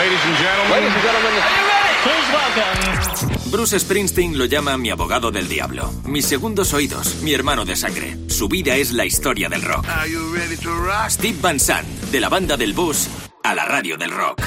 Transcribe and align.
Ladies 0.00 0.24
and 0.24 0.36
gentlemen. 0.38 0.72
Ladies 0.72 0.94
and 0.94 1.02
gentlemen. 1.02 1.32
Are 1.36 1.56
you 1.60 1.66
ready? 1.68 1.94
Please 2.08 2.28
welcome. 2.32 3.50
Bruce 3.50 3.78
Springsteen 3.78 4.38
lo 4.38 4.46
llama 4.46 4.78
mi 4.78 4.88
abogado 4.88 5.30
del 5.30 5.46
diablo, 5.46 5.92
mis 6.06 6.24
segundos 6.24 6.72
oídos, 6.72 7.16
mi 7.16 7.34
hermano 7.34 7.66
de 7.66 7.76
sangre. 7.76 8.16
Su 8.28 8.48
vida 8.48 8.76
es 8.76 8.92
la 8.92 9.04
historia 9.04 9.50
del 9.50 9.60
rock. 9.60 9.86
Are 9.86 10.10
you 10.10 10.34
ready 10.34 10.56
to 10.56 10.74
rock? 10.74 11.10
Steve 11.10 11.36
Van 11.42 11.60
Sant, 11.60 11.86
de 12.10 12.18
la 12.18 12.30
banda 12.30 12.56
del 12.56 12.72
bus 12.72 13.08
a 13.44 13.54
la 13.54 13.66
radio 13.66 13.98
del 13.98 14.10
rock. 14.10 14.40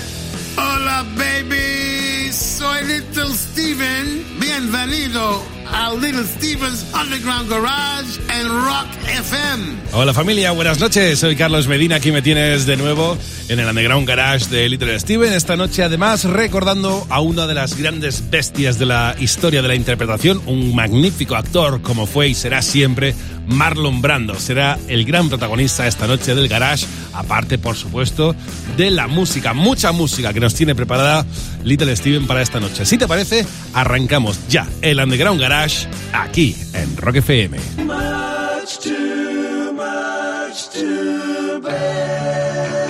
Hola, 0.57 1.05
baby. 1.15 2.31
Soy 2.31 2.85
Little 2.85 3.31
Steven. 3.35 4.39
Bienvenido 4.39 5.43
a 5.73 5.91
Little 5.93 6.23
Steven's 6.23 6.85
Underground 6.93 7.49
Garage 7.49 8.19
en 8.29 8.47
Rock 8.47 8.87
FM. 9.07 9.83
Hola 9.93 10.13
familia, 10.13 10.51
buenas 10.51 10.79
noches. 10.79 11.19
Soy 11.19 11.35
Carlos 11.35 11.67
Medina. 11.67 11.95
Aquí 11.95 12.11
me 12.11 12.21
tienes 12.21 12.65
de 12.65 12.77
nuevo 12.77 13.17
en 13.49 13.59
el 13.59 13.67
Underground 13.67 14.07
Garage 14.07 14.47
de 14.47 14.69
Little 14.69 14.99
Steven. 14.99 15.33
Esta 15.33 15.55
noche, 15.55 15.83
además, 15.83 16.25
recordando 16.25 17.05
a 17.09 17.21
una 17.21 17.47
de 17.47 17.55
las 17.55 17.77
grandes 17.77 18.29
bestias 18.29 18.77
de 18.77 18.85
la 18.85 19.15
historia 19.19 19.61
de 19.61 19.67
la 19.67 19.75
interpretación, 19.75 20.41
un 20.45 20.75
magnífico 20.75 21.35
actor 21.35 21.81
como 21.81 22.05
fue 22.05 22.29
y 22.29 22.35
será 22.35 22.61
siempre 22.61 23.15
Marlon 23.47 24.01
Brando. 24.01 24.39
Será 24.39 24.77
el 24.87 25.05
gran 25.05 25.29
protagonista 25.29 25.87
esta 25.87 26.07
noche 26.07 26.35
del 26.35 26.47
Garage, 26.47 26.85
aparte, 27.13 27.57
por 27.57 27.75
supuesto, 27.75 28.35
de 28.77 28.91
la 28.91 29.07
música, 29.07 29.53
mucha 29.53 29.91
música 29.91 30.33
que 30.33 30.39
nos 30.39 30.53
tiene 30.53 30.75
preparada 30.75 31.25
Little 31.63 31.95
Steven 31.95 32.27
para 32.27 32.41
esta 32.41 32.59
noche. 32.59 32.85
Si 32.85 32.97
te 32.97 33.07
parece, 33.07 33.45
arrancamos 33.73 34.39
ya 34.47 34.67
el 34.81 34.99
Underground 34.99 35.39
Garage 35.39 35.62
aquí 36.11 36.57
en 36.73 36.97
Rock 36.97 37.15
FM. 37.17 37.57
Much 37.85 38.79
too 38.79 39.71
much 39.71 40.69
too 40.71 41.61
bad. 41.61 42.83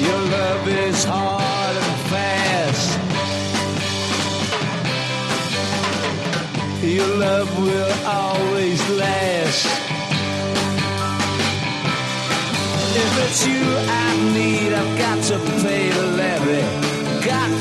Your 0.00 0.20
love 0.30 0.68
is 0.68 1.04
hard 1.04 1.76
and 1.76 2.00
fast. 2.12 2.98
Your 6.84 7.16
love 7.16 7.50
will 7.58 7.92
always 8.06 8.88
last. 8.90 9.66
If 12.94 13.18
it's 13.24 13.46
you 13.48 13.64
I 13.88 14.32
need, 14.32 14.72
I've 14.72 14.98
got 14.98 15.24
to 15.24 15.38
pay 15.64 15.90
the 15.90 16.06
levy. 16.16 16.81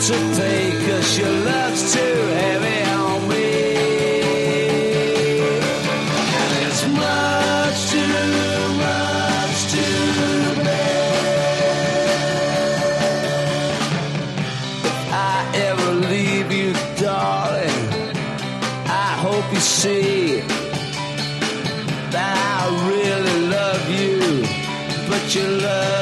To 0.01 0.13
pay, 0.35 0.71
cause 0.87 1.11
your 1.19 1.29
love's 1.29 1.93
too 1.93 1.99
heavy 2.41 2.79
on 2.89 3.27
me. 3.29 3.49
And 6.39 6.51
it's 6.65 6.83
much 6.87 7.79
too 7.91 8.07
much 8.81 9.57
too 9.73 10.63
bad. 10.63 11.21
If 14.89 14.99
I 15.13 15.37
ever 15.67 15.91
leave 16.09 16.49
you, 16.51 16.73
darling, 16.99 17.83
I 18.87 19.09
hope 19.25 19.47
you 19.53 19.59
see 19.59 20.41
that 22.09 22.35
I 22.57 22.61
really 22.89 23.39
love 23.55 23.83
you, 24.01 24.17
but 25.07 25.23
your 25.35 25.47
love's 25.47 26.00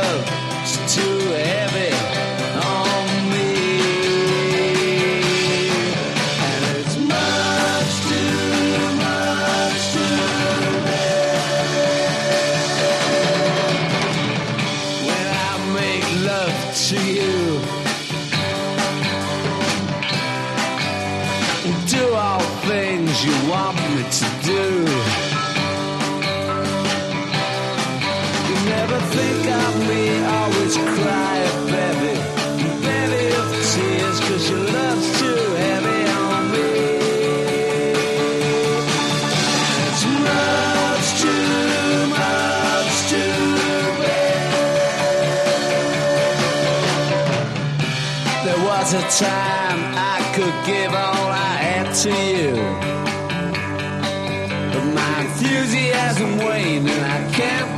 can't 57.39 57.68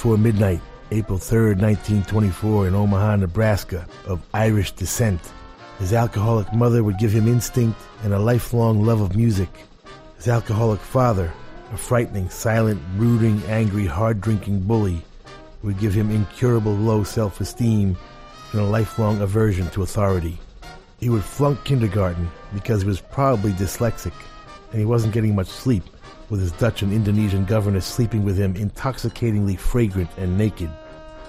before 0.00 0.16
midnight, 0.16 0.62
April 0.92 1.18
3rd, 1.18 1.60
1924, 1.60 2.68
in 2.68 2.74
Omaha, 2.74 3.16
Nebraska, 3.16 3.86
of 4.06 4.26
Irish 4.32 4.72
descent. 4.72 5.20
His 5.78 5.92
alcoholic 5.92 6.50
mother 6.54 6.82
would 6.82 6.96
give 6.96 7.12
him 7.12 7.28
instinct 7.28 7.78
and 8.02 8.14
a 8.14 8.18
lifelong 8.18 8.82
love 8.82 9.02
of 9.02 9.14
music. 9.14 9.50
His 10.16 10.26
alcoholic 10.26 10.80
father, 10.80 11.30
a 11.70 11.76
frightening, 11.76 12.30
silent, 12.30 12.80
brooding, 12.96 13.42
angry, 13.42 13.84
hard 13.84 14.22
drinking 14.22 14.60
bully, 14.60 15.02
would 15.62 15.78
give 15.78 15.92
him 15.92 16.10
incurable 16.10 16.74
low 16.74 17.04
self 17.04 17.38
esteem 17.38 17.94
and 18.52 18.60
a 18.62 18.64
lifelong 18.64 19.20
aversion 19.20 19.68
to 19.68 19.82
authority. 19.82 20.38
He 20.98 21.10
would 21.10 21.24
flunk 21.24 21.62
kindergarten 21.64 22.30
because 22.54 22.80
he 22.80 22.88
was 22.88 23.02
probably 23.02 23.52
dyslexic 23.52 24.14
and 24.70 24.80
he 24.80 24.86
wasn't 24.86 25.12
getting 25.12 25.34
much 25.34 25.48
sleep, 25.48 25.84
with 26.30 26.40
his 26.40 26.52
Dutch 26.52 26.82
and 26.82 26.92
Indonesian 26.92 27.44
governess 27.44 27.84
sleeping 27.84 28.24
with 28.24 28.38
him 28.38 28.56
intoxicatingly 28.56 29.56
fragrant 29.56 30.10
and 30.16 30.38
naked. 30.38 30.70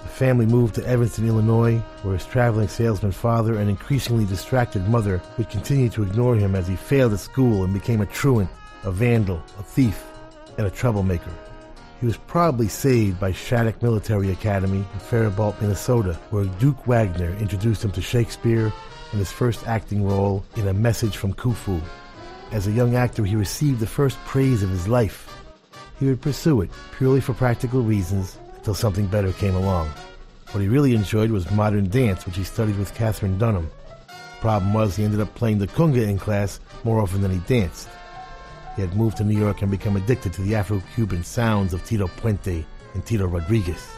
The 0.02 0.08
family 0.08 0.46
moved 0.46 0.74
to 0.76 0.86
Evanston, 0.86 1.28
Illinois, 1.28 1.78
where 2.02 2.14
his 2.14 2.26
traveling 2.26 2.68
salesman 2.68 3.12
father 3.12 3.58
and 3.58 3.68
increasingly 3.68 4.24
distracted 4.24 4.88
mother 4.88 5.20
would 5.38 5.50
continue 5.50 5.88
to 5.90 6.02
ignore 6.02 6.36
him 6.36 6.54
as 6.54 6.66
he 6.66 6.76
failed 6.76 7.12
at 7.12 7.20
school 7.20 7.64
and 7.64 7.74
became 7.74 8.00
a 8.00 8.06
truant, 8.06 8.50
a 8.84 8.90
vandal, 8.90 9.42
a 9.58 9.62
thief, 9.62 10.02
and 10.58 10.66
a 10.66 10.70
troublemaker. 10.70 11.32
He 12.00 12.06
was 12.06 12.16
probably 12.16 12.66
saved 12.66 13.20
by 13.20 13.30
Shattuck 13.30 13.80
Military 13.80 14.32
Academy 14.32 14.78
in 14.78 14.98
Faribault, 14.98 15.60
Minnesota, 15.60 16.14
where 16.30 16.46
Duke 16.46 16.84
Wagner 16.88 17.30
introduced 17.36 17.84
him 17.84 17.92
to 17.92 18.02
Shakespeare 18.02 18.72
in 19.12 19.18
his 19.20 19.30
first 19.30 19.68
acting 19.68 20.04
role 20.04 20.44
in 20.56 20.66
A 20.66 20.74
Message 20.74 21.16
from 21.16 21.32
Khufu. 21.32 21.80
As 22.52 22.66
a 22.66 22.72
young 22.72 22.96
actor, 22.96 23.24
he 23.24 23.34
received 23.34 23.80
the 23.80 23.86
first 23.86 24.18
praise 24.26 24.62
of 24.62 24.68
his 24.68 24.86
life. 24.86 25.26
He 25.98 26.04
would 26.04 26.20
pursue 26.20 26.60
it 26.60 26.70
purely 26.98 27.22
for 27.22 27.32
practical 27.32 27.80
reasons 27.80 28.36
until 28.56 28.74
something 28.74 29.06
better 29.06 29.32
came 29.32 29.54
along. 29.54 29.88
What 30.50 30.60
he 30.60 30.68
really 30.68 30.94
enjoyed 30.94 31.30
was 31.30 31.50
modern 31.50 31.88
dance, 31.88 32.26
which 32.26 32.36
he 32.36 32.44
studied 32.44 32.76
with 32.76 32.94
Katherine 32.94 33.38
Dunham. 33.38 33.70
The 34.06 34.40
problem 34.42 34.74
was, 34.74 34.94
he 34.94 35.04
ended 35.04 35.20
up 35.20 35.34
playing 35.34 35.60
the 35.60 35.66
conga 35.66 36.06
in 36.06 36.18
class 36.18 36.60
more 36.84 37.00
often 37.00 37.22
than 37.22 37.30
he 37.30 37.38
danced. 37.38 37.88
He 38.76 38.82
had 38.82 38.94
moved 38.96 39.16
to 39.16 39.24
New 39.24 39.38
York 39.38 39.62
and 39.62 39.70
become 39.70 39.96
addicted 39.96 40.34
to 40.34 40.42
the 40.42 40.54
Afro-Cuban 40.54 41.24
sounds 41.24 41.72
of 41.72 41.82
Tito 41.86 42.06
Puente 42.06 42.66
and 42.92 43.06
Tito 43.06 43.26
Rodriguez. 43.26 43.88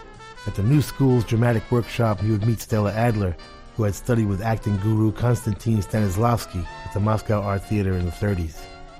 At 0.46 0.54
the 0.54 0.62
New 0.62 0.80
School's 0.80 1.24
dramatic 1.24 1.68
workshop, 1.72 2.20
he 2.20 2.30
would 2.30 2.46
meet 2.46 2.60
Stella 2.60 2.92
Adler, 2.92 3.34
who 3.76 3.82
had 3.82 3.94
studied 3.94 4.26
with 4.26 4.42
acting 4.42 4.76
guru 4.78 5.12
Konstantin 5.12 5.78
Stanislavski 5.78 6.64
at 6.84 6.92
the 6.94 7.00
Moscow 7.00 7.42
Art 7.42 7.64
Theater 7.64 7.94
in 7.94 8.04
the 8.04 8.12
30s. 8.12 8.56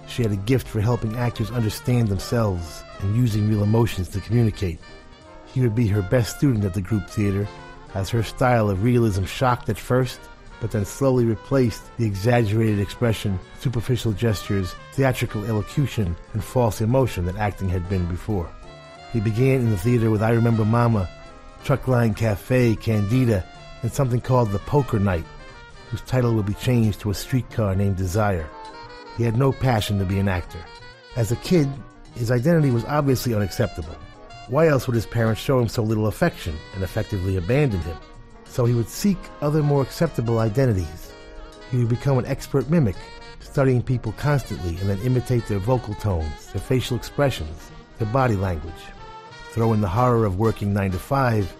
She 0.06 0.22
had 0.22 0.32
a 0.32 0.36
gift 0.36 0.66
for 0.68 0.80
helping 0.80 1.16
actors 1.16 1.50
understand 1.50 2.08
themselves 2.08 2.82
and 3.00 3.16
using 3.16 3.48
real 3.48 3.62
emotions 3.62 4.08
to 4.10 4.20
communicate. 4.20 4.78
He 5.46 5.60
would 5.60 5.74
be 5.74 5.86
her 5.88 6.02
best 6.02 6.36
student 6.36 6.64
at 6.64 6.74
the 6.74 6.82
group 6.82 7.08
theater, 7.08 7.46
as 7.94 8.10
her 8.10 8.22
style 8.22 8.68
of 8.68 8.82
realism 8.82 9.24
shocked 9.24 9.68
at 9.68 9.78
first, 9.78 10.20
but 10.60 10.72
then 10.72 10.84
slowly 10.84 11.24
replaced 11.24 11.82
the 11.96 12.06
exaggerated 12.06 12.80
expression, 12.80 13.38
superficial 13.60 14.12
gestures, 14.12 14.74
theatrical 14.92 15.44
elocution, 15.44 16.16
and 16.32 16.42
false 16.42 16.80
emotion 16.80 17.24
that 17.26 17.36
acting 17.36 17.68
had 17.68 17.88
been 17.88 18.06
before. 18.06 18.50
He 19.12 19.20
began 19.20 19.60
in 19.60 19.70
the 19.70 19.76
theater 19.76 20.10
with 20.10 20.22
I 20.22 20.30
Remember 20.30 20.64
Mama, 20.64 21.08
Truckline 21.64 22.16
Cafe, 22.16 22.76
Candida, 22.76 23.44
and 23.84 23.92
something 23.92 24.22
called 24.22 24.50
The 24.50 24.60
Poker 24.60 24.98
Night, 24.98 25.26
whose 25.90 26.00
title 26.00 26.32
would 26.34 26.46
be 26.46 26.54
changed 26.54 27.00
to 27.00 27.10
A 27.10 27.14
Streetcar 27.14 27.74
Named 27.74 27.96
Desire. 27.96 28.48
He 29.18 29.24
had 29.24 29.36
no 29.36 29.52
passion 29.52 29.98
to 29.98 30.06
be 30.06 30.18
an 30.18 30.26
actor. 30.26 30.58
As 31.16 31.30
a 31.30 31.36
kid, 31.36 31.68
his 32.14 32.30
identity 32.30 32.70
was 32.70 32.86
obviously 32.86 33.34
unacceptable. 33.34 33.94
Why 34.48 34.68
else 34.68 34.86
would 34.86 34.94
his 34.94 35.04
parents 35.04 35.42
show 35.42 35.60
him 35.60 35.68
so 35.68 35.82
little 35.82 36.06
affection 36.06 36.56
and 36.74 36.82
effectively 36.82 37.36
abandon 37.36 37.80
him? 37.80 37.96
So 38.46 38.64
he 38.64 38.72
would 38.72 38.88
seek 38.88 39.18
other 39.42 39.62
more 39.62 39.82
acceptable 39.82 40.38
identities. 40.38 41.12
He 41.70 41.76
would 41.76 41.90
become 41.90 42.16
an 42.16 42.24
expert 42.24 42.70
mimic, 42.70 42.96
studying 43.40 43.82
people 43.82 44.12
constantly 44.12 44.78
and 44.78 44.88
then 44.88 44.98
imitate 45.00 45.46
their 45.46 45.58
vocal 45.58 45.92
tones, 45.96 46.52
their 46.52 46.62
facial 46.62 46.96
expressions, 46.96 47.70
their 47.98 48.08
body 48.08 48.34
language. 48.34 48.72
Throw 49.50 49.74
in 49.74 49.82
the 49.82 49.88
horror 49.88 50.24
of 50.24 50.38
working 50.38 50.72
9 50.72 50.92
to 50.92 50.98
5, 50.98 51.56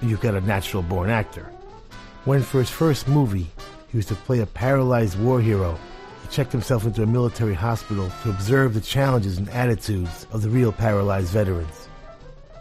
and 0.00 0.10
you've 0.10 0.20
got 0.20 0.34
a 0.34 0.40
natural 0.40 0.82
born 0.82 1.08
actor. 1.08 1.52
When 2.28 2.42
for 2.42 2.58
his 2.58 2.68
first 2.68 3.08
movie, 3.08 3.46
he 3.88 3.96
was 3.96 4.04
to 4.04 4.14
play 4.14 4.40
a 4.40 4.46
paralyzed 4.46 5.18
war 5.18 5.40
hero, 5.40 5.78
he 6.20 6.28
checked 6.28 6.52
himself 6.52 6.84
into 6.84 7.02
a 7.02 7.06
military 7.06 7.54
hospital 7.54 8.12
to 8.22 8.28
observe 8.28 8.74
the 8.74 8.82
challenges 8.82 9.38
and 9.38 9.48
attitudes 9.48 10.26
of 10.30 10.42
the 10.42 10.50
real 10.50 10.70
paralyzed 10.70 11.30
veterans. 11.30 11.88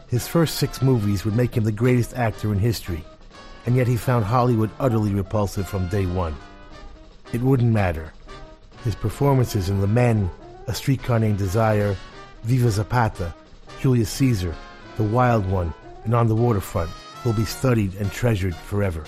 His 0.07 0.25
first 0.25 0.55
six 0.55 0.81
movies 0.81 1.25
would 1.25 1.35
make 1.35 1.57
him 1.57 1.65
the 1.65 1.73
greatest 1.73 2.15
actor 2.15 2.53
in 2.53 2.59
history, 2.59 3.03
and 3.65 3.75
yet 3.75 3.87
he 3.87 3.97
found 3.97 4.23
Hollywood 4.23 4.69
utterly 4.79 5.13
repulsive 5.13 5.67
from 5.67 5.89
day 5.89 6.05
one. 6.05 6.37
It 7.33 7.41
wouldn't 7.41 7.73
matter. 7.73 8.13
His 8.85 8.95
performances 8.95 9.67
in 9.67 9.81
The 9.81 9.87
Men, 9.87 10.31
A 10.67 10.73
Streetcar 10.73 11.19
Named 11.19 11.39
Desire, 11.39 11.93
Viva 12.43 12.71
Zapata, 12.71 13.33
Julius 13.81 14.11
Caesar, 14.11 14.55
The 14.95 15.03
Wild 15.03 15.45
One, 15.45 15.73
and 16.05 16.15
On 16.15 16.27
the 16.27 16.35
Waterfront 16.35 16.89
will 17.25 17.33
be 17.33 17.43
studied 17.43 17.95
and 17.95 18.09
treasured 18.09 18.55
forever. 18.55 19.03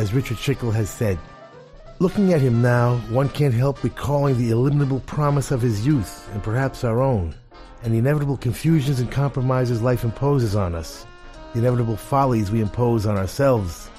As 0.00 0.14
Richard 0.14 0.38
Schickel 0.38 0.72
has 0.72 0.88
said, 0.88 1.18
looking 1.98 2.32
at 2.32 2.40
him 2.40 2.62
now, 2.62 2.96
one 3.10 3.28
can't 3.28 3.52
help 3.52 3.84
recalling 3.84 4.38
the 4.38 4.50
illimitable 4.50 5.00
promise 5.00 5.50
of 5.50 5.60
his 5.60 5.86
youth 5.86 6.26
and 6.32 6.42
perhaps 6.42 6.84
our 6.84 7.02
own, 7.02 7.34
and 7.82 7.92
the 7.92 7.98
inevitable 7.98 8.38
confusions 8.38 8.98
and 8.98 9.12
compromises 9.12 9.82
life 9.82 10.02
imposes 10.02 10.56
on 10.56 10.74
us, 10.74 11.04
the 11.52 11.58
inevitable 11.58 11.98
follies 11.98 12.50
we 12.50 12.62
impose 12.62 13.04
on 13.04 13.18
ourselves, 13.18 13.90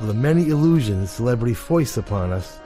of 0.00 0.06
the 0.06 0.12
many 0.12 0.50
illusions 0.50 1.10
celebrity 1.10 1.54
foists 1.54 1.96
upon 1.96 2.30
us, 2.30 2.60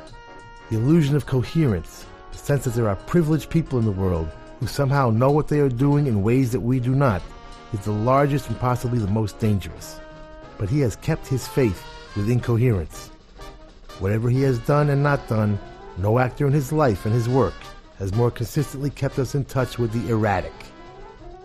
the 0.68 0.76
illusion 0.76 1.14
of 1.14 1.24
coherence, 1.24 2.04
the 2.32 2.38
sense 2.38 2.64
that 2.64 2.74
there 2.74 2.88
are 2.88 2.96
privileged 2.96 3.48
people 3.48 3.78
in 3.78 3.84
the 3.84 3.92
world 3.92 4.28
who 4.58 4.66
somehow 4.66 5.08
know 5.08 5.30
what 5.30 5.46
they 5.46 5.60
are 5.60 5.68
doing 5.68 6.08
in 6.08 6.24
ways 6.24 6.50
that 6.50 6.58
we 6.58 6.80
do 6.80 6.96
not, 6.96 7.22
is 7.72 7.78
the 7.84 7.92
largest 7.92 8.48
and 8.48 8.58
possibly 8.58 8.98
the 8.98 9.06
most 9.06 9.38
dangerous. 9.38 10.00
But 10.58 10.68
he 10.68 10.80
has 10.80 10.96
kept 10.96 11.28
his 11.28 11.46
faith 11.46 11.80
with 12.16 12.30
incoherence. 12.30 13.08
Whatever 13.98 14.30
he 14.30 14.42
has 14.42 14.58
done 14.60 14.90
and 14.90 15.02
not 15.02 15.28
done, 15.28 15.58
no 15.98 16.18
actor 16.18 16.46
in 16.46 16.52
his 16.52 16.72
life 16.72 17.04
and 17.04 17.14
his 17.14 17.28
work 17.28 17.54
has 17.98 18.14
more 18.14 18.30
consistently 18.30 18.90
kept 18.90 19.18
us 19.18 19.34
in 19.34 19.44
touch 19.44 19.78
with 19.78 19.92
the 19.92 20.10
erratic, 20.10 20.52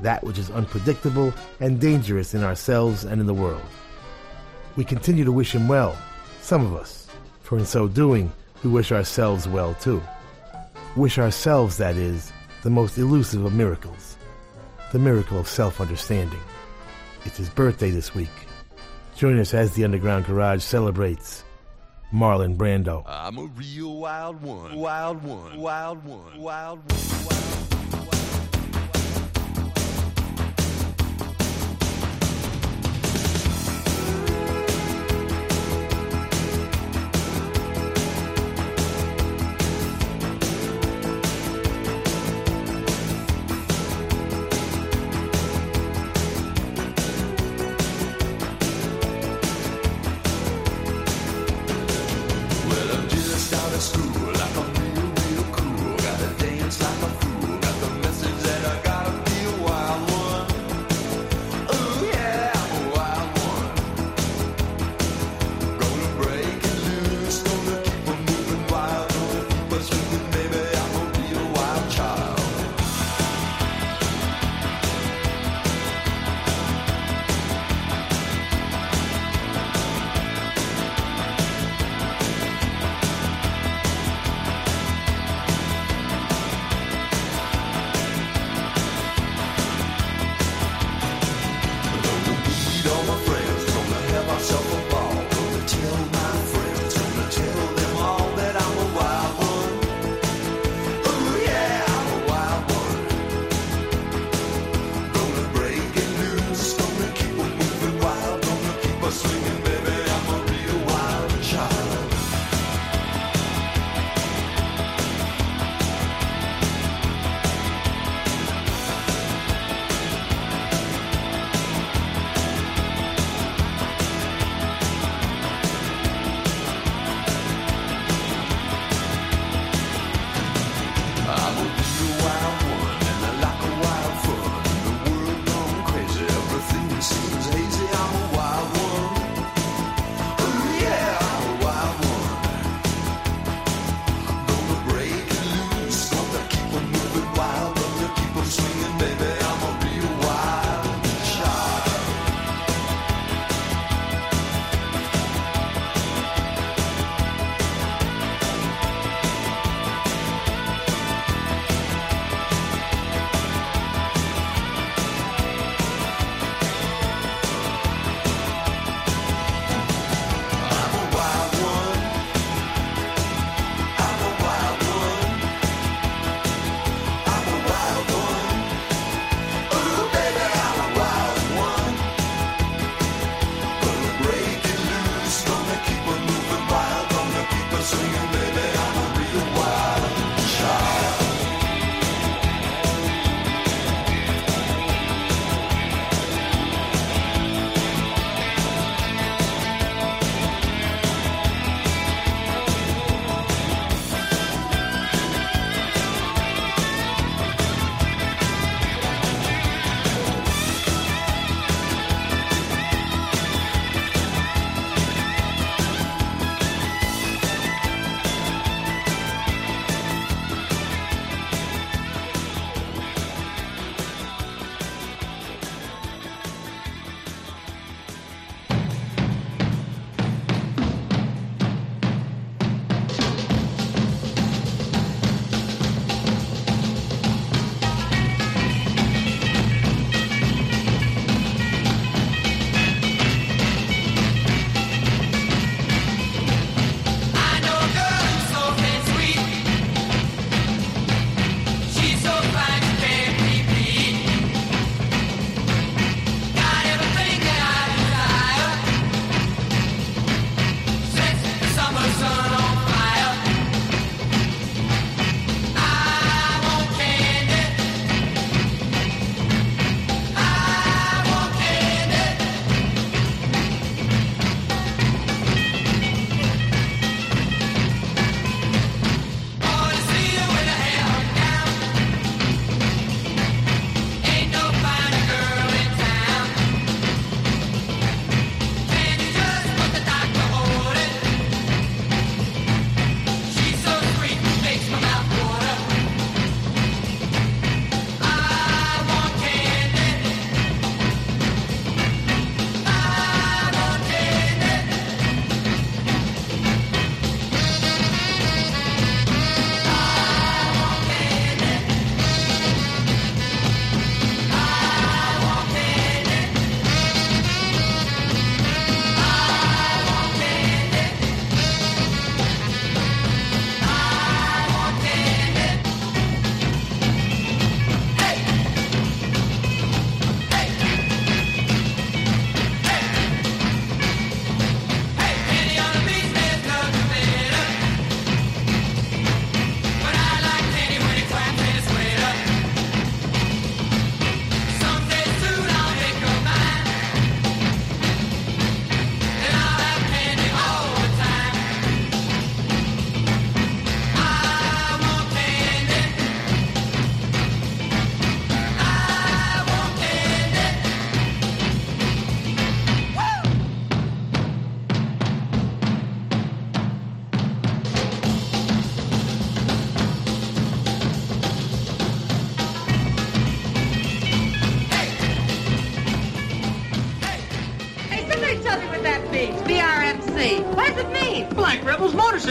that 0.01 0.23
which 0.23 0.37
is 0.37 0.49
unpredictable 0.49 1.33
and 1.59 1.79
dangerous 1.79 2.33
in 2.33 2.43
ourselves 2.43 3.03
and 3.03 3.21
in 3.21 3.27
the 3.27 3.33
world. 3.33 3.61
We 4.75 4.83
continue 4.83 5.23
to 5.23 5.31
wish 5.31 5.53
him 5.53 5.67
well, 5.67 5.97
some 6.41 6.65
of 6.65 6.75
us, 6.75 7.07
for 7.41 7.57
in 7.57 7.65
so 7.65 7.87
doing, 7.87 8.31
we 8.63 8.69
wish 8.69 8.91
ourselves 8.91 9.47
well 9.47 9.75
too. 9.75 10.01
Wish 10.95 11.19
ourselves, 11.19 11.77
that 11.77 11.95
is, 11.95 12.31
the 12.63 12.69
most 12.69 12.97
elusive 12.97 13.45
of 13.45 13.53
miracles, 13.53 14.17
the 14.91 14.99
miracle 14.99 15.37
of 15.39 15.47
self 15.47 15.79
understanding. 15.79 16.39
It's 17.25 17.37
his 17.37 17.49
birthday 17.49 17.91
this 17.91 18.15
week. 18.15 18.46
Join 19.17 19.39
us 19.39 19.55
as 19.55 19.73
the 19.73 19.83
Underground 19.83 20.25
Garage 20.27 20.61
celebrates 20.61 21.43
Marlon 22.13 22.55
Brando. 22.55 23.01
I'm 23.07 23.39
a 23.39 23.45
real 23.45 23.97
wild 23.97 24.39
one. 24.43 24.75
Wild 24.75 25.23
one. 25.23 25.57
Wild 25.57 26.05
one. 26.05 26.39
Wild 26.39 26.79
one. 26.91 27.46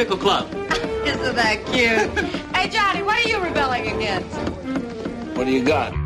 Club. 0.05 0.53
Isn't 1.07 1.37
that 1.37 1.65
cute? 1.73 2.27
hey, 2.55 2.69
Johnny, 2.69 3.03
what 3.03 3.17
are 3.25 3.29
you 3.29 3.43
rebelling 3.43 3.87
against? 3.97 4.29
What 5.35 5.47
do 5.47 5.53
you 5.53 5.65
got? 5.65 6.06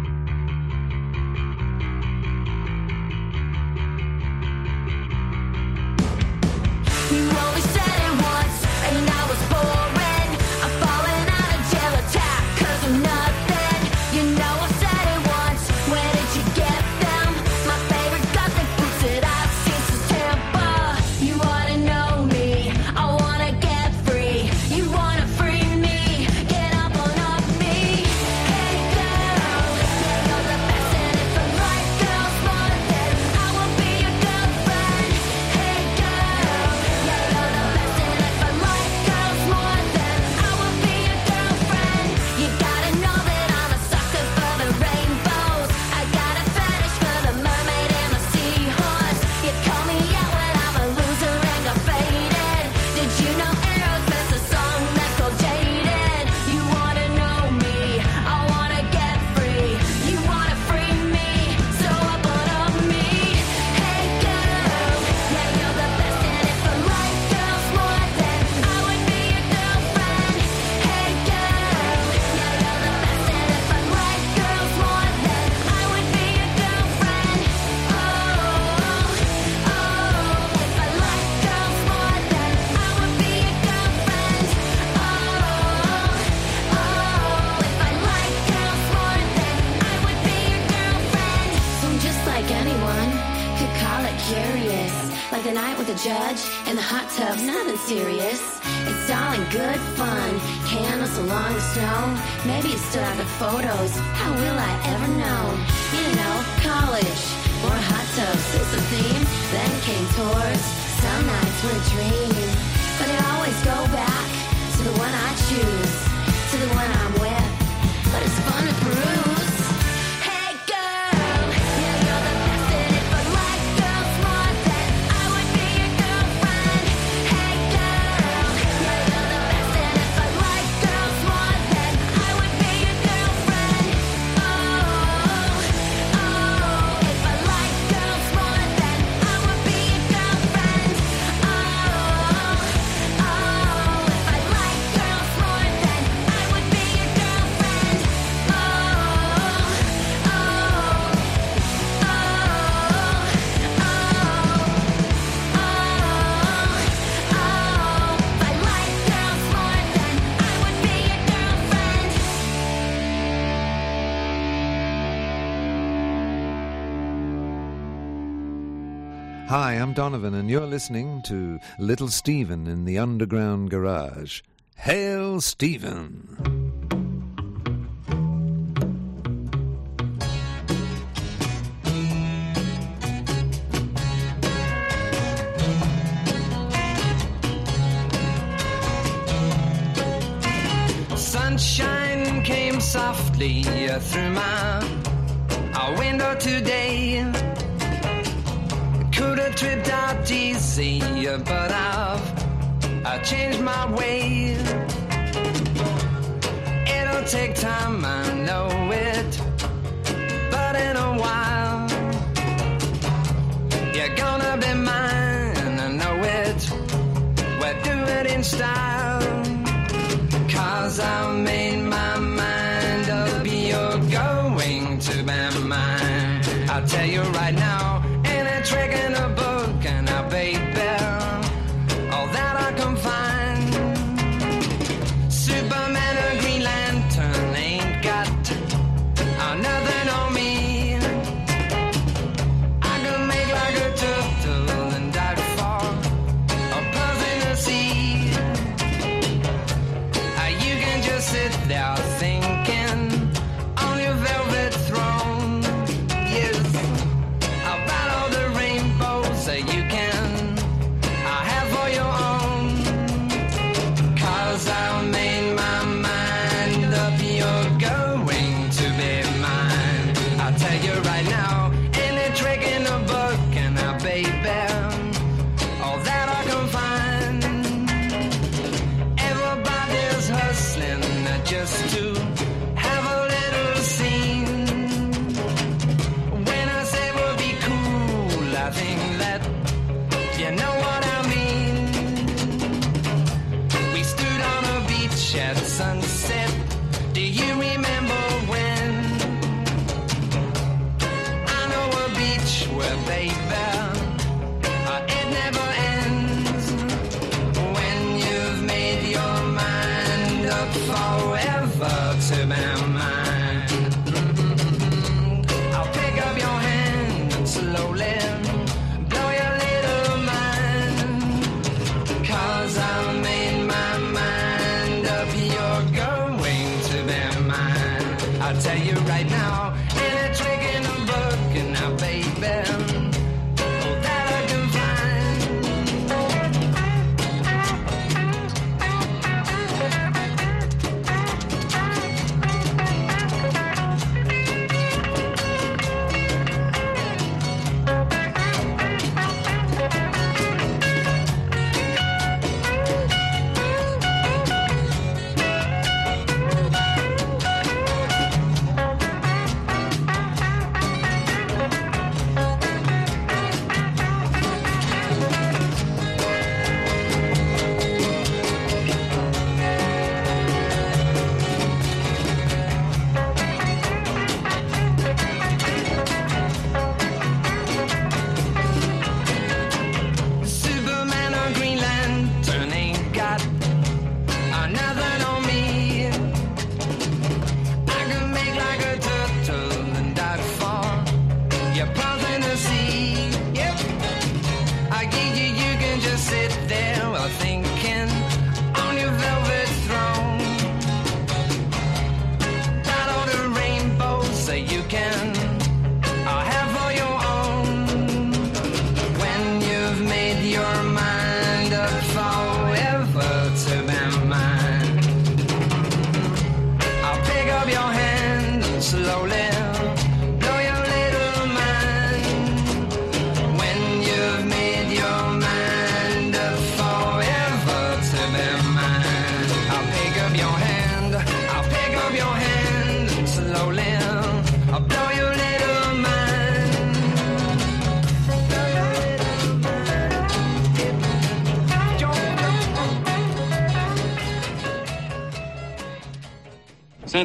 Donovan, 169.94 170.34
and 170.34 170.50
you're 170.50 170.66
listening 170.66 171.22
to 171.22 171.58
Little 171.78 172.08
Steven 172.08 172.66
in 172.66 172.84
the 172.84 172.98
Underground 172.98 173.70
Garage. 173.70 174.42
Hail, 174.76 175.40
Stephen! 175.40 176.19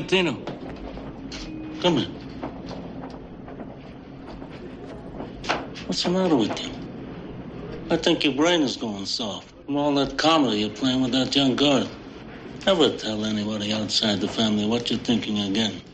Valentino. 0.08 0.44
Come 1.82 2.00
in. 2.00 2.12
What's 5.88 6.04
the 6.04 6.12
matter 6.12 6.36
with 6.36 6.64
you? 6.64 6.72
I 7.90 7.98
think 7.98 8.24
your 8.26 8.34
brain 8.36 8.64
is 8.64 8.78
going 8.78 9.08
soft 9.08 9.54
from 9.66 9.78
all 9.78 9.96
that 9.96 10.18
comedy 10.18 10.60
you're 10.62 10.72
playing 10.72 11.02
with 11.02 11.14
that 11.14 11.36
young 11.36 11.56
girl. 11.56 11.90
Never 12.68 12.98
tell 12.98 13.26
anybody 13.26 13.74
outside 13.74 14.22
the 14.22 14.30
family 14.30 14.68
what 14.68 14.92
you're 14.92 15.00
thinking 15.00 15.40
again. 15.40 15.85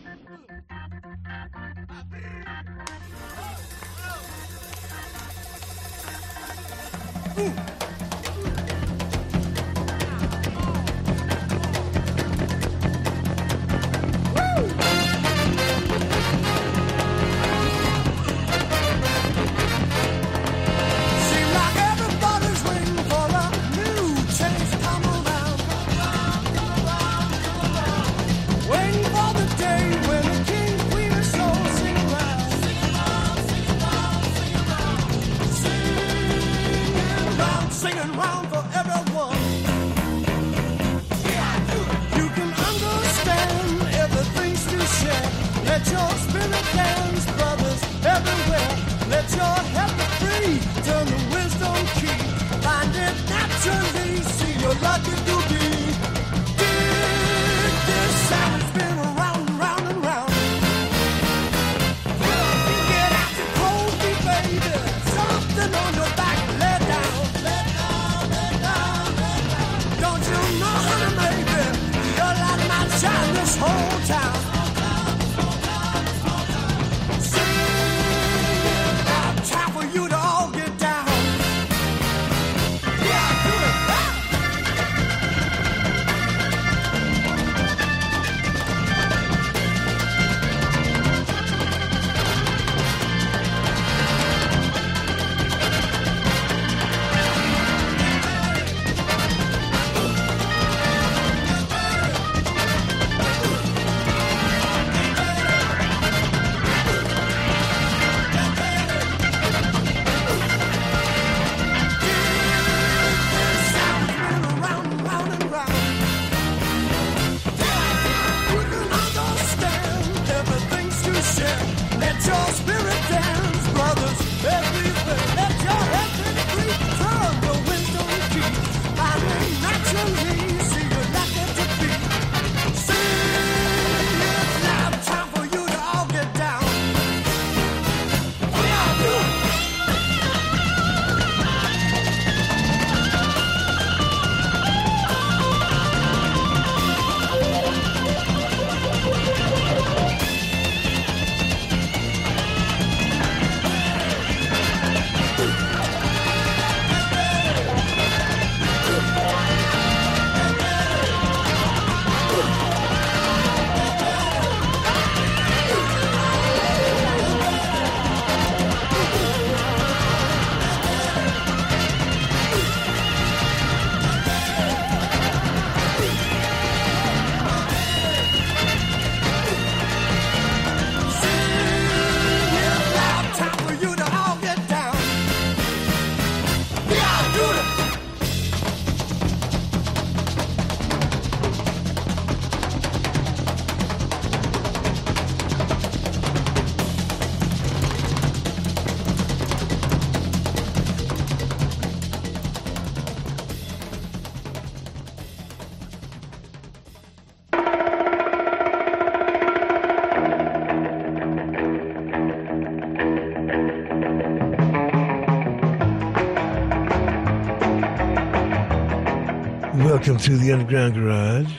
Welcome 220.12 220.28
to 220.28 220.38
the 220.40 220.52
Underground 220.52 220.94
Garage. 220.96 221.54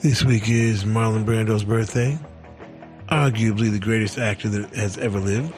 This 0.00 0.22
week 0.22 0.50
is 0.50 0.84
Marlon 0.84 1.24
Brando's 1.24 1.64
birthday. 1.64 2.18
Arguably 3.08 3.72
the 3.72 3.78
greatest 3.78 4.18
actor 4.18 4.50
that 4.50 4.68
has 4.74 4.98
ever 4.98 5.18
lived. 5.18 5.54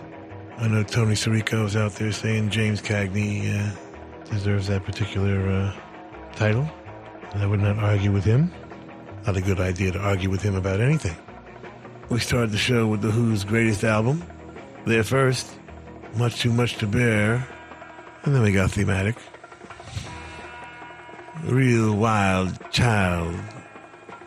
I 0.56 0.68
know 0.68 0.84
Tony 0.84 1.14
Sirico 1.14 1.66
is 1.66 1.74
out 1.74 1.96
there 1.96 2.12
saying 2.12 2.50
James 2.50 2.80
Cagney 2.80 3.50
uh, 3.52 3.74
deserves 4.30 4.68
that 4.68 4.84
particular 4.84 5.50
uh, 5.50 5.74
title. 6.36 6.70
And 7.32 7.42
I 7.42 7.46
would 7.46 7.58
not 7.58 7.78
argue 7.78 8.12
with 8.12 8.22
him. 8.22 8.52
Not 9.26 9.36
a 9.36 9.40
good 9.40 9.58
idea 9.58 9.90
to 9.90 9.98
argue 9.98 10.30
with 10.30 10.42
him 10.42 10.54
about 10.54 10.80
anything. 10.80 11.16
We 12.08 12.20
started 12.20 12.52
the 12.52 12.56
show 12.56 12.86
with 12.86 13.00
The 13.00 13.10
Who's 13.10 13.42
greatest 13.42 13.82
album. 13.82 14.22
Their 14.86 15.02
first, 15.02 15.52
Much 16.14 16.38
Too 16.38 16.52
Much 16.52 16.76
to 16.76 16.86
Bear. 16.86 17.48
And 18.22 18.32
then 18.32 18.42
we 18.42 18.52
got 18.52 18.70
thematic. 18.70 19.16
Real 21.42 21.94
Wild 21.96 22.58
Child. 22.70 23.34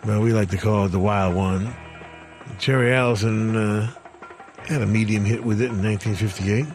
Well, 0.06 0.21
we 0.21 0.34
like 0.34 0.49
to 0.49 0.58
call 0.58 0.86
it 0.86 0.89
the 0.89 0.99
Wild 0.99 1.34
One. 1.34 1.73
Jerry 2.60 2.93
Allison 2.93 3.56
uh, 3.56 3.91
had 4.65 4.82
a 4.82 4.86
medium 4.86 5.23
hit 5.23 5.43
with 5.43 5.62
it 5.62 5.71
in 5.71 5.82
1958. 5.82 6.65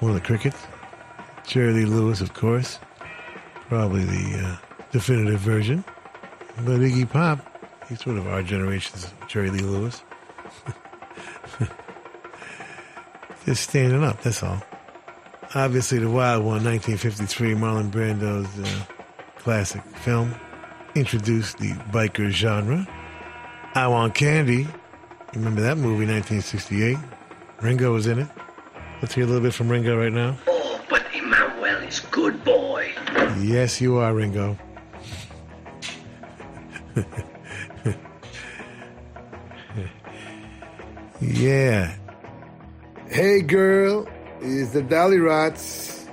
One 0.00 0.10
of 0.10 0.14
the 0.14 0.20
Crickets. 0.20 0.58
Jerry 1.46 1.72
Lee 1.72 1.84
Lewis, 1.86 2.20
of 2.20 2.34
course. 2.34 2.78
Probably 3.68 4.04
the 4.04 4.46
uh, 4.46 4.56
definitive 4.90 5.40
version. 5.40 5.84
But 6.58 6.80
Iggy 6.80 7.08
Pop, 7.08 7.40
he's 7.88 8.00
sort 8.00 8.18
of 8.18 8.26
our 8.28 8.42
generation's 8.42 9.12
Jerry 9.26 9.48
Lee 9.50 9.60
Lewis. 9.60 10.02
Just 13.46 13.70
standing 13.70 14.04
up, 14.04 14.22
that's 14.22 14.42
all. 14.42 14.62
Obviously, 15.54 15.98
The 15.98 16.10
Wild 16.10 16.44
One, 16.44 16.64
1953, 16.64 17.54
Marlon 17.54 17.90
Brando's 17.90 18.46
uh, 18.58 18.91
classic 19.42 19.82
film, 19.96 20.34
introduced 20.94 21.58
the 21.58 21.72
biker 21.90 22.30
genre. 22.30 22.86
I 23.74 23.88
Want 23.88 24.14
Candy, 24.14 24.68
remember 25.34 25.62
that 25.62 25.78
movie, 25.78 26.06
1968? 26.06 26.96
Ringo 27.60 27.92
was 27.92 28.06
in 28.06 28.20
it. 28.20 28.28
Let's 29.00 29.14
hear 29.14 29.24
a 29.24 29.26
little 29.26 29.42
bit 29.42 29.52
from 29.52 29.68
Ringo 29.68 29.98
right 29.98 30.12
now. 30.12 30.36
Oh, 30.46 30.80
but 30.88 31.02
Emmanuel 31.12 31.82
is 31.82 31.98
good 31.98 32.44
boy. 32.44 32.92
Yes, 33.40 33.80
you 33.80 33.96
are, 33.98 34.14
Ringo. 34.14 34.56
yeah. 41.20 41.96
Hey, 43.08 43.40
girl, 43.40 44.06
is 44.40 44.72
the 44.72 44.82
Dollyrots 44.82 46.06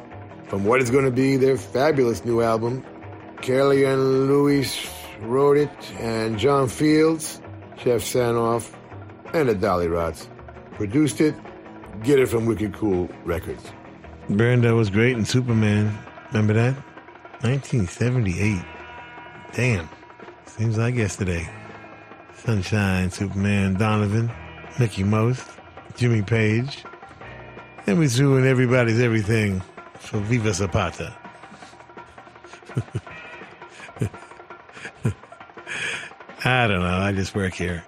from 0.47 0.65
what 0.65 0.81
is 0.81 0.89
going 0.89 1.05
to 1.05 1.11
be 1.11 1.37
their 1.37 1.57
fabulous 1.57 2.25
new 2.25 2.41
album. 2.41 2.83
Kelly 3.41 3.83
and 3.85 4.27
Louis 4.27 4.89
wrote 5.21 5.57
it, 5.57 5.71
and 5.99 6.37
John 6.37 6.67
Fields, 6.67 7.41
Jeff 7.77 8.01
Sanoff, 8.01 8.73
and 9.33 9.49
the 9.49 9.55
Dollyrots 9.55 10.27
produced 10.73 11.21
it. 11.21 11.35
Get 12.03 12.19
it 12.19 12.27
from 12.27 12.45
Wicked 12.45 12.73
Cool 12.73 13.09
Records. 13.25 13.63
Brando 14.29 14.75
was 14.75 14.89
great 14.89 15.17
in 15.17 15.25
Superman. 15.25 15.97
Remember 16.31 16.53
that? 16.53 16.75
1978. 17.41 18.61
Damn. 19.53 19.89
Seems 20.45 20.77
like 20.77 20.95
yesterday. 20.95 21.49
Sunshine, 22.35 23.11
Superman, 23.11 23.75
Donovan, 23.75 24.31
Mickie 24.79 25.03
Most, 25.03 25.45
Jimmy 25.95 26.21
Page. 26.21 26.83
And 27.87 27.97
we 27.99 28.07
threw 28.07 28.37
in 28.37 28.45
everybody's 28.47 28.99
everything 28.99 29.61
for 29.99 30.19
Viva 30.19 30.53
Zapata. 30.53 31.15
I 36.45 36.67
don't 36.67 36.81
know. 36.81 36.97
I 36.97 37.11
just 37.11 37.35
work 37.35 37.53
here. 37.53 37.83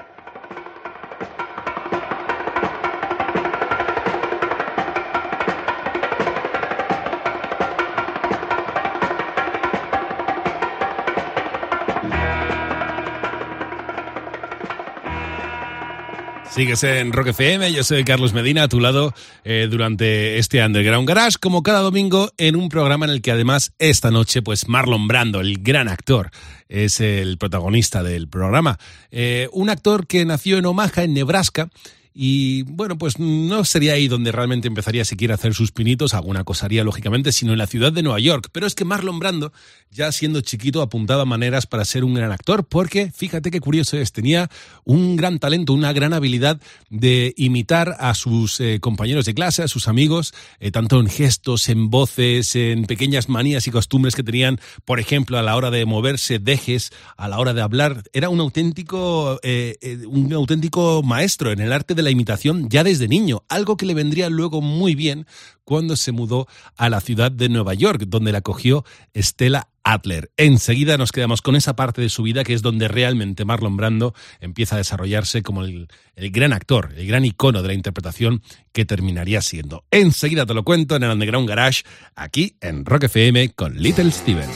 Sigues 16.53 16.83
en 16.83 17.13
Rock 17.13 17.27
FM, 17.27 17.71
yo 17.71 17.81
soy 17.81 18.03
Carlos 18.03 18.33
Medina, 18.33 18.63
a 18.63 18.67
tu 18.67 18.81
lado 18.81 19.13
eh, 19.45 19.69
durante 19.71 20.37
este 20.37 20.61
Underground 20.61 21.07
Garage, 21.07 21.37
como 21.39 21.63
cada 21.63 21.79
domingo, 21.79 22.29
en 22.37 22.57
un 22.57 22.67
programa 22.67 23.05
en 23.05 23.11
el 23.11 23.21
que 23.21 23.31
además 23.31 23.71
esta 23.79 24.11
noche, 24.11 24.41
pues 24.41 24.67
Marlon 24.67 25.07
Brando, 25.07 25.39
el 25.39 25.63
gran 25.63 25.87
actor, 25.87 26.29
es 26.67 26.99
el 26.99 27.37
protagonista 27.37 28.03
del 28.03 28.27
programa. 28.27 28.77
Eh, 29.11 29.47
un 29.53 29.69
actor 29.69 30.07
que 30.07 30.25
nació 30.25 30.57
en 30.57 30.65
Omaha, 30.65 31.03
en 31.03 31.13
Nebraska, 31.13 31.69
y 32.13 32.63
bueno, 32.63 32.97
pues 32.97 33.19
no 33.19 33.63
sería 33.63 33.93
ahí 33.93 34.10
donde 34.10 34.34
realmente 34.34 34.67
empezaría 34.67 35.06
siquiera 35.06 35.34
a 35.34 35.36
hacer 35.36 35.54
sus 35.54 35.71
pinitos, 35.71 36.13
alguna 36.13 36.43
cosa 36.43 36.65
haría 36.65 36.84
lógicamente, 36.84 37.32
sino 37.32 37.54
en 37.54 37.58
la 37.58 37.67
ciudad 37.67 37.93
de 37.93 38.04
Nueva 38.04 38.19
York. 38.19 38.50
Pero 38.52 38.67
es 38.67 38.76
que 38.76 38.84
Marlon 38.84 39.19
Brando, 39.19 39.54
ya 39.91 40.12
siendo 40.12 40.41
chiquito, 40.41 40.82
apuntaba 40.82 41.24
maneras 41.24 41.67
para 41.67 41.86
ser 41.86 42.04
un 42.04 42.13
gran 42.13 42.32
actor, 42.32 42.65
porque 42.65 43.12
fíjate 43.15 43.50
qué 43.50 43.62
curioso 43.62 43.97
es, 43.97 44.12
tenía 44.12 44.50
un 44.84 45.15
gran 45.15 45.39
talento, 45.39 45.74
una 45.74 45.93
gran 45.93 46.12
habilidad 46.12 46.60
de 46.89 47.34
imitar 47.38 47.95
a 48.00 48.13
sus 48.13 48.60
eh, 48.60 48.80
compañeros 48.82 49.26
de 49.26 49.34
clase, 49.34 49.63
a 49.63 49.69
sus 49.69 49.88
amigos, 49.88 50.34
eh, 50.60 50.71
tanto 50.71 51.00
en 51.00 51.08
gestos, 51.08 51.69
en 51.69 51.89
voces, 51.89 52.56
en 52.58 52.86
pequeñas 52.86 53.30
manías 53.30 53.67
y 53.67 53.71
costumbres 53.71 54.15
que 54.15 54.24
tenían, 54.24 54.60
por 54.84 55.00
ejemplo, 55.00 55.38
a 55.38 55.43
la 55.43 55.56
hora 55.56 55.71
de 55.71 55.86
moverse, 55.86 56.39
dejes, 56.39 56.91
a 57.15 57.30
la 57.30 57.39
hora 57.39 57.54
de 57.54 57.62
hablar. 57.62 58.04
Era 58.12 58.28
un 58.28 58.41
auténtico, 58.41 59.39
eh, 59.43 59.78
un 60.08 60.34
auténtico 60.34 61.04
maestro 61.04 61.52
en 61.54 61.62
el 61.62 61.71
arte 61.71 61.95
de 61.95 62.00
la 62.01 62.09
imitación 62.09 62.69
ya 62.69 62.83
desde 62.83 63.07
niño, 63.07 63.43
algo 63.49 63.77
que 63.77 63.85
le 63.85 63.93
vendría 63.93 64.29
luego 64.29 64.61
muy 64.61 64.95
bien 64.95 65.25
cuando 65.63 65.95
se 65.95 66.11
mudó 66.11 66.47
a 66.75 66.89
la 66.89 67.01
ciudad 67.01 67.31
de 67.31 67.49
Nueva 67.49 67.73
York, 67.73 68.03
donde 68.07 68.31
la 68.31 68.39
acogió 68.39 68.83
Stella 69.15 69.69
Adler. 69.83 70.31
Enseguida 70.37 70.97
nos 70.97 71.11
quedamos 71.11 71.41
con 71.41 71.55
esa 71.55 71.75
parte 71.75 72.01
de 72.01 72.09
su 72.09 72.23
vida 72.23 72.43
que 72.43 72.53
es 72.53 72.61
donde 72.61 72.87
realmente 72.87 73.45
Marlon 73.45 73.77
Brando 73.77 74.13
empieza 74.39 74.75
a 74.75 74.79
desarrollarse 74.79 75.41
como 75.41 75.63
el, 75.63 75.87
el 76.15 76.31
gran 76.31 76.53
actor, 76.53 76.93
el 76.97 77.07
gran 77.07 77.25
icono 77.25 77.61
de 77.61 77.69
la 77.69 77.73
interpretación 77.73 78.41
que 78.73 78.85
terminaría 78.85 79.41
siendo. 79.41 79.85
Enseguida 79.91 80.45
te 80.45 80.53
lo 80.53 80.63
cuento 80.63 80.95
en 80.95 81.03
el 81.03 81.11
Underground 81.11 81.47
Garage, 81.47 81.83
aquí 82.15 82.55
en 82.61 82.85
Rock 82.85 83.05
FM 83.05 83.53
con 83.53 83.77
Little 83.77 84.11
Steven. 84.11 84.49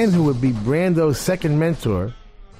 Man 0.00 0.12
who 0.12 0.22
would 0.22 0.40
be 0.40 0.52
Brando's 0.52 1.18
second 1.18 1.58
mentor 1.58 2.10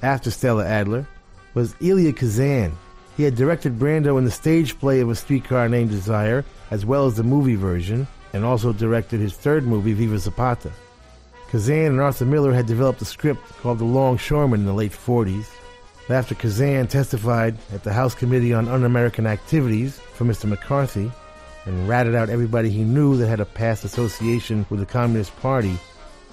after 0.03 0.29
Stella 0.29 0.63
Adler 0.63 1.07
was 1.55 1.73
Elia 1.81 2.13
Kazan. 2.13 2.71
He 3.17 3.23
had 3.23 3.35
directed 3.35 3.79
Brando 3.79 4.19
in 4.19 4.25
the 4.25 4.29
stage 4.29 4.77
play 4.77 4.99
of 4.99 5.09
A 5.09 5.15
Streetcar 5.15 5.67
Named 5.67 5.89
Desire, 5.89 6.45
as 6.69 6.85
well 6.85 7.07
as 7.07 7.15
the 7.15 7.23
movie 7.23 7.55
version, 7.55 8.05
and 8.33 8.45
also 8.45 8.73
directed 8.73 9.19
his 9.19 9.33
third 9.33 9.65
movie, 9.65 9.93
Viva 9.93 10.19
Zapata. 10.19 10.71
Kazan 11.49 11.87
and 11.87 11.99
Arthur 11.99 12.25
Miller 12.25 12.53
had 12.53 12.67
developed 12.67 13.01
a 13.01 13.05
script 13.05 13.41
called 13.61 13.79
The 13.79 13.85
Longshoreman 13.85 14.59
in 14.59 14.65
the 14.67 14.73
late 14.73 14.91
40s. 14.91 15.47
After 16.09 16.35
Kazan 16.35 16.85
testified 16.85 17.57
at 17.73 17.83
the 17.83 17.93
House 17.93 18.13
Committee 18.13 18.53
on 18.53 18.67
Un-American 18.67 19.25
Activities 19.25 19.97
for 19.97 20.25
Mr. 20.25 20.45
McCarthy 20.45 21.11
and 21.65 21.89
ratted 21.89 22.13
out 22.13 22.29
everybody 22.29 22.69
he 22.69 22.83
knew 22.83 23.17
that 23.17 23.27
had 23.27 23.39
a 23.39 23.45
past 23.45 23.83
association 23.83 24.63
with 24.69 24.79
the 24.79 24.85
Communist 24.85 25.35
Party, 25.37 25.79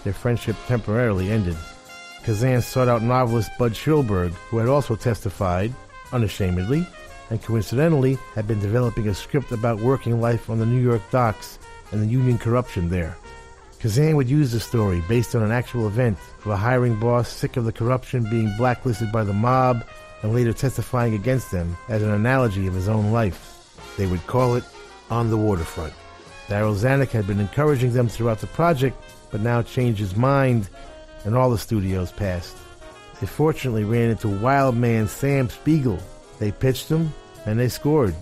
their 0.05 0.13
friendship 0.13 0.57
temporarily 0.67 1.31
ended. 1.31 1.57
Kazan 2.25 2.63
sought 2.63 2.89
out 2.89 3.03
novelist 3.03 3.51
Budd 3.59 3.73
Schulberg, 3.73 4.33
who 4.51 4.59
had 4.59 4.69
also 4.69 4.97
testified, 4.97 5.73
unashamedly, 6.13 6.87
and 7.31 7.43
coincidentally 7.43 8.19
had 8.35 8.47
been 8.47 8.61
developing 8.61 9.09
a 9.09 9.15
script 9.15 9.53
about 9.53 9.81
working 9.81 10.21
life 10.21 10.51
on 10.51 10.59
the 10.59 10.67
New 10.67 10.81
York 10.81 11.03
docks 11.11 11.59
and 11.93 12.03
the 12.03 12.07
union 12.07 12.39
corruption 12.39 12.89
there. 12.89 13.17
Kazan 13.81 14.17
would 14.17 14.29
use 14.29 14.51
the 14.51 14.61
story 14.61 15.03
based 15.09 15.37
on 15.37 15.43
an 15.43 15.53
actual 15.53 15.87
event 15.87 16.19
of 16.41 16.49
a 16.49 16.57
hiring 16.57 16.99
boss 16.99 17.29
sick 17.29 17.57
of 17.57 17.65
the 17.65 17.73
corruption 17.73 18.29
being 18.29 18.53
blacklisted 18.57 19.13
by 19.13 19.23
the 19.23 19.33
mob 19.33 19.85
and 20.23 20.35
later 20.35 20.53
testifying 20.53 21.15
against 21.15 21.53
them 21.53 21.77
as 21.89 22.03
an 22.03 22.11
analogy 22.11 22.67
of 22.67 22.75
his 22.75 22.89
own 22.89 23.13
life. 23.13 23.77
They 23.97 24.07
would 24.07 24.27
call 24.27 24.57
it 24.57 24.65
On 25.11 25.31
the 25.31 25.37
Waterfront. 25.37 25.93
Darryl 26.49 26.75
Zanuck 26.75 27.11
had 27.11 27.27
been 27.27 27.41
encouraging 27.41 27.93
them 27.93 28.09
throughout 28.09 28.41
the 28.41 28.47
project, 28.49 28.97
but 29.31 29.41
now 29.41 29.63
changed 29.63 30.01
his 30.01 30.17
mind 30.17 30.69
and 31.25 31.37
all 31.37 31.51
the 31.51 31.59
studios 31.59 32.13
passed. 32.13 32.57
They 33.21 33.27
fortunately 33.27 33.85
ran 33.85 34.11
into 34.11 34.29
wild 34.29 34.77
man 34.77 35.09
Sam 35.09 35.49
Spiegel. 35.49 35.99
They 36.39 36.53
pitched 36.53 36.89
him, 36.89 37.13
and 37.47 37.59
they 37.59 37.69
scored. 37.69 38.15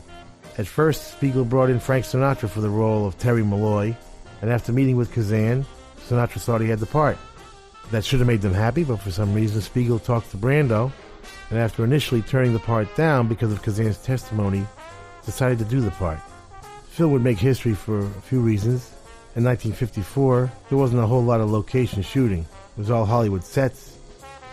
At 0.59 0.67
first, 0.67 1.13
Spiegel 1.13 1.45
brought 1.45 1.69
in 1.69 1.81
Frank 1.81 2.07
Sinatra 2.07 2.49
for 2.49 2.61
the 2.61 2.71
role 2.71 3.07
of 3.07 3.19
Terry 3.19 3.45
Malloy, 3.45 3.95
and 4.41 4.51
after 4.51 4.73
meeting 4.73 4.97
with 4.97 5.13
Kazan, 5.13 5.67
Sinatra 6.09 6.41
thought 6.41 6.63
he 6.63 6.69
had 6.69 6.79
the 6.79 6.87
part. 6.87 7.19
That 7.91 8.05
should 8.05 8.21
have 8.21 8.27
made 8.27 8.41
them 8.41 8.55
happy, 8.55 8.85
but 8.85 8.97
for 8.97 9.11
some 9.11 9.35
reason, 9.35 9.61
Spiegel 9.61 9.99
talked 9.99 10.31
to 10.31 10.37
Brando, 10.37 10.91
and 11.51 11.59
after 11.59 11.85
initially 11.85 12.23
turning 12.23 12.55
the 12.55 12.59
part 12.59 12.95
down 12.97 13.29
because 13.29 13.53
of 13.53 13.63
Kazan's 13.63 13.99
testimony, 13.99 14.67
decided 15.27 15.59
to 15.59 15.65
do 15.65 15.81
the 15.81 15.91
part. 15.93 16.19
Phil 16.89 17.09
would 17.09 17.23
make 17.23 17.39
history 17.39 17.75
for 17.75 17.99
a 18.01 18.23
few 18.23 18.41
reasons. 18.41 18.91
In 19.37 19.45
1954, 19.45 20.51
there 20.71 20.79
wasn't 20.79 21.03
a 21.03 21.07
whole 21.07 21.23
lot 21.23 21.43
of 21.43 21.51
location 21.51 22.01
shooting. 22.01 22.41
It 22.41 22.79
was 22.79 22.91
all 22.91 23.05
Hollywood 23.05 23.45
sets, 23.45 23.99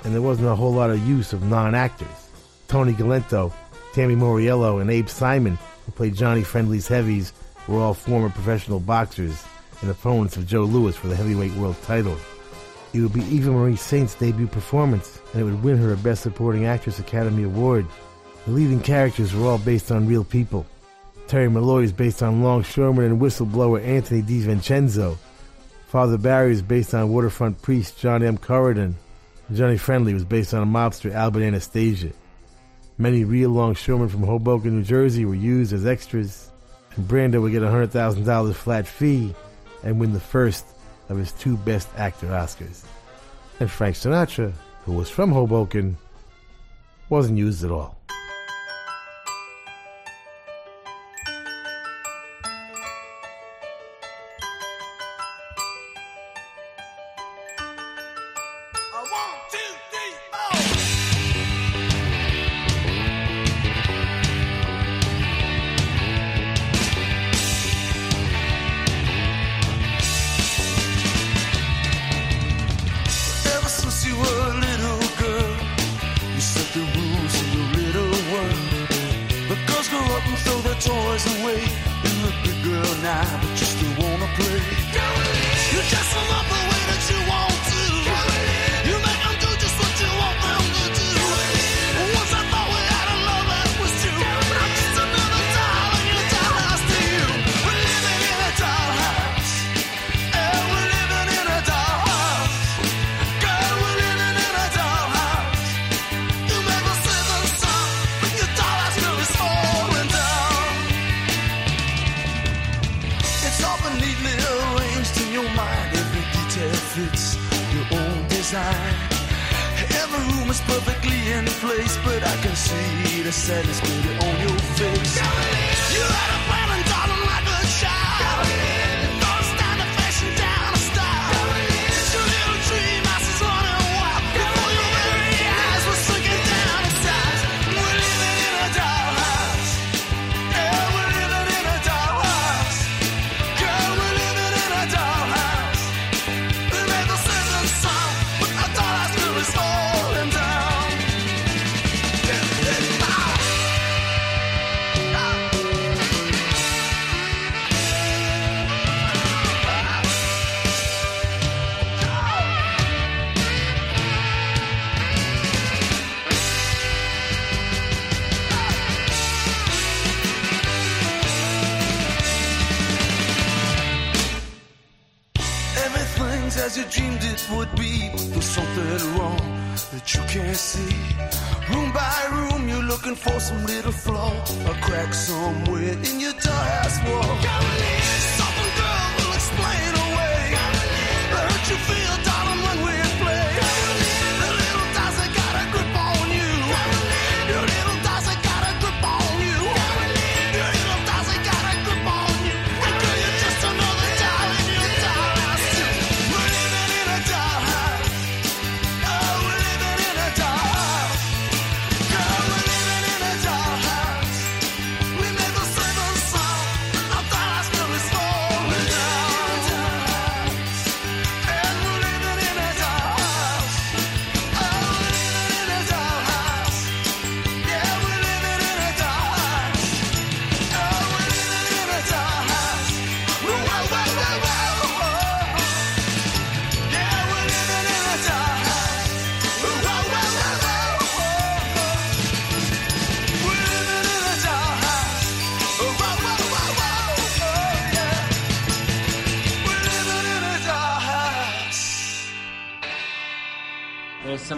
and 0.04 0.14
there 0.14 0.22
wasn't 0.22 0.50
a 0.50 0.56
whole 0.56 0.74
lot 0.74 0.90
of 0.90 1.08
use 1.08 1.32
of 1.32 1.42
non-actors. 1.44 2.30
Tony 2.68 2.92
Galento, 2.92 3.54
Tami 3.94 4.18
Mauriello, 4.18 4.82
and 4.82 4.92
Abe 4.92 5.08
Simon, 5.08 5.58
who 5.86 5.94
played 5.94 6.16
Johnny 6.16 6.44
Friendly's 6.44 6.86
heavies, 6.86 7.32
were 7.70 7.80
all 7.80 7.94
former 7.94 8.30
professional 8.30 8.82
boxers 8.82 9.42
and 9.80 9.90
opponents 9.90 10.36
of 10.36 10.48
Joe 10.48 10.64
Louis 10.64 10.98
for 10.98 11.08
the 11.08 11.16
heavyweight 11.16 11.54
world 11.54 11.82
title. 11.84 12.18
It 12.94 13.00
would 13.00 13.14
be 13.14 13.24
Eva 13.24 13.52
Marie 13.52 13.78
Saint's 13.78 14.16
debut 14.16 14.48
performance, 14.48 15.18
and 15.32 15.42
it 15.42 15.46
would 15.46 15.64
win 15.64 15.78
her 15.78 15.94
a 15.94 15.98
Best 15.98 16.24
Supporting 16.24 16.66
Actress 16.66 17.00
Academy 17.00 17.44
Award. 17.44 17.86
The 18.44 18.52
leading 18.52 18.82
characters 18.82 19.34
were 19.34 19.48
all 19.48 19.60
based 19.60 19.94
on 19.94 20.08
real 20.08 20.26
people. 20.26 20.66
Terry 21.34 21.50
Malloy 21.50 21.82
is 21.82 21.92
based 21.92 22.22
on 22.22 22.44
longshoreman 22.44 23.06
and 23.06 23.20
whistleblower 23.20 23.84
Anthony 23.84 24.22
DeVincenzo. 24.22 25.18
Father 25.88 26.20
Barry 26.20 26.52
is 26.52 26.62
based 26.62 26.94
on 26.94 27.10
waterfront 27.10 27.60
priest 27.60 27.98
John 27.98 28.22
M. 28.22 28.38
Corridan. 28.38 28.94
Johnny 29.52 29.78
Friendly 29.78 30.14
was 30.14 30.26
based 30.26 30.54
on 30.54 30.62
a 30.62 30.66
mobster 30.68 31.12
Albert 31.12 31.42
Anastasia. 31.42 32.12
Many 33.00 33.24
real 33.24 33.50
longshoremen 33.50 34.10
from 34.10 34.22
Hoboken, 34.22 34.78
New 34.78 34.84
Jersey 34.84 35.26
were 35.26 35.34
used 35.34 35.74
as 35.74 35.88
extras, 35.88 36.52
and 36.96 37.08
Brando 37.08 37.42
would 37.42 37.52
get 37.52 37.64
a 37.64 37.66
$100,000 37.66 38.54
flat 38.54 38.88
fee 38.88 39.34
and 39.82 40.00
win 40.00 40.14
the 40.14 40.20
first 40.20 40.64
of 41.10 41.18
his 41.18 41.32
two 41.32 41.58
Best 41.58 41.90
Actor 41.98 42.28
Oscars. 42.28 42.84
And 43.60 43.72
Frank 43.72 43.96
Sinatra, 43.96 44.54
who 44.86 44.92
was 44.92 45.10
from 45.10 45.32
Hoboken, 45.32 45.98
wasn't 47.10 47.40
used 47.40 47.64
at 47.64 47.72
all. 47.72 47.98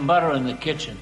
Butter 0.08 0.32
in 0.34 0.46
the 0.46 0.54
kitchen. 0.54 0.95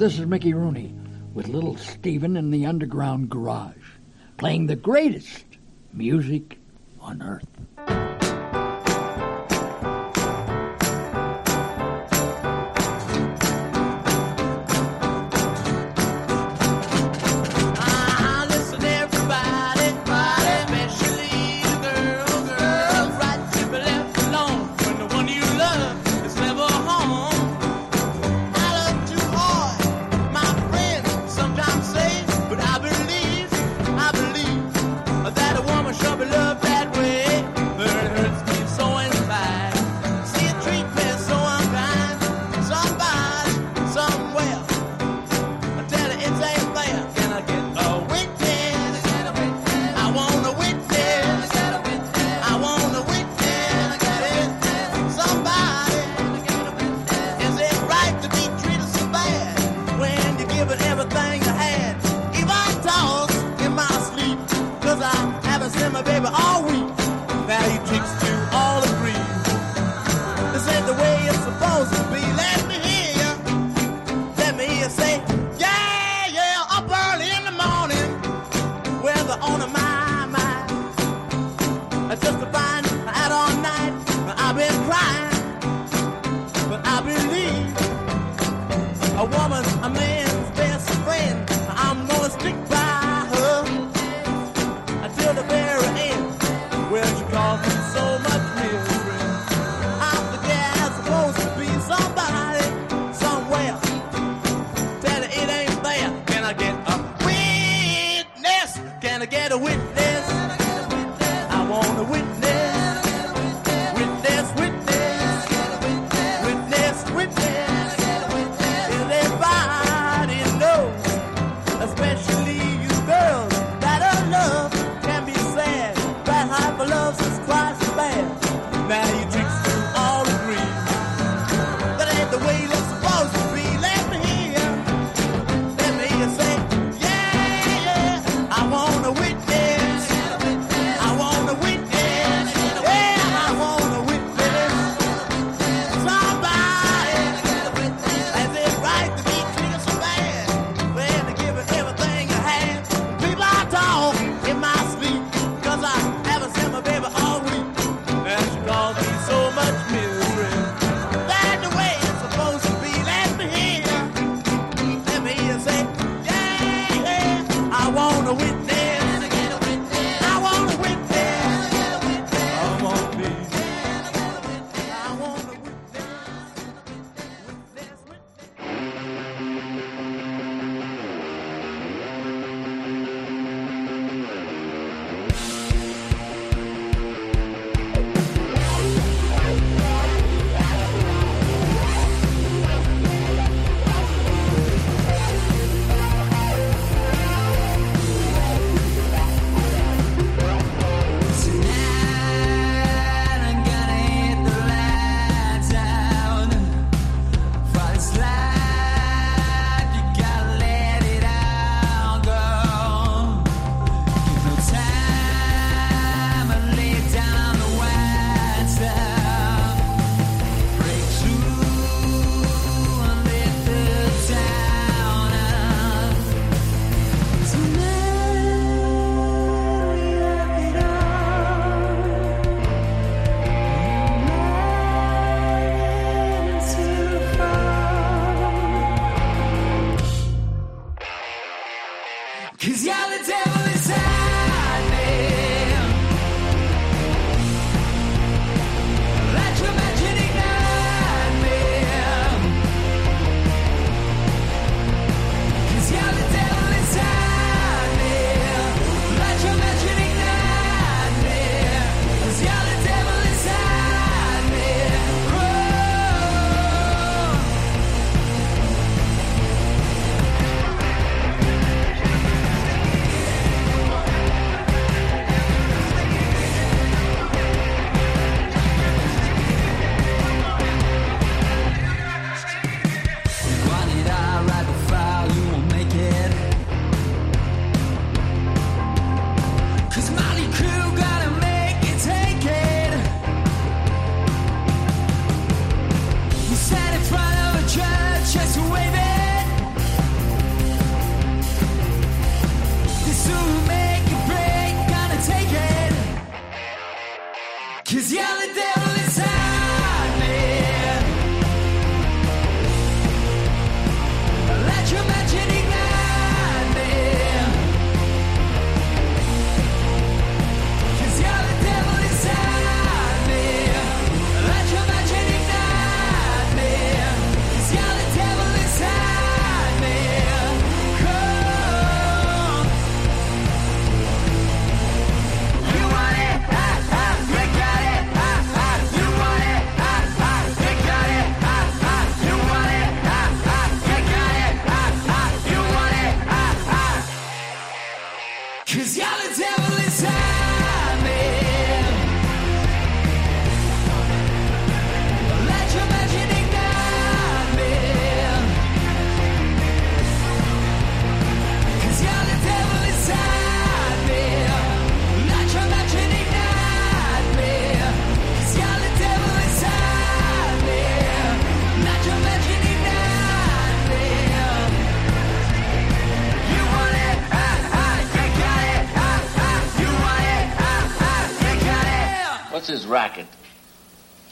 this 0.00 0.18
is 0.18 0.24
Mickey 0.24 0.54
Rooney 0.54 0.94
with 1.34 1.48
little 1.48 1.76
Steven 1.76 2.38
in 2.38 2.50
the 2.50 2.64
underground 2.64 3.28
garage, 3.28 3.98
playing 4.38 4.66
the 4.66 4.74
greatest 4.74 5.44
music 5.92 6.58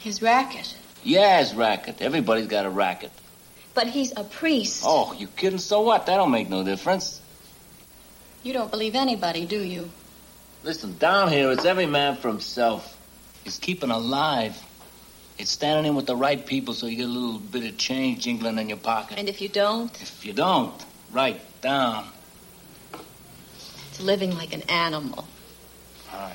His 0.09 0.23
racket. 0.23 0.75
Yeah, 1.03 1.37
his 1.37 1.53
racket. 1.53 2.01
Everybody's 2.01 2.47
got 2.47 2.65
a 2.65 2.69
racket. 2.71 3.11
But 3.75 3.85
he's 3.85 4.11
a 4.17 4.23
priest. 4.23 4.81
Oh, 4.83 5.13
you 5.13 5.27
kidding? 5.27 5.59
So 5.59 5.81
what? 5.81 6.07
That 6.07 6.15
don't 6.17 6.31
make 6.31 6.49
no 6.49 6.63
difference. 6.63 7.21
You 8.41 8.53
don't 8.53 8.71
believe 8.71 8.95
anybody, 8.95 9.45
do 9.45 9.61
you? 9.61 9.87
Listen, 10.63 10.97
down 10.97 11.31
here, 11.31 11.51
it's 11.51 11.63
every 11.63 11.85
man 11.85 12.15
for 12.15 12.27
himself. 12.27 12.97
It's 13.45 13.59
keeping 13.59 13.91
alive. 13.91 14.57
It's 15.37 15.51
standing 15.51 15.85
in 15.85 15.93
with 15.95 16.07
the 16.07 16.15
right 16.15 16.43
people 16.43 16.73
so 16.73 16.87
you 16.87 16.95
get 16.97 17.05
a 17.05 17.07
little 17.09 17.37
bit 17.37 17.63
of 17.69 17.77
change 17.77 18.23
jingling 18.23 18.57
in 18.57 18.67
your 18.67 18.79
pocket. 18.79 19.19
And 19.19 19.29
if 19.29 19.41
you 19.41 19.47
don't, 19.47 19.91
If 20.01 20.25
you 20.25 20.33
don't, 20.33 20.73
write 21.11 21.39
down. 21.61 22.07
it's 23.91 23.99
living 24.01 24.35
like 24.35 24.55
an 24.55 24.63
animal. 24.63 25.27
All 26.11 26.19
right. 26.19 26.33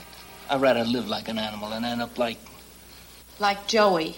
I'd 0.48 0.60
rather 0.60 0.84
live 0.84 1.08
like 1.08 1.26
an 1.28 1.40
animal 1.40 1.72
and 1.72 1.84
end 1.84 2.00
up 2.02 2.16
like. 2.18 2.38
Like 3.38 3.66
Joey. 3.66 4.16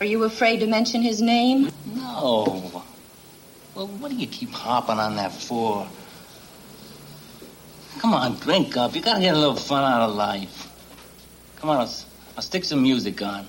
Are 0.00 0.06
you 0.06 0.24
afraid 0.24 0.60
to 0.60 0.66
mention 0.66 1.02
his 1.02 1.20
name? 1.20 1.70
No. 1.94 2.82
Well, 3.74 3.86
what 3.86 4.10
do 4.10 4.16
you 4.16 4.26
keep 4.26 4.50
hopping 4.50 4.98
on 4.98 5.16
that 5.16 5.32
for? 5.32 5.86
Come 7.98 8.14
on, 8.14 8.34
drink 8.36 8.76
up. 8.76 8.94
You 8.94 9.02
gotta 9.02 9.20
get 9.20 9.34
a 9.34 9.38
little 9.38 9.54
fun 9.54 9.84
out 9.84 10.08
of 10.08 10.16
life. 10.16 10.68
Come 11.56 11.70
on, 11.70 11.76
I'll, 11.76 11.94
I'll 12.36 12.42
stick 12.42 12.64
some 12.64 12.82
music 12.82 13.22
on. 13.22 13.46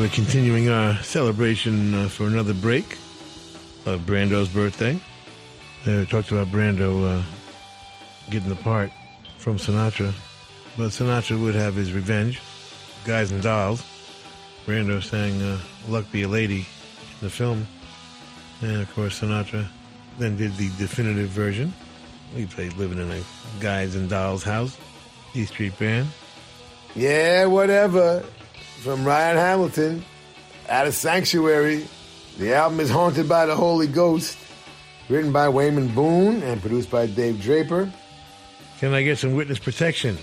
We're 0.00 0.08
continuing 0.08 0.70
our 0.70 0.96
celebration 1.02 1.92
uh, 1.92 2.08
for 2.08 2.26
another 2.26 2.54
break 2.54 2.92
of 3.84 4.00
Brando's 4.06 4.48
birthday. 4.48 4.94
Uh, 5.86 5.90
we 5.90 6.06
talked 6.06 6.32
about 6.32 6.46
Brando 6.46 7.18
uh, 7.18 7.22
getting 8.30 8.48
the 8.48 8.56
part 8.56 8.90
from 9.36 9.58
Sinatra, 9.58 10.14
but 10.78 10.88
Sinatra 10.88 11.38
would 11.42 11.54
have 11.54 11.74
his 11.74 11.92
revenge. 11.92 12.40
Guys 13.04 13.30
and 13.30 13.42
Dolls. 13.42 13.84
Brando 14.64 15.02
sang 15.02 15.42
uh, 15.42 15.58
Luck 15.86 16.10
Be 16.10 16.22
a 16.22 16.28
Lady 16.28 16.60
in 16.60 17.20
the 17.20 17.28
film. 17.28 17.66
And 18.62 18.80
of 18.80 18.94
course, 18.94 19.20
Sinatra 19.20 19.66
then 20.18 20.34
did 20.34 20.56
the 20.56 20.70
definitive 20.78 21.28
version. 21.28 21.74
He 22.34 22.46
played 22.46 22.72
Living 22.78 23.00
in 23.00 23.10
a 23.10 23.22
Guys 23.60 23.94
and 23.96 24.08
Dolls 24.08 24.44
house, 24.44 24.78
E 25.34 25.44
Street 25.44 25.78
Band. 25.78 26.08
Yeah, 26.94 27.44
whatever. 27.44 28.24
From 28.82 29.04
Ryan 29.04 29.36
Hamilton, 29.36 30.04
out 30.68 30.86
of 30.86 30.94
Sanctuary. 30.94 31.86
The 32.38 32.54
album 32.54 32.80
is 32.80 32.88
Haunted 32.88 33.28
by 33.28 33.44
the 33.44 33.54
Holy 33.54 33.86
Ghost, 33.86 34.38
written 35.10 35.32
by 35.32 35.50
Wayman 35.50 35.88
Boone 35.94 36.42
and 36.42 36.62
produced 36.62 36.90
by 36.90 37.06
Dave 37.06 37.42
Draper. 37.42 37.92
Can 38.78 38.94
I 38.94 39.02
get 39.02 39.18
some 39.18 39.34
witness 39.34 39.58
protection? 39.58 40.16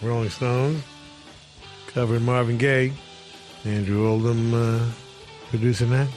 Rolling 0.00 0.30
Stones, 0.30 0.82
covering 1.88 2.24
Marvin 2.24 2.56
Gaye. 2.56 2.92
Andrew 3.66 4.08
Oldham 4.08 4.54
uh, 4.54 4.82
producing 5.50 5.90
that. 5.90 6.08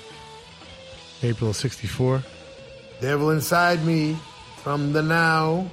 April 1.22 1.50
of 1.50 1.58
64. 1.58 2.24
Devil 3.02 3.32
Inside 3.32 3.84
Me 3.84 4.18
from 4.56 4.94
the 4.94 5.02
Now 5.02 5.70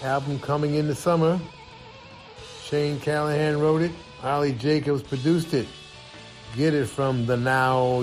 album 0.00 0.38
coming 0.38 0.76
in 0.76 0.86
the 0.86 0.94
summer. 0.94 1.40
Shane 2.62 3.00
Callahan 3.00 3.58
wrote 3.58 3.82
it. 3.82 3.90
Ollie 4.24 4.52
Jacobs 4.52 5.02
produced 5.02 5.52
it. 5.52 5.68
Get 6.56 6.72
it 6.72 6.86
from 6.86 7.26
thenowuk.com. 7.26 7.96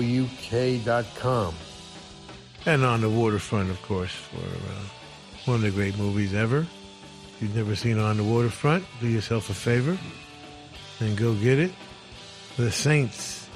And 2.64 2.84
on 2.84 3.00
the 3.00 3.10
waterfront, 3.10 3.70
of 3.70 3.82
course, 3.82 4.12
for 4.12 4.36
uh, 4.38 4.84
one 5.46 5.56
of 5.56 5.62
the 5.62 5.72
great 5.72 5.98
movies 5.98 6.32
ever. 6.32 6.60
If 6.60 7.38
you've 7.40 7.56
never 7.56 7.74
seen 7.74 7.98
On 7.98 8.16
the 8.16 8.22
Waterfront, 8.22 8.84
do 9.00 9.08
yourself 9.08 9.50
a 9.50 9.54
favor 9.54 9.98
and 11.00 11.16
go 11.16 11.34
get 11.34 11.58
it. 11.58 11.72
The 12.56 12.70
Saints 12.70 13.48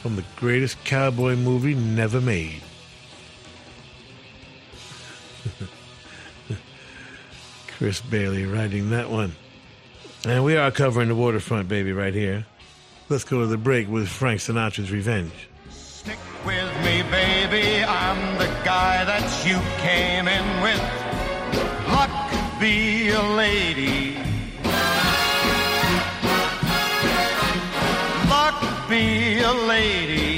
from 0.00 0.16
the 0.16 0.24
greatest 0.36 0.82
cowboy 0.84 1.36
movie 1.36 1.74
never 1.74 2.22
made. 2.22 2.62
Chris 7.66 8.00
Bailey 8.00 8.46
writing 8.46 8.88
that 8.90 9.10
one. 9.10 9.34
And 10.24 10.44
we 10.44 10.56
are 10.56 10.70
covering 10.70 11.08
the 11.08 11.14
waterfront, 11.14 11.68
baby, 11.68 11.92
right 11.92 12.12
here. 12.12 12.44
Let's 13.08 13.24
go 13.24 13.40
to 13.40 13.46
the 13.46 13.56
break 13.56 13.88
with 13.88 14.08
Frank 14.08 14.40
Sinatra's 14.40 14.90
Revenge. 14.90 15.32
Stick 15.70 16.18
with 16.44 16.84
me, 16.84 17.02
baby. 17.10 17.84
I'm 17.84 18.36
the 18.38 18.46
guy 18.64 19.04
that 19.04 19.46
you 19.46 19.58
came 19.78 20.26
in 20.26 20.62
with. 20.62 20.82
Luck 21.92 22.10
be 22.60 23.10
a 23.10 23.22
lady. 23.22 24.16
Luck 28.28 28.88
be 28.88 29.38
a 29.40 29.52
lady. 29.52 30.37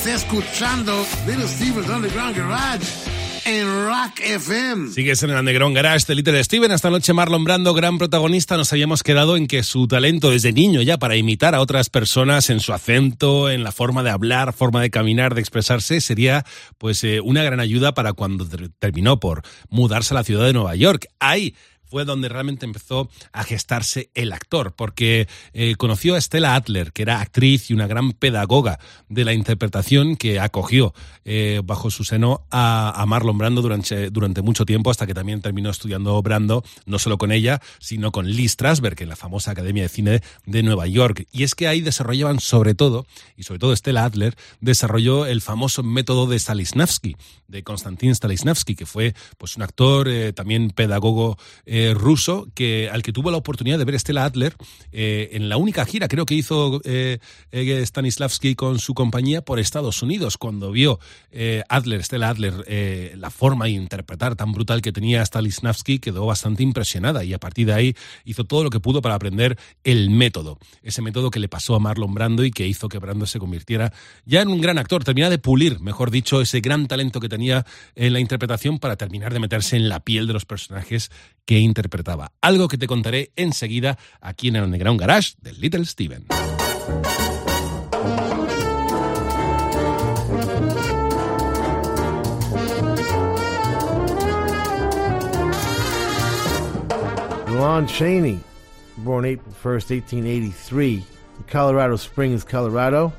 Estás 0.00 0.22
escuchando 0.24 1.06
Little 1.26 1.46
Steven's 1.46 1.88
Underground 1.90 2.34
Garage 2.34 2.86
en 3.44 3.66
Rock 3.84 4.20
FM. 4.24 4.90
Sigues 4.92 5.22
en 5.22 5.30
el 5.30 5.36
Underground 5.36 5.76
Garage 5.76 6.06
de 6.06 6.14
Little 6.14 6.42
Steven. 6.42 6.70
Esta 6.72 6.88
noche 6.88 7.12
Marlon 7.12 7.44
Brando, 7.44 7.74
gran 7.74 7.98
protagonista, 7.98 8.56
nos 8.56 8.72
habíamos 8.72 9.02
quedado 9.02 9.36
en 9.36 9.46
que 9.46 9.62
su 9.62 9.86
talento 9.88 10.30
desde 10.30 10.52
niño 10.54 10.80
ya 10.80 10.96
para 10.98 11.16
imitar 11.16 11.54
a 11.54 11.60
otras 11.60 11.90
personas 11.90 12.48
en 12.48 12.60
su 12.60 12.72
acento, 12.72 13.50
en 13.50 13.62
la 13.62 13.72
forma 13.72 14.02
de 14.02 14.08
hablar, 14.10 14.54
forma 14.54 14.80
de 14.80 14.88
caminar, 14.90 15.34
de 15.34 15.42
expresarse, 15.42 16.00
sería 16.00 16.46
pues 16.78 17.04
eh, 17.04 17.20
una 17.20 17.42
gran 17.42 17.60
ayuda 17.60 17.92
para 17.92 18.14
cuando 18.14 18.46
ter- 18.46 18.70
terminó 18.78 19.20
por 19.20 19.42
mudarse 19.68 20.14
a 20.14 20.16
la 20.16 20.24
ciudad 20.24 20.46
de 20.46 20.54
Nueva 20.54 20.76
York. 20.76 21.08
Ahí 21.18 21.54
fue 21.90 22.04
donde 22.04 22.28
realmente 22.28 22.64
empezó 22.64 23.10
a 23.32 23.42
gestarse 23.42 24.10
el 24.14 24.32
actor, 24.32 24.74
porque 24.76 25.26
eh, 25.52 25.74
conoció 25.76 26.14
a 26.14 26.20
Stella 26.20 26.54
Adler, 26.54 26.92
que 26.92 27.02
era 27.02 27.20
actriz 27.20 27.70
y 27.70 27.74
una 27.74 27.88
gran 27.88 28.12
pedagoga 28.12 28.78
de 29.08 29.24
la 29.24 29.32
interpretación 29.32 30.16
que 30.16 30.38
acogió 30.38 30.94
eh, 31.24 31.62
bajo 31.64 31.90
su 31.90 32.04
seno 32.04 32.46
a, 32.50 33.04
Marlon 33.06 33.38
Brando 33.38 33.60
durante, 33.60 34.10
durante 34.10 34.40
mucho 34.40 34.64
tiempo, 34.64 34.90
hasta 34.90 35.06
que 35.06 35.14
también 35.14 35.40
terminó 35.40 35.70
estudiando 35.70 36.20
Brando, 36.22 36.62
no 36.86 36.98
solo 37.00 37.18
con 37.18 37.32
ella, 37.32 37.60
sino 37.80 38.12
con 38.12 38.30
Lee 38.30 38.48
Strasberg 38.48 39.02
en 39.02 39.08
la 39.08 39.16
famosa 39.16 39.50
Academia 39.50 39.82
de 39.82 39.88
Cine 39.88 40.22
de 40.46 40.62
Nueva 40.62 40.86
York. 40.86 41.26
Y 41.32 41.42
es 41.42 41.56
que 41.56 41.66
ahí 41.66 41.80
desarrollaban 41.80 42.38
sobre 42.38 42.74
todo, 42.74 43.04
y 43.36 43.42
sobre 43.42 43.58
todo 43.58 43.74
Stella 43.74 44.04
Adler, 44.04 44.36
desarrolló 44.60 45.26
el 45.26 45.40
famoso 45.40 45.82
método 45.82 46.26
de 46.26 46.38
Stanislavski, 46.38 47.16
de 47.48 47.64
Konstantin 47.64 48.14
Stanislavski, 48.14 48.76
que 48.76 48.86
fue 48.86 49.14
pues 49.38 49.56
un 49.56 49.62
actor, 49.62 50.08
eh, 50.08 50.32
también 50.32 50.70
pedagogo 50.70 51.36
ruso, 51.94 52.48
que, 52.54 52.88
al 52.90 53.02
que 53.02 53.12
tuvo 53.12 53.30
la 53.30 53.36
oportunidad 53.36 53.78
de 53.78 53.84
ver 53.84 53.98
Stella 53.98 54.24
Adler 54.24 54.54
eh, 54.92 55.30
en 55.32 55.48
la 55.48 55.56
única 55.56 55.84
gira, 55.84 56.08
creo 56.08 56.26
que 56.26 56.34
hizo 56.34 56.80
eh, 56.84 57.18
eh, 57.52 57.86
Stanislavski 57.86 58.54
con 58.54 58.78
su 58.78 58.94
compañía 58.94 59.42
por 59.42 59.58
Estados 59.58 60.02
Unidos, 60.02 60.36
cuando 60.36 60.70
vio 60.72 60.98
eh, 61.30 61.62
Adler, 61.68 62.02
Stella 62.02 62.28
Adler, 62.28 62.64
eh, 62.66 63.14
la 63.16 63.30
forma 63.30 63.66
de 63.66 63.72
interpretar 63.72 64.36
tan 64.36 64.52
brutal 64.52 64.82
que 64.82 64.92
tenía 64.92 65.24
Stanislavski, 65.24 65.98
quedó 65.98 66.26
bastante 66.26 66.62
impresionada 66.62 67.24
y 67.24 67.34
a 67.34 67.38
partir 67.38 67.66
de 67.66 67.74
ahí 67.74 67.96
hizo 68.24 68.44
todo 68.44 68.64
lo 68.64 68.70
que 68.70 68.80
pudo 68.80 69.02
para 69.02 69.14
aprender 69.14 69.58
el 69.84 70.10
método, 70.10 70.58
ese 70.82 71.02
método 71.02 71.30
que 71.30 71.40
le 71.40 71.48
pasó 71.48 71.74
a 71.74 71.78
Marlon 71.78 72.14
Brando 72.14 72.44
y 72.44 72.50
que 72.50 72.66
hizo 72.66 72.88
que 72.88 72.98
Brando 72.98 73.26
se 73.26 73.38
convirtiera 73.38 73.92
ya 74.24 74.42
en 74.42 74.48
un 74.48 74.60
gran 74.60 74.78
actor, 74.78 75.04
termina 75.04 75.30
de 75.30 75.38
pulir, 75.38 75.80
mejor 75.80 76.10
dicho, 76.10 76.40
ese 76.40 76.60
gran 76.60 76.86
talento 76.86 77.20
que 77.20 77.28
tenía 77.28 77.64
en 77.94 78.12
la 78.12 78.20
interpretación 78.20 78.78
para 78.78 78.96
terminar 78.96 79.32
de 79.32 79.40
meterse 79.40 79.76
en 79.76 79.88
la 79.88 80.00
piel 80.00 80.26
de 80.26 80.32
los 80.32 80.44
personajes 80.44 81.10
que 81.44 81.58
interpretaba. 81.58 82.32
Algo 82.40 82.68
que 82.68 82.78
te 82.78 82.86
contaré 82.86 83.32
enseguida 83.36 83.98
aquí 84.20 84.48
en 84.48 84.56
el 84.56 84.64
Underground 84.64 85.00
Garage 85.00 85.34
de 85.40 85.52
Little 85.52 85.84
Steven. 85.84 86.26
Lon 97.60 97.86
Chaney, 97.86 98.40
born 98.96 99.26
April 99.26 99.54
1st, 99.62 99.90
1883, 99.90 100.94
in 100.94 101.04
Colorado 101.46 101.96
Springs, 101.96 102.42
Colorado. 102.42 103.12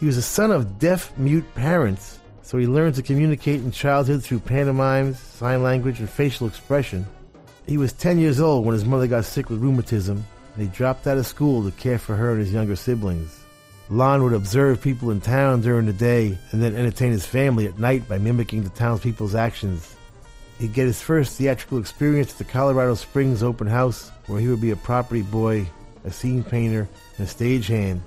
He 0.00 0.06
was 0.06 0.16
the 0.16 0.22
son 0.22 0.50
of 0.50 0.78
deaf 0.78 1.12
mute 1.18 1.44
parents, 1.54 2.18
so 2.40 2.56
he 2.56 2.66
learned 2.66 2.94
to 2.94 3.02
communicate 3.02 3.60
in 3.60 3.70
childhood 3.70 4.24
through 4.24 4.40
pantomimes, 4.40 5.18
sign 5.18 5.62
language, 5.62 6.00
and 6.00 6.08
facial 6.08 6.46
expression. 6.46 7.06
He 7.66 7.78
was 7.78 7.92
10 7.92 8.18
years 8.18 8.40
old 8.40 8.66
when 8.66 8.74
his 8.74 8.84
mother 8.84 9.06
got 9.06 9.24
sick 9.24 9.48
with 9.48 9.60
rheumatism, 9.60 10.24
and 10.54 10.62
he 10.62 10.68
dropped 10.76 11.06
out 11.06 11.18
of 11.18 11.26
school 11.26 11.64
to 11.64 11.70
care 11.76 11.98
for 11.98 12.16
her 12.16 12.32
and 12.32 12.40
his 12.40 12.52
younger 12.52 12.76
siblings. 12.76 13.38
Lon 13.88 14.22
would 14.22 14.32
observe 14.32 14.80
people 14.80 15.10
in 15.10 15.20
town 15.20 15.60
during 15.60 15.86
the 15.86 15.92
day 15.92 16.38
and 16.50 16.62
then 16.62 16.74
entertain 16.74 17.12
his 17.12 17.26
family 17.26 17.66
at 17.66 17.78
night 17.78 18.08
by 18.08 18.18
mimicking 18.18 18.62
the 18.62 18.70
townspeople's 18.70 19.34
actions. 19.34 19.94
He'd 20.58 20.72
get 20.72 20.86
his 20.86 21.00
first 21.00 21.36
theatrical 21.36 21.78
experience 21.78 22.32
at 22.32 22.38
the 22.38 22.44
Colorado 22.44 22.94
Springs 22.94 23.42
Open 23.42 23.66
House, 23.66 24.10
where 24.26 24.40
he 24.40 24.48
would 24.48 24.60
be 24.60 24.70
a 24.70 24.76
property 24.76 25.22
boy, 25.22 25.66
a 26.04 26.10
scene 26.10 26.42
painter, 26.42 26.88
and 27.18 27.26
a 27.26 27.30
stagehand. 27.30 28.00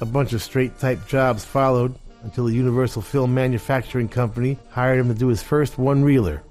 A 0.00 0.06
bunch 0.06 0.32
of 0.32 0.42
straight 0.42 0.78
type 0.78 1.06
jobs 1.06 1.44
followed 1.44 1.94
until 2.22 2.46
the 2.46 2.54
Universal 2.54 3.02
Film 3.02 3.34
Manufacturing 3.34 4.08
Company 4.08 4.58
hired 4.70 4.98
him 4.98 5.08
to 5.08 5.14
do 5.14 5.28
his 5.28 5.42
first 5.42 5.78
one 5.78 6.02
reeler. 6.02 6.42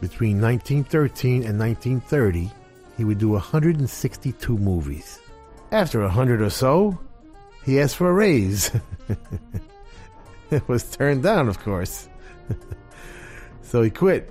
Between 0.00 0.40
1913 0.40 1.44
and 1.44 1.58
1930, 1.58 2.50
he 2.96 3.04
would 3.04 3.18
do 3.18 3.30
162 3.30 4.58
movies. 4.58 5.20
After 5.72 6.02
a 6.02 6.10
hundred 6.10 6.42
or 6.42 6.50
so, 6.50 6.98
he 7.64 7.80
asked 7.80 7.96
for 7.96 8.08
a 8.08 8.12
raise. 8.12 8.70
it 10.50 10.66
was 10.68 10.84
turned 10.84 11.22
down, 11.22 11.48
of 11.48 11.58
course. 11.58 12.08
so 13.62 13.82
he 13.82 13.90
quit. 13.90 14.30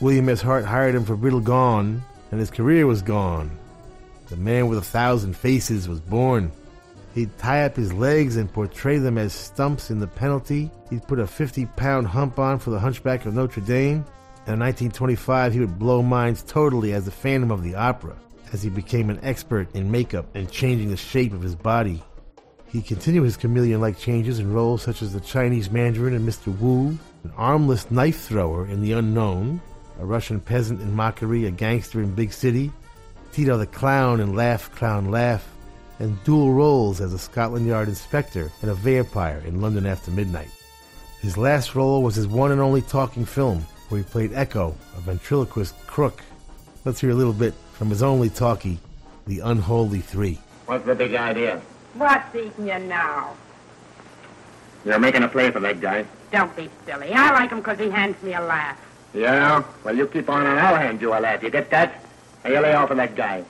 William 0.00 0.28
S. 0.28 0.40
Hart 0.40 0.64
hired 0.64 0.94
him 0.94 1.04
for 1.04 1.14
Riddle 1.14 1.40
Gawne, 1.40 2.00
and 2.30 2.40
his 2.40 2.50
career 2.50 2.86
was 2.86 3.02
gone. 3.02 3.50
The 4.28 4.36
man 4.36 4.68
with 4.68 4.78
a 4.78 4.82
thousand 4.82 5.36
faces 5.36 5.88
was 5.88 6.00
born. 6.00 6.50
He'd 7.14 7.36
tie 7.38 7.64
up 7.64 7.76
his 7.76 7.92
legs 7.92 8.36
and 8.36 8.50
portray 8.50 8.98
them 8.98 9.18
as 9.18 9.34
stumps 9.34 9.90
in 9.90 10.00
the 10.00 10.06
penalty. 10.06 10.70
He'd 10.88 11.06
put 11.06 11.18
a 11.18 11.26
50 11.26 11.66
pound 11.76 12.06
hump 12.06 12.38
on 12.38 12.58
for 12.58 12.70
the 12.70 12.78
Hunchback 12.78 13.26
of 13.26 13.34
Notre 13.34 13.60
Dame. 13.60 14.04
In 14.44 14.58
1925, 14.58 15.52
he 15.52 15.60
would 15.60 15.78
blow 15.78 16.02
minds 16.02 16.42
totally 16.42 16.92
as 16.94 17.04
the 17.04 17.12
Phantom 17.12 17.52
of 17.52 17.62
the 17.62 17.76
Opera, 17.76 18.16
as 18.52 18.60
he 18.60 18.70
became 18.70 19.08
an 19.08 19.20
expert 19.22 19.72
in 19.72 19.90
makeup 19.90 20.26
and 20.34 20.50
changing 20.50 20.90
the 20.90 20.96
shape 20.96 21.32
of 21.32 21.42
his 21.42 21.54
body. 21.54 22.02
He 22.66 22.82
continued 22.82 23.22
his 23.22 23.36
chameleon 23.36 23.80
like 23.80 23.98
changes 23.98 24.40
in 24.40 24.52
roles 24.52 24.82
such 24.82 25.00
as 25.00 25.12
the 25.12 25.20
Chinese 25.20 25.70
Mandarin 25.70 26.14
in 26.14 26.26
Mr. 26.26 26.58
Wu, 26.58 26.98
an 27.22 27.32
armless 27.36 27.88
knife 27.90 28.22
thrower 28.22 28.66
in 28.66 28.82
The 28.82 28.92
Unknown, 28.92 29.60
a 30.00 30.04
Russian 30.04 30.40
peasant 30.40 30.80
in 30.80 30.92
Mockery, 30.92 31.46
a 31.46 31.50
gangster 31.52 32.02
in 32.02 32.12
Big 32.12 32.32
City, 32.32 32.72
Tito 33.30 33.56
the 33.56 33.66
Clown 33.66 34.20
in 34.20 34.34
Laugh, 34.34 34.74
Clown, 34.74 35.10
Laugh, 35.10 35.48
and 36.00 36.22
dual 36.24 36.52
roles 36.52 37.00
as 37.00 37.12
a 37.12 37.18
Scotland 37.18 37.66
Yard 37.66 37.88
inspector 37.88 38.50
and 38.60 38.72
a 38.72 38.74
vampire 38.74 39.40
in 39.46 39.60
London 39.60 39.86
After 39.86 40.10
Midnight. 40.10 40.50
His 41.20 41.38
last 41.38 41.76
role 41.76 42.02
was 42.02 42.16
his 42.16 42.26
one 42.26 42.50
and 42.50 42.60
only 42.60 42.82
talking 42.82 43.24
film, 43.24 43.64
where 43.92 44.00
he 44.00 44.08
played 44.08 44.32
Echo, 44.32 44.74
a 44.96 45.00
ventriloquist 45.02 45.74
crook. 45.86 46.22
Let's 46.86 46.98
hear 46.98 47.10
a 47.10 47.14
little 47.14 47.34
bit 47.34 47.52
from 47.74 47.90
his 47.90 48.02
only 48.02 48.30
talkie, 48.30 48.78
The 49.26 49.40
Unholy 49.40 50.00
Three. 50.00 50.38
What's 50.64 50.86
the 50.86 50.94
big 50.94 51.14
idea? 51.14 51.60
What's 51.92 52.34
eating 52.34 52.68
you 52.68 52.78
now? 52.78 53.36
You're 54.86 54.98
making 54.98 55.24
a 55.24 55.28
play 55.28 55.50
for 55.50 55.60
that 55.60 55.82
guy. 55.82 56.06
Don't 56.32 56.56
be 56.56 56.70
silly. 56.86 57.12
I 57.12 57.32
like 57.32 57.50
him 57.50 57.62
'cause 57.62 57.78
he 57.78 57.90
hands 57.90 58.16
me 58.22 58.32
a 58.32 58.40
laugh. 58.40 58.78
Yeah? 59.12 59.62
Well, 59.84 59.94
you 59.94 60.06
keep 60.06 60.30
on 60.30 60.46
and 60.46 60.58
I'll 60.58 60.76
hand 60.76 61.02
you 61.02 61.12
a 61.12 61.20
laugh. 61.20 61.42
You 61.42 61.50
get 61.50 61.68
that? 61.70 62.02
Now 62.42 62.50
you 62.50 62.60
lay 62.60 62.72
off 62.72 62.90
of 62.90 62.96
that 62.96 63.14
guy. 63.14 63.44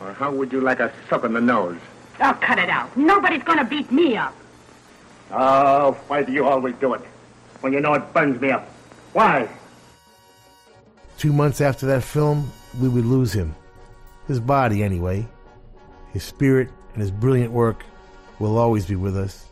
Or 0.00 0.12
how 0.12 0.30
would 0.30 0.52
you 0.52 0.60
like 0.60 0.78
a 0.78 0.92
suck 1.10 1.24
in 1.24 1.32
the 1.32 1.40
nose? 1.40 1.78
Oh, 2.20 2.38
cut 2.40 2.60
it 2.60 2.70
out. 2.70 2.96
Nobody's 2.96 3.42
gonna 3.42 3.64
beat 3.64 3.90
me 3.90 4.16
up. 4.16 4.34
Oh, 5.32 5.96
why 6.06 6.22
do 6.22 6.30
you 6.30 6.46
always 6.46 6.76
do 6.76 6.94
it? 6.94 7.00
When 7.60 7.72
you 7.72 7.80
know 7.80 7.94
it 7.94 8.12
burns 8.14 8.40
me 8.40 8.52
up. 8.52 8.68
Why? 9.14 9.48
Two 11.18 11.32
months 11.32 11.60
after 11.60 11.86
that 11.86 12.02
film, 12.02 12.50
we 12.80 12.88
would 12.88 13.06
lose 13.06 13.32
him. 13.32 13.54
His 14.26 14.40
body, 14.40 14.82
anyway. 14.82 15.24
His 16.12 16.24
spirit 16.24 16.68
and 16.92 17.00
his 17.00 17.12
brilliant 17.12 17.52
work 17.52 17.84
will 18.40 18.58
always 18.58 18.86
be 18.86 18.96
with 18.96 19.16
us. 19.16 19.46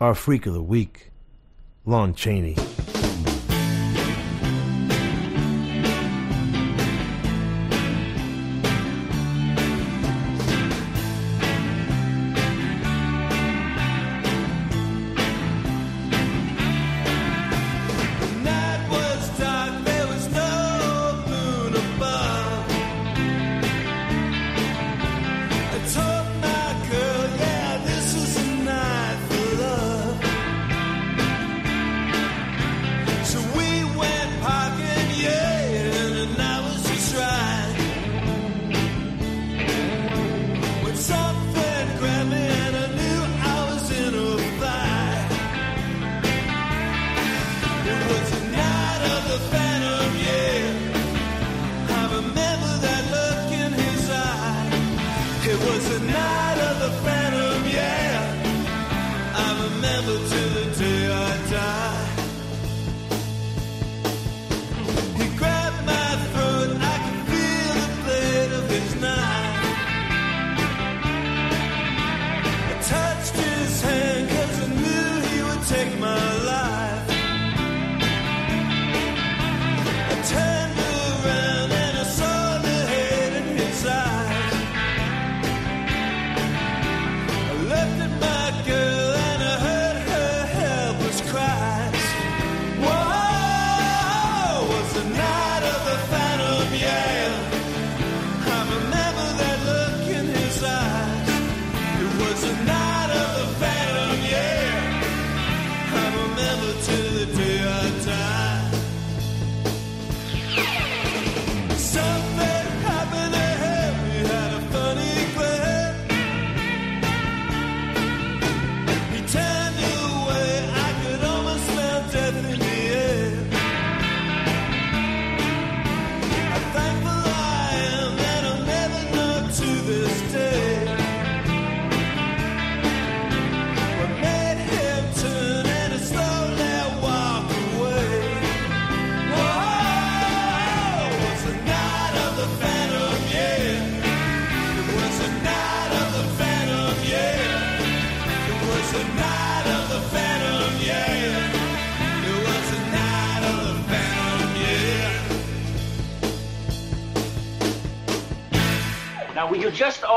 Our 0.00 0.16
freak 0.16 0.46
of 0.46 0.54
the 0.54 0.62
week, 0.62 1.12
Lon 1.84 2.14
Chaney. 2.14 2.56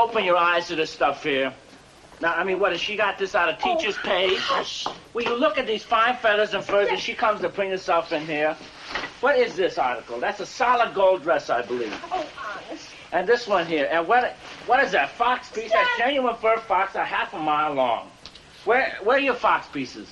Open 0.00 0.24
your 0.24 0.36
eyes 0.36 0.68
to 0.68 0.76
this 0.76 0.90
stuff 0.90 1.22
here? 1.22 1.52
Now, 2.20 2.34
I 2.34 2.44
mean, 2.44 2.58
what, 2.58 2.72
has 2.72 2.80
she 2.80 2.96
got 2.96 3.18
this 3.18 3.34
out 3.34 3.48
of 3.48 3.56
oh, 3.64 3.76
teacher's 3.76 3.96
pay? 3.98 4.36
Will 5.14 5.24
you 5.24 5.36
look 5.36 5.56
at 5.56 5.66
these 5.66 5.82
fine 5.82 6.16
feathers 6.16 6.52
and 6.52 6.62
furs, 6.62 6.88
and 6.90 6.98
she 6.98 7.14
comes 7.14 7.40
to 7.40 7.48
bring 7.48 7.70
herself 7.70 8.12
in 8.12 8.26
here? 8.26 8.56
What 9.20 9.38
is 9.38 9.56
this 9.56 9.78
article? 9.78 10.20
That's 10.20 10.40
a 10.40 10.46
solid 10.46 10.94
gold 10.94 11.22
dress, 11.22 11.48
I 11.48 11.62
believe. 11.62 11.94
Oh, 12.12 12.26
honest. 12.38 12.88
And 13.12 13.26
this 13.26 13.46
one 13.46 13.66
here. 13.66 13.88
And 13.90 14.06
what, 14.06 14.36
what 14.66 14.84
is 14.84 14.92
that, 14.92 15.10
fox 15.12 15.48
piece? 15.50 15.72
That's 15.72 15.98
genuine 15.98 16.36
fur 16.36 16.58
fox, 16.58 16.94
a 16.94 17.04
half 17.04 17.32
a 17.32 17.38
mile 17.38 17.74
long. 17.74 18.10
Where, 18.64 18.98
where 19.02 19.16
are 19.16 19.20
your 19.20 19.34
fox 19.34 19.66
pieces? 19.68 20.08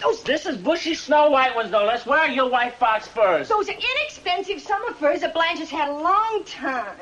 Those, 0.00 0.22
this 0.24 0.46
is 0.46 0.56
bushy 0.56 0.94
snow 0.94 1.30
white 1.30 1.54
ones, 1.54 1.70
no 1.70 1.84
less. 1.84 2.04
Where 2.04 2.18
are 2.18 2.28
your 2.28 2.50
white 2.50 2.74
fox 2.74 3.06
furs? 3.06 3.48
Those 3.48 3.68
are 3.68 3.74
inexpensive 3.74 4.60
summer 4.60 4.92
furs 4.94 5.20
that 5.20 5.34
Blanche 5.34 5.60
has 5.60 5.70
had 5.70 5.88
a 5.88 5.94
long 5.94 6.42
time. 6.44 6.96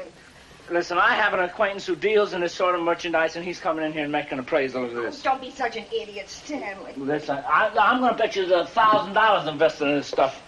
Listen, 0.71 0.99
I 0.99 1.17
have 1.17 1.35
an 1.35 1.41
acquaintance 1.41 1.85
who 1.85 1.97
deals 1.97 2.33
in 2.33 2.41
this 2.41 2.55
sort 2.55 2.77
of 2.77 2.83
merchandise, 2.83 3.35
and 3.35 3.45
he's 3.45 3.59
coming 3.59 3.85
in 3.85 3.93
here 3.93 4.05
and 4.05 4.13
making 4.13 4.35
an 4.35 4.39
appraisal 4.39 4.85
of 4.85 4.95
this. 4.95 5.21
Oh, 5.21 5.31
don't 5.31 5.41
be 5.41 5.51
such 5.51 5.77
an 5.77 5.85
idiot, 5.93 6.29
Stanley. 6.29 6.93
Listen, 6.97 7.39
I, 7.39 7.73
I'm 7.77 8.01
going 8.01 8.13
to 8.13 8.19
bet 8.19 8.37
you 8.37 8.47
there's 8.47 8.67
a 8.67 8.71
thousand 8.71 9.15
dollars 9.15 9.49
invested 9.49 9.89
in 9.89 9.97
this 9.97 10.07
stuff. 10.07 10.41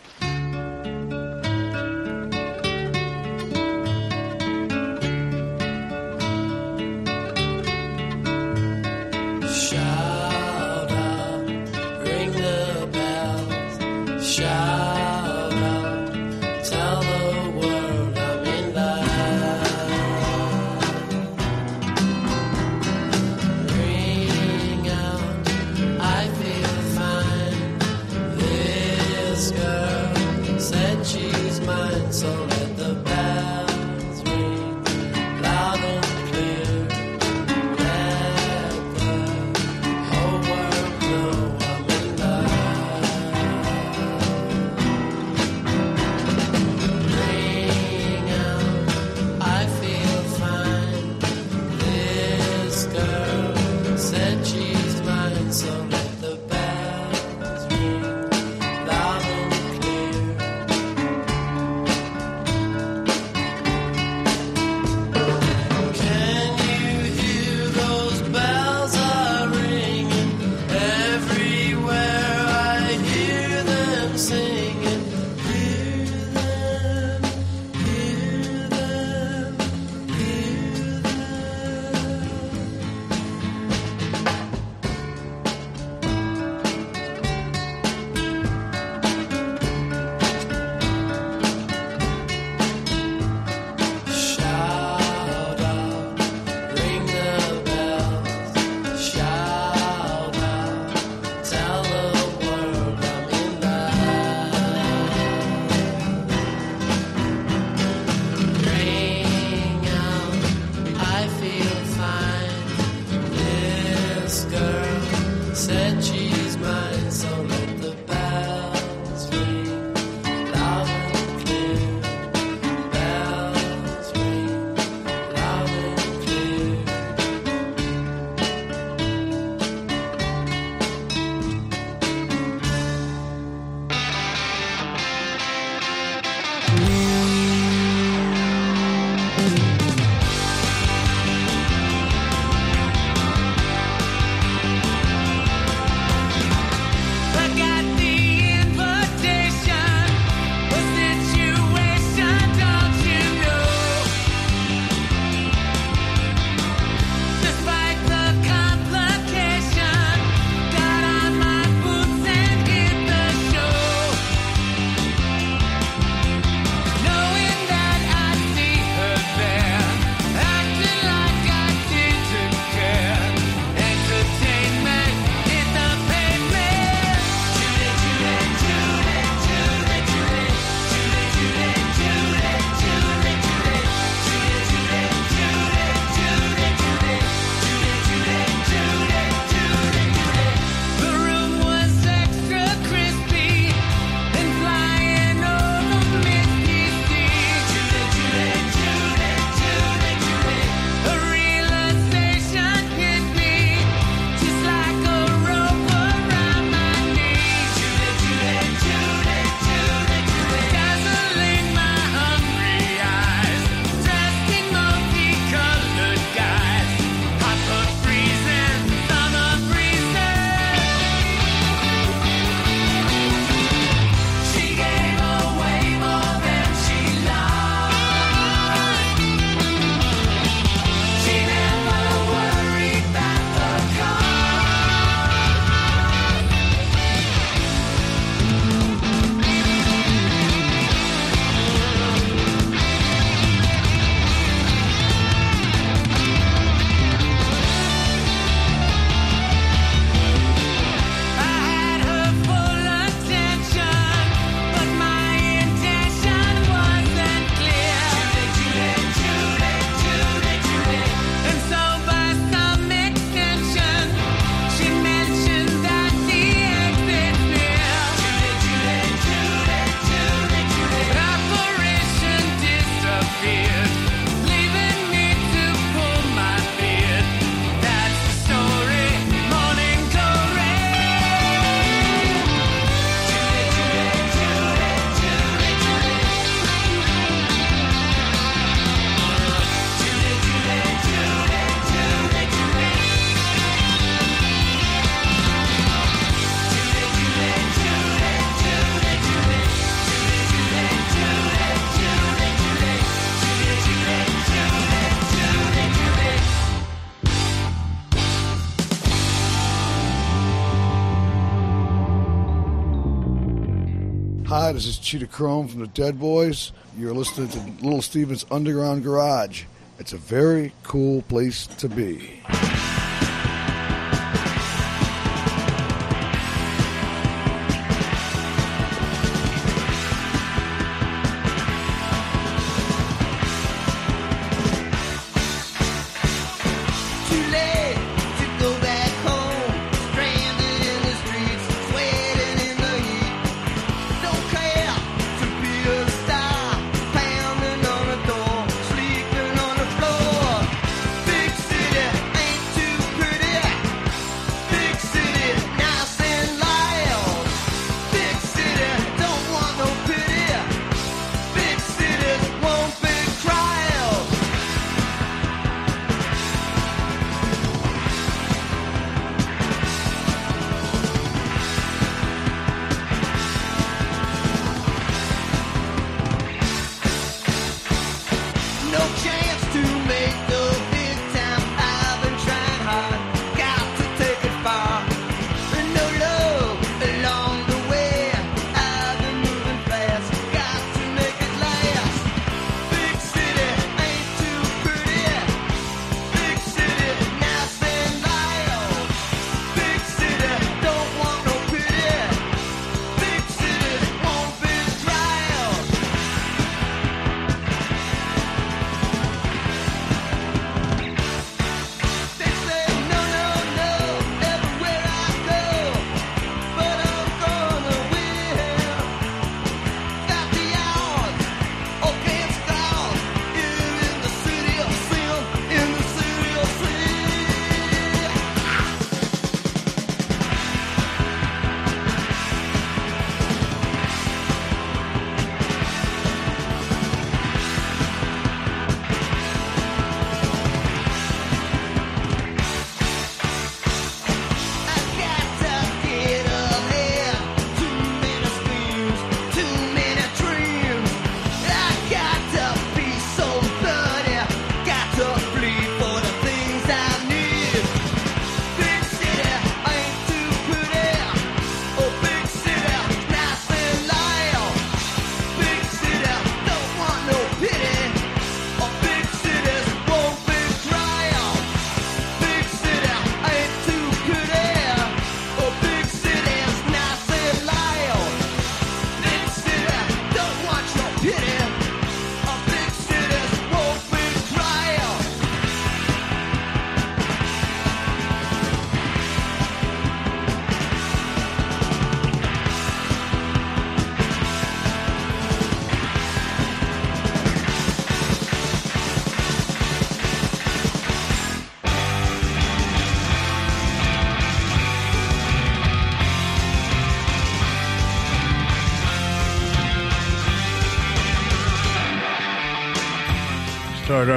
Cheetah 315.12 315.26
Chrome 315.26 315.68
from 315.68 315.80
the 315.80 315.88
Dead 315.88 316.18
Boys. 316.18 316.72
You're 316.96 317.12
listening 317.12 317.48
to 317.48 317.84
Little 317.84 318.00
Steven's 318.00 318.46
Underground 318.50 319.04
Garage. 319.04 319.64
It's 319.98 320.14
a 320.14 320.16
very 320.16 320.72
cool 320.84 321.20
place 321.20 321.66
to 321.66 321.88
be. 321.90 322.40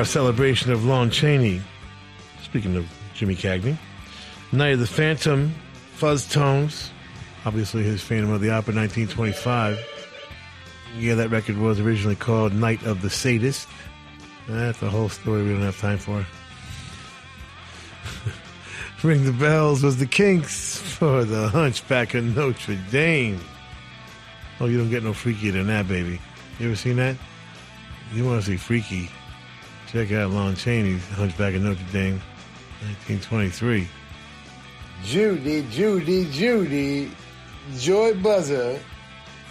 Celebration 0.06 0.72
of 0.72 0.86
Lon 0.86 1.10
Chaney. 1.10 1.62
Speaking 2.44 2.76
of 2.76 2.88
Jimmy 3.14 3.36
Cagney, 3.36 3.78
Night 4.52 4.74
of 4.74 4.80
the 4.80 4.88
Phantom, 4.88 5.54
Fuzz 5.94 6.28
Tones, 6.28 6.92
obviously 7.46 7.84
his 7.84 8.02
Phantom 8.02 8.32
of 8.32 8.42
the 8.42 8.50
Opera 8.50 8.76
1925. 8.76 9.80
Yeah, 10.98 11.16
that 11.16 11.30
record 11.30 11.58
was 11.58 11.80
originally 11.80 12.16
called 12.16 12.54
Night 12.54 12.84
of 12.84 13.02
the 13.02 13.10
Sadist. 13.10 13.68
That's 14.48 14.82
a 14.82 14.90
whole 14.90 15.10
story 15.10 15.44
we 15.44 15.50
don't 15.50 15.62
have 15.62 15.80
time 15.80 15.98
for. 15.98 16.26
Ring 19.04 19.26
the 19.26 19.34
Bells 19.34 19.84
was 19.84 19.98
the 19.98 20.06
Kinks 20.06 20.78
for 20.80 21.26
the 21.26 21.50
Hunchback 21.50 22.14
of 22.14 22.24
Notre 22.36 22.78
Dame. 22.92 23.40
Oh, 24.60 24.68
you 24.68 24.78
don't 24.78 24.90
get 24.90 25.04
no 25.04 25.12
freakier 25.12 25.52
than 25.52 25.68
that, 25.68 25.88
baby. 25.88 26.20
You 26.60 26.68
ever 26.68 26.76
seen 26.76 26.96
that? 26.96 27.18
You 28.14 28.26
want 28.26 28.42
to 28.44 28.52
see 28.52 28.58
freaky? 28.58 29.10
Check 29.88 30.12
out 30.12 30.32
Lon 30.32 30.56
Chaney's 30.56 31.08
Hunchback 31.10 31.56
of 31.56 31.62
Notre 31.62 31.80
Dame, 31.92 32.22
1923. 32.82 33.88
Judy, 35.04 35.66
Judy, 35.70 36.30
Judy, 36.32 37.12
Joy 37.78 38.14
Buzzer 38.16 38.80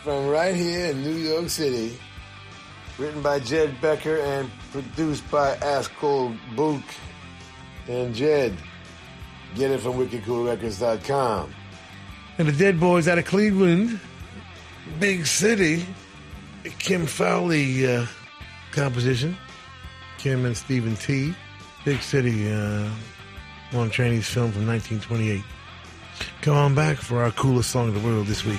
from 0.03 0.27
right 0.27 0.55
here 0.55 0.87
in 0.87 1.03
New 1.03 1.15
York 1.15 1.49
City. 1.49 1.97
Written 2.99 3.23
by 3.23 3.41
Jed 3.41 3.81
Becker 3.81 4.19
and 4.19 4.51
produced 4.71 5.29
by 5.31 5.57
Ascol 5.57 6.37
Book 6.55 6.83
and 7.89 8.15
Jed. 8.15 8.57
Get 9.55 9.71
it 9.71 9.81
from 9.81 9.95
wickedcoolrecords.com. 9.95 11.55
And 12.39 12.49
the 12.49 12.53
Dead 12.53 12.81
Boys 12.81 13.07
out 13.09 13.19
of 13.19 13.25
Cleveland, 13.25 14.01
big 14.99 15.27
city. 15.27 15.87
Kim 16.79 17.07
Fowley 17.07 17.87
uh, 17.87 18.07
composition. 18.73 19.37
Kim 20.25 20.47
and 20.47 20.57
Stephen 20.57 20.97
T. 20.97 21.35
Big 21.85 22.01
City, 22.01 22.51
uh, 22.51 22.89
Lon 23.75 23.91
Chaney's 23.91 24.27
film 24.27 24.53
from 24.53 24.67
1928. 24.67 25.45
Come 26.41 26.57
on 26.57 26.75
back 26.75 26.97
for 26.97 27.23
our 27.23 27.31
coolest 27.33 27.69
song 27.69 27.89
of 27.89 27.95
the 27.95 28.01
world 28.01 28.27
this 28.27 28.43
week. 28.43 28.59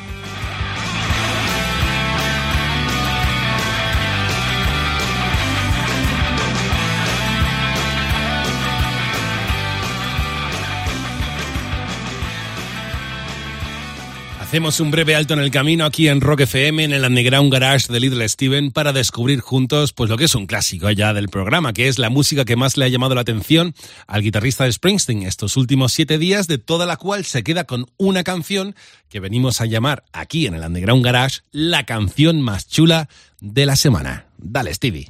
Hacemos 14.55 14.79
un 14.79 14.89
breve 14.89 15.15
alto 15.15 15.33
en 15.33 15.41
el 15.41 15.51
camino 15.51 15.83
aquí 15.83 16.07
en 16.07 16.21
Rock 16.21 16.39
FM, 16.39 16.85
en 16.85 16.93
el 16.93 17.03
Underground 17.03 17.51
Garage 17.51 17.91
de 17.91 17.99
Little 17.99 18.29
Steven, 18.29 18.71
para 18.71 18.93
descubrir 18.93 19.41
juntos 19.41 19.91
pues 19.91 20.09
lo 20.09 20.15
que 20.15 20.23
es 20.23 20.33
un 20.33 20.47
clásico 20.47 20.89
ya 20.91 21.13
del 21.13 21.27
programa, 21.27 21.73
que 21.73 21.89
es 21.89 21.99
la 21.99 22.09
música 22.09 22.45
que 22.45 22.55
más 22.55 22.77
le 22.77 22.85
ha 22.85 22.87
llamado 22.87 23.15
la 23.15 23.19
atención 23.19 23.75
al 24.07 24.21
guitarrista 24.21 24.63
de 24.63 24.71
Springsteen 24.71 25.23
estos 25.23 25.57
últimos 25.57 25.91
siete 25.91 26.17
días, 26.17 26.47
de 26.47 26.57
toda 26.57 26.85
la 26.85 26.95
cual 26.95 27.25
se 27.25 27.43
queda 27.43 27.65
con 27.65 27.87
una 27.97 28.23
canción 28.23 28.75
que 29.09 29.19
venimos 29.19 29.59
a 29.59 29.65
llamar 29.65 30.05
aquí 30.13 30.47
en 30.47 30.53
el 30.53 30.63
Underground 30.63 31.03
Garage 31.03 31.41
la 31.51 31.85
canción 31.85 32.39
más 32.41 32.65
chula 32.65 33.09
de 33.41 33.65
la 33.65 33.75
semana. 33.75 34.27
Dale, 34.37 34.73
Stevie. 34.73 35.09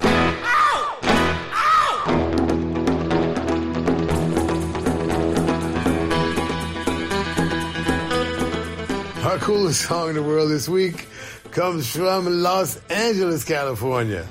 Our 9.36 9.42
coolest 9.42 9.82
song 9.82 10.08
in 10.08 10.16
the 10.16 10.24
world 10.24 10.50
this 10.50 10.70
week 10.70 11.10
comes 11.52 11.94
from 11.94 12.42
Los 12.42 12.78
Angeles, 12.90 13.44
California. 13.44 14.26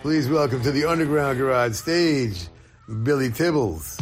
Please 0.00 0.30
welcome 0.30 0.62
to 0.62 0.72
the 0.72 0.86
Underground 0.86 1.36
Garage 1.36 1.74
stage, 1.74 2.48
Billy 3.02 3.28
Tibbles. 3.28 4.00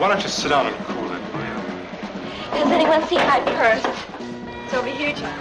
why 0.00 0.08
don't 0.08 0.22
you 0.22 0.30
sit 0.30 0.48
down 0.48 0.66
and 0.66 0.74
cool 0.86 1.12
it, 1.12 1.20
Maria? 1.34 1.60
Has 2.56 2.72
anyone 2.72 3.06
seen 3.06 3.18
my 3.18 3.38
purse? 3.40 3.84
It's 4.64 4.72
over 4.72 4.88
here, 4.88 5.12
John. 5.12 5.38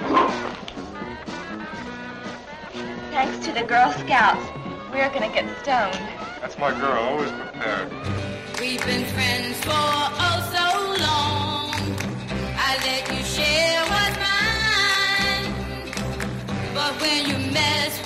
Thanks 3.10 3.46
to 3.46 3.54
the 3.54 3.64
Girl 3.64 3.90
Scouts, 3.94 4.46
we're 4.92 5.10
gonna 5.12 5.32
get 5.32 5.48
stoned. 5.62 5.98
That's 6.42 6.58
my 6.58 6.78
girl, 6.78 6.92
always 6.92 7.32
prepared. 7.32 7.90
We've 8.60 8.86
been 8.86 9.06
friends 9.06 9.58
for 9.62 9.72
oh 9.72 10.42
so 10.52 10.66
long. 11.06 11.74
I 12.58 12.76
let 12.84 13.08
you 13.16 13.24
share 13.24 13.82
what's 13.88 14.18
mine, 14.28 15.54
but 16.74 17.00
when 17.00 17.30
you 17.30 17.38
mess 17.54 17.98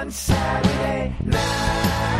on 0.00 0.10
Saturday 0.10 1.14
night. 1.26 2.19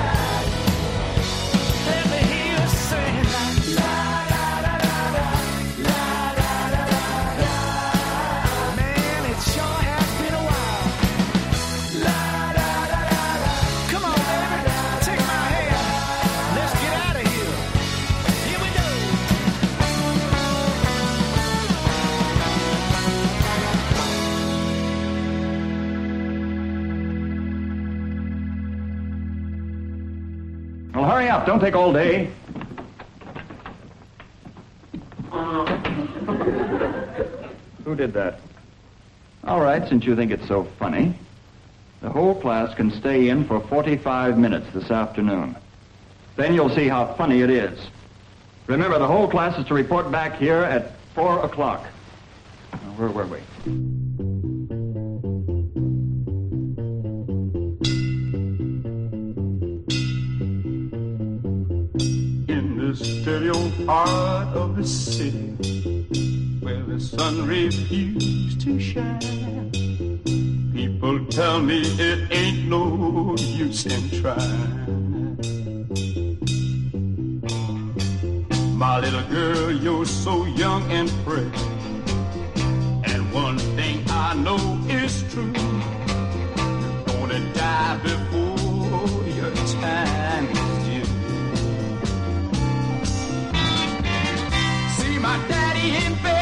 Up. 31.30 31.46
Don't 31.46 31.60
take 31.60 31.76
all 31.76 31.92
day. 31.92 32.28
Who 37.84 37.94
did 37.94 38.12
that? 38.14 38.40
All 39.44 39.60
right, 39.60 39.88
since 39.88 40.04
you 40.04 40.16
think 40.16 40.32
it's 40.32 40.48
so 40.48 40.64
funny. 40.80 41.14
The 42.02 42.10
whole 42.10 42.34
class 42.34 42.74
can 42.74 42.90
stay 42.90 43.28
in 43.28 43.44
for 43.44 43.60
45 43.60 44.38
minutes 44.38 44.66
this 44.74 44.90
afternoon. 44.90 45.56
Then 46.34 46.52
you'll 46.52 46.74
see 46.74 46.88
how 46.88 47.14
funny 47.14 47.42
it 47.42 47.50
is. 47.50 47.78
Remember, 48.66 48.98
the 48.98 49.06
whole 49.06 49.28
class 49.28 49.56
is 49.56 49.66
to 49.66 49.74
report 49.74 50.10
back 50.10 50.36
here 50.36 50.64
at 50.64 50.96
4 51.14 51.44
o'clock. 51.44 51.86
Where 52.96 53.10
were 53.10 53.26
we? 53.26 53.99
stereo 63.20 63.68
heart 63.84 64.48
of 64.56 64.76
the 64.76 64.86
city 64.86 65.52
where 66.60 66.82
the 66.84 66.98
sun 66.98 67.46
refused 67.46 68.60
to 68.62 68.80
shine. 68.80 69.70
People 70.72 71.26
tell 71.26 71.60
me 71.60 71.82
it 71.82 72.32
ain't 72.32 72.66
no 72.66 73.36
use 73.38 73.84
in 73.84 74.22
trying. 74.22 75.36
My 78.78 79.00
little 79.00 79.28
girl, 79.28 79.70
you're 79.70 80.06
so 80.06 80.46
young 80.46 80.82
and 80.90 81.10
fresh. 81.24 81.60
And 83.12 83.30
one 83.34 83.58
thing 83.76 84.02
I 84.08 84.34
know 84.34 84.80
is 84.88 85.22
true. 85.30 85.52
You're 86.56 87.04
gonna 87.04 87.52
die 87.52 87.98
before 88.02 89.28
your 89.28 89.54
time. 89.82 90.59
stay 95.80 96.06
in 96.06 96.14
bed. 96.22 96.39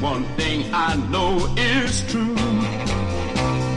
One 0.00 0.24
thing 0.38 0.64
I 0.72 0.96
know 0.96 1.36
is 1.58 2.00
true. 2.10 2.34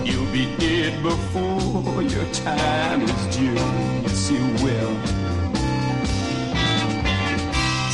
You'll 0.05 0.31
be 0.31 0.45
dead 0.55 1.03
before 1.03 2.01
your 2.01 2.25
time 2.31 3.01
is 3.01 3.35
due. 3.35 3.53
Yes, 3.53 4.31
you 4.31 4.45
will. 4.63 4.95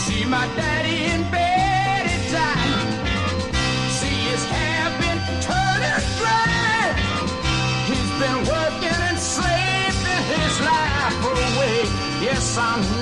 See 0.05 0.25
my 0.25 0.45
daddy 0.55 1.05
in 1.05 1.21
bed 1.31 2.05
at 2.05 2.23
time. 2.37 2.89
See 3.97 4.19
his 4.29 4.45
hair 4.45 4.85
been 5.01 5.19
turning 5.49 6.05
gray. 6.21 6.85
He's 7.89 8.11
been 8.21 8.39
working 8.45 8.99
and 9.09 9.17
slaving 9.17 10.23
his 10.33 10.55
life 10.69 11.19
away. 11.33 11.77
Yes, 12.21 12.57
I'm. 12.59 12.98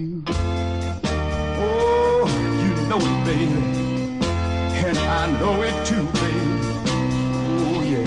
You. 0.00 0.24
Oh, 1.62 2.26
you 2.62 2.70
know 2.88 2.98
it, 2.98 3.24
baby. 3.24 3.60
And 4.86 4.98
I 4.98 5.30
know 5.38 5.62
it 5.62 5.86
too, 5.86 6.04
baby. 6.04 6.40
Oh, 7.66 7.82
yeah. 7.84 8.06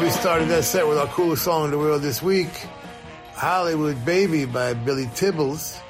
We 0.00 0.10
started 0.10 0.48
that 0.48 0.64
set 0.64 0.86
with 0.86 0.98
our 0.98 1.06
coolest 1.06 1.44
song 1.44 1.64
in 1.66 1.70
the 1.70 1.78
world 1.78 2.02
this 2.02 2.22
week, 2.22 2.48
Hollywood 3.38 4.04
Baby 4.04 4.46
by 4.46 4.74
Billy 4.74 5.06
Tibbles 5.14 5.80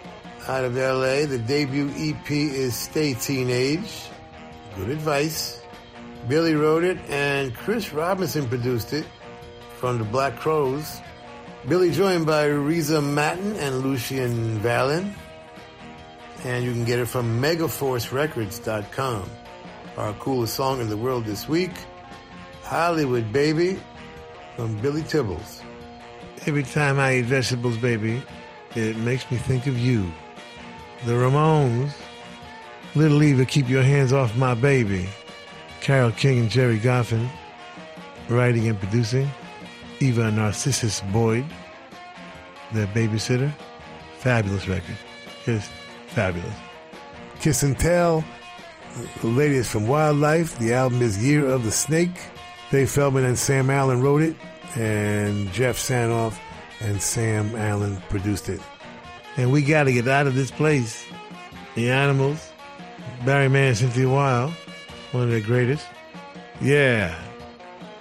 out 0.48 0.66
of 0.66 0.76
LA. 0.76 1.24
The 1.24 1.38
debut 1.38 1.90
EP 1.96 2.30
is 2.30 2.74
Stay 2.74 3.14
Teenage. 3.14 4.02
Good 4.76 4.90
advice. 4.90 5.58
Billy 6.28 6.54
wrote 6.54 6.84
it 6.84 6.98
and 7.08 7.54
Chris 7.54 7.90
Robinson 7.94 8.46
produced 8.46 8.92
it 8.92 9.06
from 9.78 9.96
the 9.96 10.04
Black 10.04 10.36
Crowes. 10.36 11.00
Billy 11.66 11.90
joined 11.90 12.26
by 12.26 12.44
Reza 12.44 13.00
Matten 13.00 13.56
and 13.56 13.78
Lucian 13.78 14.58
Vallon. 14.58 15.14
And 16.44 16.66
you 16.66 16.72
can 16.72 16.84
get 16.84 16.98
it 16.98 17.06
from 17.06 17.40
megaforcerecords.com. 17.40 19.30
Our 19.96 20.12
coolest 20.12 20.52
song 20.54 20.82
in 20.82 20.90
the 20.90 20.98
world 20.98 21.24
this 21.24 21.48
week, 21.48 21.72
Hollywood 22.64 23.32
Baby 23.32 23.80
from 24.54 24.76
Billy 24.82 25.02
Tibbles. 25.02 25.62
Every 26.48 26.62
time 26.62 26.98
I 26.98 27.16
eat 27.16 27.26
vegetables, 27.26 27.76
baby, 27.76 28.22
it 28.74 28.96
makes 28.96 29.30
me 29.30 29.36
think 29.36 29.66
of 29.66 29.78
you. 29.78 30.10
The 31.04 31.12
Ramones. 31.12 31.92
Little 32.94 33.22
Eva, 33.22 33.44
keep 33.44 33.68
your 33.68 33.82
hands 33.82 34.14
off 34.14 34.34
my 34.34 34.54
baby. 34.54 35.10
Carole 35.82 36.10
King 36.10 36.38
and 36.38 36.50
Gerry 36.50 36.78
Goffin. 36.78 37.28
Writing 38.30 38.66
and 38.66 38.80
producing. 38.80 39.30
Eva 40.00 40.30
Narcissus 40.30 41.02
Boyd. 41.12 41.44
Their 42.72 42.86
babysitter. 42.86 43.52
Fabulous 44.16 44.66
record. 44.66 44.96
Just 45.44 45.70
fabulous. 46.06 46.56
Kiss 47.40 47.62
and 47.62 47.78
Tell. 47.78 48.24
The 49.20 49.26
latest 49.26 49.70
from 49.70 49.86
Wildlife. 49.86 50.58
The 50.58 50.72
album 50.72 51.02
is 51.02 51.22
Year 51.22 51.44
of 51.44 51.64
the 51.64 51.72
Snake. 51.72 52.18
Dave 52.70 52.90
Feldman 52.90 53.26
and 53.26 53.38
Sam 53.38 53.68
Allen 53.68 54.00
wrote 54.00 54.22
it, 54.22 54.34
and 54.76 55.50
Jeff 55.52 55.76
Sanoff 55.76 56.38
and 56.80 57.00
Sam 57.02 57.54
Allen 57.56 58.00
produced 58.08 58.48
it. 58.48 58.60
And 59.36 59.52
we 59.52 59.62
got 59.62 59.84
to 59.84 59.92
get 59.92 60.08
out 60.08 60.26
of 60.26 60.34
this 60.34 60.50
place. 60.50 61.04
The 61.74 61.90
Animals, 61.90 62.50
Barry 63.24 63.48
Mann, 63.48 63.74
Cynthia 63.74 64.08
Weil, 64.08 64.52
one 65.12 65.24
of 65.24 65.30
the 65.30 65.40
greatest. 65.40 65.86
Yeah, 66.60 67.16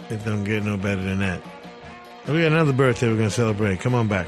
it 0.10 0.24
don't 0.26 0.44
get 0.44 0.64
no 0.64 0.78
better 0.78 1.02
than 1.02 1.20
that. 1.20 1.42
We 2.28 2.42
got 2.42 2.52
another 2.52 2.74
birthday 2.74 3.08
we're 3.08 3.18
going 3.18 3.30
to 3.30 3.36
celebrate. 3.36 3.80
Come 3.80 3.96
on 3.96 4.08
back. 4.08 4.28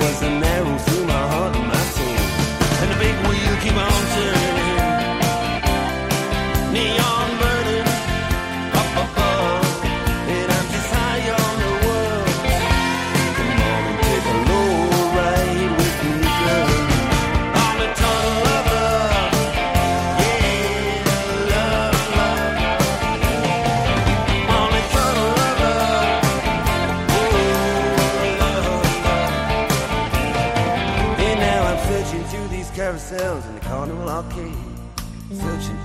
Was 0.00 0.22
an 0.22 0.49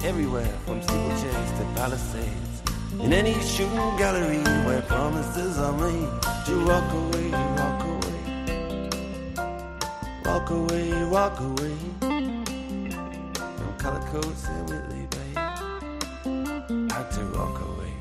everywhere 0.05 0.53
from 0.65 0.79
steeplechase 0.83 1.51
to 1.57 1.65
palisades. 1.73 2.61
In 3.01 3.11
any 3.11 3.33
shooting 3.41 3.97
gallery 3.97 4.43
where 4.65 4.83
promises 4.83 5.57
are 5.57 5.73
made 5.73 6.21
to 6.45 6.65
walk 6.69 6.93
away, 6.93 7.29
walk 7.61 7.81
away. 7.93 8.19
Walk 10.25 10.49
away, 10.51 11.05
walk 11.05 11.39
away. 11.39 11.77
From 13.57 13.71
Cullercoats 13.79 14.47
and 14.47 14.69
Whitley 14.69 15.07
Bay. 15.13 15.33
Had 16.93 17.09
to 17.17 17.23
walk 17.37 17.57
away. 17.71 17.93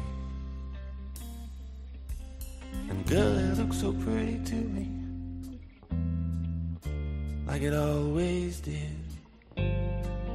And 2.90 3.06
girl, 3.06 3.38
it 3.38 3.56
looks 3.56 3.78
so 3.80 3.94
pretty 3.94 4.40
to 4.44 4.56
me. 4.56 4.90
Like 7.46 7.62
it 7.62 7.72
always 7.72 8.60
did 8.60 9.03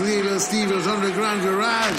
Little 0.00 0.40
Steve's 0.40 0.86
Underground 0.86 1.44
Garage. 1.44 1.94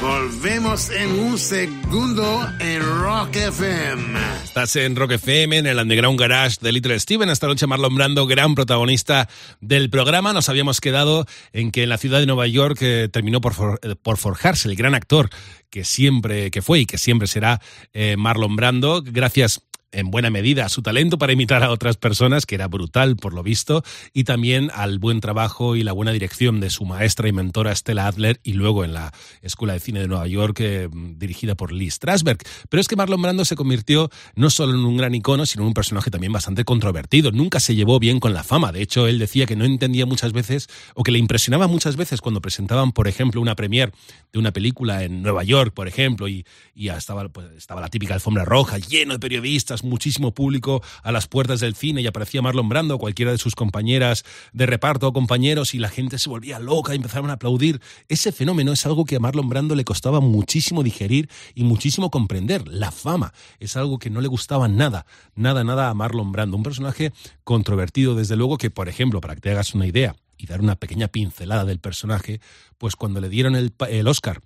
Volvemos 0.00 0.90
en 0.90 1.10
un 1.10 1.38
segundo 1.38 2.48
en 2.58 2.82
Rock 2.82 3.36
FM. 3.36 4.18
Estás 4.44 4.76
en 4.76 4.96
Rock 4.96 5.12
FM, 5.12 5.58
en 5.58 5.66
el 5.66 5.78
Underground 5.78 6.18
Garage 6.18 6.56
de 6.60 6.72
Little 6.72 6.98
Steven. 6.98 7.28
Esta 7.28 7.46
noche 7.46 7.66
Marlon 7.66 7.94
Brando, 7.94 8.26
gran 8.26 8.54
protagonista 8.54 9.28
del 9.60 9.90
programa. 9.90 10.32
Nos 10.32 10.48
habíamos 10.48 10.80
quedado 10.80 11.26
en 11.52 11.70
que 11.70 11.82
en 11.82 11.90
la 11.90 11.98
ciudad 11.98 12.18
de 12.18 12.26
Nueva 12.26 12.46
York 12.46 12.78
eh, 12.80 13.08
terminó 13.12 13.40
por, 13.40 13.78
eh, 13.82 13.94
por 14.00 14.16
forjarse 14.16 14.68
el 14.68 14.76
gran 14.76 14.94
actor 14.94 15.28
que 15.70 15.84
siempre 15.84 16.50
que 16.50 16.62
fue 16.62 16.80
y 16.80 16.86
que 16.86 16.98
siempre 16.98 17.28
será 17.28 17.60
eh, 17.92 18.16
Marlon 18.16 18.56
Brando. 18.56 19.02
Gracias 19.04 19.60
en 19.92 20.10
buena 20.10 20.30
medida 20.30 20.64
a 20.64 20.68
su 20.68 20.82
talento 20.82 21.18
para 21.18 21.32
imitar 21.32 21.62
a 21.62 21.70
otras 21.70 21.96
personas, 21.96 22.46
que 22.46 22.54
era 22.54 22.68
brutal 22.68 23.16
por 23.16 23.34
lo 23.34 23.42
visto, 23.42 23.84
y 24.12 24.24
también 24.24 24.70
al 24.74 24.98
buen 24.98 25.20
trabajo 25.20 25.76
y 25.76 25.82
la 25.82 25.92
buena 25.92 26.12
dirección 26.12 26.60
de 26.60 26.70
su 26.70 26.84
maestra 26.84 27.28
y 27.28 27.32
mentora 27.32 27.74
Stella 27.74 28.06
Adler, 28.06 28.40
y 28.42 28.54
luego 28.54 28.84
en 28.84 28.94
la 28.94 29.12
Escuela 29.42 29.74
de 29.74 29.80
Cine 29.80 30.00
de 30.00 30.08
Nueva 30.08 30.26
York, 30.26 30.58
eh, 30.60 30.88
dirigida 30.92 31.54
por 31.54 31.72
Lee 31.72 31.90
Strasberg. 31.90 32.38
Pero 32.68 32.80
es 32.80 32.88
que 32.88 32.96
Marlon 32.96 33.22
Brando 33.22 33.44
se 33.44 33.56
convirtió 33.56 34.10
no 34.34 34.50
solo 34.50 34.74
en 34.74 34.84
un 34.84 34.96
gran 34.96 35.14
icono, 35.14 35.46
sino 35.46 35.62
en 35.62 35.68
un 35.68 35.74
personaje 35.74 36.10
también 36.10 36.32
bastante 36.32 36.64
controvertido. 36.64 37.30
Nunca 37.30 37.60
se 37.60 37.74
llevó 37.74 37.98
bien 37.98 38.20
con 38.20 38.32
la 38.32 38.44
fama. 38.44 38.72
De 38.72 38.82
hecho, 38.82 39.06
él 39.06 39.18
decía 39.18 39.46
que 39.46 39.56
no 39.56 39.64
entendía 39.64 40.06
muchas 40.06 40.32
veces, 40.32 40.68
o 40.94 41.02
que 41.02 41.12
le 41.12 41.18
impresionaba 41.18 41.66
muchas 41.66 41.96
veces 41.96 42.20
cuando 42.20 42.40
presentaban, 42.40 42.92
por 42.92 43.08
ejemplo, 43.08 43.40
una 43.40 43.54
premier 43.54 43.92
de 44.32 44.38
una 44.38 44.52
película 44.52 45.04
en 45.04 45.22
Nueva 45.22 45.44
York, 45.44 45.74
por 45.74 45.88
ejemplo, 45.88 46.28
y, 46.28 46.46
y 46.74 46.88
estaba, 46.88 47.28
pues, 47.28 47.48
estaba 47.56 47.80
la 47.80 47.88
típica 47.88 48.14
alfombra 48.14 48.44
roja, 48.44 48.78
lleno 48.78 49.12
de 49.12 49.18
periodistas, 49.18 49.81
muchísimo 49.82 50.32
público 50.32 50.82
a 51.02 51.12
las 51.12 51.26
puertas 51.26 51.60
del 51.60 51.74
cine 51.74 52.00
y 52.00 52.06
aparecía 52.06 52.42
Marlon 52.42 52.68
Brando, 52.68 52.98
cualquiera 52.98 53.32
de 53.32 53.38
sus 53.38 53.54
compañeras 53.54 54.24
de 54.52 54.66
reparto 54.66 55.08
o 55.08 55.12
compañeros, 55.12 55.74
y 55.74 55.78
la 55.78 55.88
gente 55.88 56.18
se 56.18 56.28
volvía 56.28 56.58
loca 56.58 56.92
y 56.92 56.96
empezaron 56.96 57.30
a 57.30 57.34
aplaudir. 57.34 57.80
Ese 58.08 58.32
fenómeno 58.32 58.72
es 58.72 58.86
algo 58.86 59.04
que 59.04 59.16
a 59.16 59.20
Marlon 59.20 59.48
Brando 59.48 59.74
le 59.74 59.84
costaba 59.84 60.20
muchísimo 60.20 60.82
digerir 60.82 61.28
y 61.54 61.64
muchísimo 61.64 62.10
comprender. 62.10 62.66
La 62.68 62.90
fama 62.90 63.32
es 63.58 63.76
algo 63.76 63.98
que 63.98 64.10
no 64.10 64.20
le 64.20 64.28
gustaba 64.28 64.68
nada, 64.68 65.06
nada, 65.34 65.64
nada 65.64 65.90
a 65.90 65.94
Marlon 65.94 66.32
Brando. 66.32 66.56
Un 66.56 66.62
personaje 66.62 67.12
controvertido, 67.44 68.14
desde 68.14 68.36
luego, 68.36 68.58
que, 68.58 68.70
por 68.70 68.88
ejemplo, 68.88 69.20
para 69.20 69.34
que 69.34 69.40
te 69.40 69.50
hagas 69.50 69.74
una 69.74 69.86
idea 69.86 70.16
y 70.36 70.46
dar 70.46 70.60
una 70.60 70.76
pequeña 70.76 71.08
pincelada 71.08 71.64
del 71.64 71.78
personaje, 71.78 72.40
pues 72.78 72.96
cuando 72.96 73.20
le 73.20 73.28
dieron 73.28 73.54
el, 73.54 73.72
el 73.88 74.08
Oscar 74.08 74.42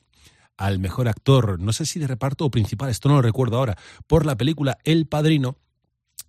al 0.56 0.78
mejor 0.78 1.08
actor, 1.08 1.60
no 1.60 1.72
sé 1.72 1.86
si 1.86 1.98
de 1.98 2.06
reparto 2.06 2.44
o 2.44 2.50
principal, 2.50 2.90
esto 2.90 3.08
no 3.08 3.16
lo 3.16 3.22
recuerdo 3.22 3.58
ahora, 3.58 3.76
por 4.06 4.26
la 4.26 4.36
película 4.36 4.78
El 4.84 5.06
Padrino, 5.06 5.56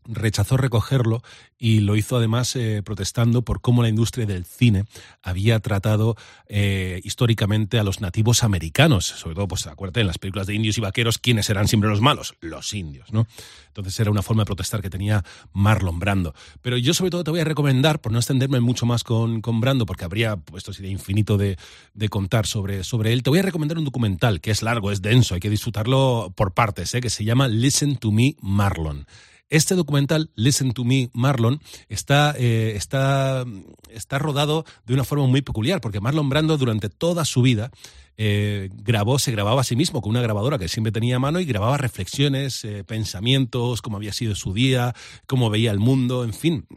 rechazó 0.07 0.57
recogerlo 0.57 1.21
y 1.57 1.79
lo 1.79 1.95
hizo 1.95 2.17
además 2.17 2.55
eh, 2.55 2.81
protestando 2.83 3.41
por 3.41 3.61
cómo 3.61 3.81
la 3.81 3.89
industria 3.89 4.25
del 4.25 4.45
cine 4.45 4.85
había 5.21 5.59
tratado 5.59 6.15
eh, 6.47 7.01
históricamente 7.03 7.79
a 7.79 7.83
los 7.83 8.01
nativos 8.01 8.43
americanos, 8.43 9.05
sobre 9.05 9.35
todo, 9.35 9.47
pues 9.47 9.67
acuérdate, 9.67 10.01
en 10.01 10.07
las 10.07 10.17
películas 10.17 10.47
de 10.47 10.55
indios 10.55 10.77
y 10.77 10.81
vaqueros, 10.81 11.17
¿quiénes 11.17 11.49
eran 11.49 11.67
siempre 11.67 11.89
los 11.89 12.01
malos? 12.01 12.35
Los 12.41 12.73
indios, 12.73 13.11
¿no? 13.11 13.27
Entonces 13.67 13.99
era 13.99 14.09
una 14.09 14.23
forma 14.23 14.41
de 14.41 14.47
protestar 14.47 14.81
que 14.81 14.89
tenía 14.89 15.23
Marlon 15.53 15.99
Brando. 15.99 16.33
Pero 16.61 16.77
yo 16.77 16.93
sobre 16.93 17.11
todo 17.11 17.23
te 17.23 17.31
voy 17.31 17.41
a 17.41 17.43
recomendar, 17.43 18.01
por 18.01 18.11
no 18.11 18.17
extenderme 18.17 18.59
mucho 18.59 18.85
más 18.85 19.03
con, 19.03 19.41
con 19.41 19.61
Brando, 19.61 19.85
porque 19.85 20.05
habría, 20.05 20.37
pues 20.37 20.61
esto 20.61 20.73
sería 20.73 20.91
infinito 20.91 21.37
de, 21.37 21.57
de 21.93 22.09
contar 22.09 22.47
sobre, 22.47 22.83
sobre 22.83 23.13
él, 23.13 23.23
te 23.23 23.29
voy 23.29 23.39
a 23.39 23.43
recomendar 23.43 23.77
un 23.77 23.85
documental 23.85 24.41
que 24.41 24.51
es 24.51 24.61
largo, 24.63 24.91
es 24.91 25.01
denso, 25.01 25.35
hay 25.35 25.39
que 25.39 25.49
disfrutarlo 25.49 26.33
por 26.35 26.53
partes, 26.53 26.93
¿eh? 26.95 27.01
que 27.01 27.09
se 27.09 27.23
llama 27.23 27.47
Listen 27.47 27.97
to 27.97 28.11
Me 28.11 28.35
Marlon. 28.41 29.05
Este 29.49 29.75
documental, 29.75 30.29
Listen 30.35 30.73
to 30.73 30.83
Me, 30.83 31.09
Marlon, 31.13 31.61
está, 31.87 32.35
eh, 32.37 32.73
está, 32.75 33.45
está 33.89 34.19
rodado 34.19 34.65
de 34.85 34.93
una 34.93 35.03
forma 35.05 35.25
muy 35.25 35.41
peculiar, 35.41 35.79
porque 35.79 36.01
Marlon 36.01 36.29
Brando 36.29 36.57
durante 36.57 36.89
toda 36.89 37.23
su 37.23 37.41
vida 37.41 37.71
eh, 38.17 38.69
grabó, 38.73 39.19
se 39.19 39.31
grababa 39.31 39.61
a 39.61 39.63
sí 39.63 39.75
mismo 39.75 40.01
con 40.01 40.09
una 40.09 40.21
grabadora 40.21 40.57
que 40.57 40.67
siempre 40.67 40.91
tenía 40.91 41.17
a 41.17 41.19
mano 41.19 41.39
y 41.39 41.45
grababa 41.45 41.77
reflexiones, 41.77 42.65
eh, 42.65 42.83
pensamientos, 42.83 43.83
cómo 43.83 43.97
había 43.97 44.11
sido 44.11 44.33
su 44.33 44.53
día, 44.53 44.95
cómo 45.27 45.51
veía 45.51 45.71
el 45.71 45.79
mundo, 45.79 46.23
en 46.23 46.33
fin, 46.33 46.67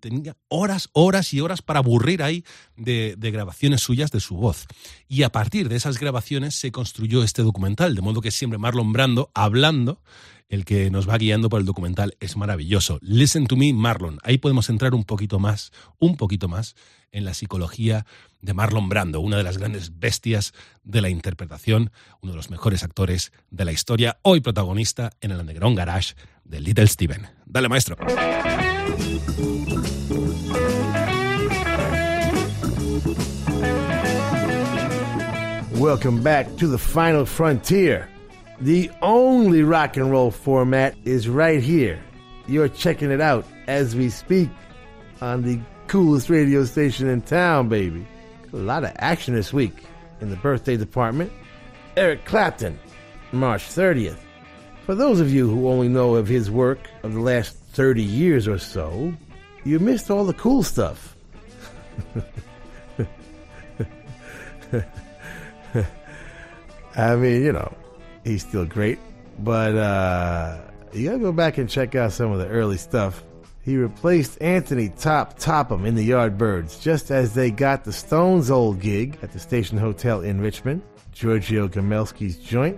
tenía 0.00 0.36
horas, 0.48 0.90
horas 0.92 1.32
y 1.32 1.40
horas 1.40 1.62
para 1.62 1.78
aburrir 1.78 2.22
ahí 2.22 2.44
de, 2.76 3.14
de 3.16 3.30
grabaciones 3.30 3.80
suyas 3.80 4.10
de 4.10 4.20
su 4.20 4.36
voz. 4.36 4.66
Y 5.08 5.22
a 5.22 5.32
partir 5.32 5.70
de 5.70 5.76
esas 5.76 5.98
grabaciones 5.98 6.54
se 6.54 6.70
construyó 6.70 7.22
este 7.22 7.42
documental, 7.42 7.94
de 7.94 8.02
modo 8.02 8.20
que 8.20 8.30
siempre 8.30 8.58
Marlon 8.58 8.92
Brando 8.92 9.30
hablando 9.34 10.02
el 10.50 10.64
que 10.64 10.90
nos 10.90 11.08
va 11.08 11.16
guiando 11.16 11.48
por 11.48 11.60
el 11.60 11.66
documental 11.66 12.16
es 12.20 12.36
maravilloso. 12.36 12.98
Listen 13.00 13.46
to 13.46 13.56
me, 13.56 13.72
Marlon. 13.72 14.18
Ahí 14.24 14.36
podemos 14.36 14.68
entrar 14.68 14.94
un 14.94 15.04
poquito 15.04 15.38
más, 15.38 15.70
un 15.98 16.16
poquito 16.16 16.48
más 16.48 16.74
en 17.12 17.24
la 17.24 17.34
psicología 17.34 18.06
de 18.40 18.54
Marlon 18.54 18.88
Brando, 18.88 19.20
una 19.20 19.36
de 19.36 19.42
las 19.42 19.58
grandes 19.58 19.98
bestias 19.98 20.52
de 20.84 21.00
la 21.00 21.08
interpretación, 21.08 21.90
uno 22.22 22.32
de 22.32 22.36
los 22.36 22.50
mejores 22.50 22.82
actores 22.82 23.32
de 23.50 23.64
la 23.64 23.72
historia, 23.72 24.18
hoy 24.22 24.40
protagonista 24.40 25.10
en 25.20 25.32
el 25.32 25.40
Underground 25.40 25.76
Garage 25.76 26.14
de 26.44 26.60
Little 26.60 26.86
Steven. 26.86 27.26
Dale, 27.46 27.68
maestro. 27.68 27.96
Welcome 35.80 36.22
back 36.22 36.46
to 36.58 36.66
the 36.68 36.76
final 36.76 37.24
frontier. 37.24 38.06
The 38.60 38.90
only 39.00 39.62
rock 39.62 39.96
and 39.96 40.10
roll 40.10 40.30
format 40.30 40.94
is 41.06 41.26
right 41.26 41.62
here. 41.62 41.98
You're 42.46 42.68
checking 42.68 43.10
it 43.10 43.22
out 43.22 43.46
as 43.66 43.96
we 43.96 44.10
speak 44.10 44.50
on 45.22 45.42
the 45.42 45.58
coolest 45.90 46.30
radio 46.30 46.64
station 46.64 47.08
in 47.08 47.20
town, 47.20 47.68
baby. 47.68 48.06
A 48.52 48.56
lot 48.56 48.84
of 48.84 48.92
action 48.98 49.34
this 49.34 49.52
week 49.52 49.74
in 50.20 50.30
the 50.30 50.36
birthday 50.36 50.76
department. 50.76 51.32
Eric 51.96 52.24
Clapton, 52.24 52.78
March 53.32 53.64
30th. 53.64 54.20
For 54.86 54.94
those 54.94 55.18
of 55.18 55.32
you 55.32 55.50
who 55.50 55.68
only 55.68 55.88
know 55.88 56.14
of 56.14 56.28
his 56.28 56.48
work 56.48 56.78
of 57.02 57.14
the 57.14 57.20
last 57.20 57.56
30 57.72 58.04
years 58.04 58.46
or 58.46 58.56
so, 58.56 59.12
you 59.64 59.80
missed 59.80 60.12
all 60.12 60.24
the 60.24 60.32
cool 60.34 60.62
stuff. 60.62 61.16
I 66.96 67.16
mean, 67.16 67.42
you 67.42 67.50
know, 67.52 67.74
he's 68.22 68.46
still 68.46 68.64
great, 68.64 69.00
but 69.40 69.74
uh, 69.74 70.60
you 70.92 71.08
gotta 71.08 71.18
go 71.18 71.32
back 71.32 71.58
and 71.58 71.68
check 71.68 71.96
out 71.96 72.12
some 72.12 72.30
of 72.30 72.38
the 72.38 72.46
early 72.46 72.76
stuff. 72.78 73.24
He 73.70 73.76
replaced 73.76 74.42
Anthony 74.42 74.88
Top 74.88 75.38
Topham 75.38 75.86
in 75.86 75.94
the 75.94 76.10
Yardbirds 76.10 76.82
just 76.82 77.12
as 77.12 77.34
they 77.34 77.52
got 77.52 77.84
the 77.84 77.92
Stones' 77.92 78.50
old 78.50 78.80
gig 78.80 79.16
at 79.22 79.30
the 79.30 79.38
Station 79.38 79.78
Hotel 79.78 80.22
in 80.22 80.40
Richmond, 80.40 80.82
Giorgio 81.12 81.68
Gomelsky's 81.68 82.36
joint. 82.36 82.76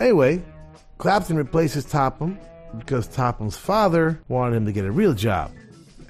Anyway, 0.00 0.42
Clapton 0.96 1.36
replaces 1.36 1.84
Topham 1.84 2.38
because 2.78 3.06
Topham's 3.08 3.58
father 3.58 4.18
wanted 4.28 4.56
him 4.56 4.64
to 4.64 4.72
get 4.72 4.86
a 4.86 4.90
real 4.90 5.12
job. 5.12 5.52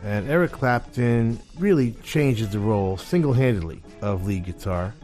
And 0.04 0.30
Eric 0.30 0.52
Clapton 0.52 1.40
really 1.58 1.90
changes 2.04 2.50
the 2.50 2.60
role 2.60 2.96
single 2.96 3.32
handedly 3.32 3.82
of 4.02 4.24
lead 4.24 4.44
guitar. 4.44 4.94